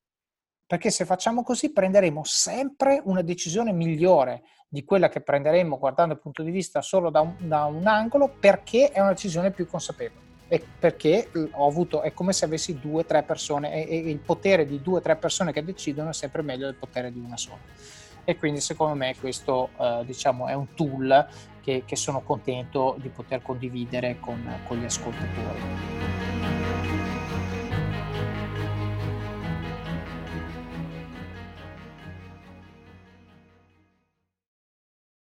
Perché 0.66 0.90
se 0.90 1.04
facciamo 1.04 1.42
così 1.42 1.72
prenderemo 1.72 2.22
sempre 2.24 3.00
una 3.04 3.22
decisione 3.22 3.72
migliore 3.72 4.42
di 4.68 4.82
quella 4.84 5.08
che 5.08 5.20
prenderemo 5.20 5.78
guardando 5.78 6.14
il 6.14 6.20
punto 6.20 6.42
di 6.42 6.50
vista 6.50 6.82
solo 6.82 7.10
da 7.10 7.20
un, 7.20 7.36
da 7.38 7.66
un 7.66 7.86
angolo 7.86 8.28
perché 8.40 8.90
è 8.90 9.00
una 9.00 9.10
decisione 9.10 9.52
più 9.52 9.66
consapevole. 9.66 10.24
E 10.48 10.64
perché 10.78 11.28
ho 11.52 11.66
avuto, 11.66 12.02
è 12.02 12.12
come 12.12 12.32
se 12.32 12.44
avessi 12.44 12.78
due 12.78 13.00
o 13.00 13.04
tre 13.04 13.24
persone 13.24 13.84
e, 13.84 13.96
e 13.96 14.10
il 14.10 14.18
potere 14.18 14.64
di 14.64 14.80
due 14.80 14.98
o 14.98 15.00
tre 15.00 15.16
persone 15.16 15.52
che 15.52 15.64
decidono 15.64 16.10
è 16.10 16.14
sempre 16.14 16.42
meglio 16.42 16.66
del 16.66 16.76
potere 16.76 17.12
di 17.12 17.18
una 17.18 17.36
sola 17.36 17.58
e 18.26 18.36
quindi 18.36 18.60
secondo 18.60 18.96
me 18.96 19.14
questo 19.18 19.70
eh, 19.78 20.02
diciamo, 20.04 20.48
è 20.48 20.52
un 20.52 20.74
tool 20.74 21.26
che, 21.62 21.84
che, 21.86 21.94
sono 21.94 22.22
contento 22.22 22.96
di 22.98 23.08
poter 23.08 23.40
condividere 23.40 24.18
con, 24.18 24.44
con 24.66 24.78
gli 24.78 24.84
ascoltatori. 24.84 26.35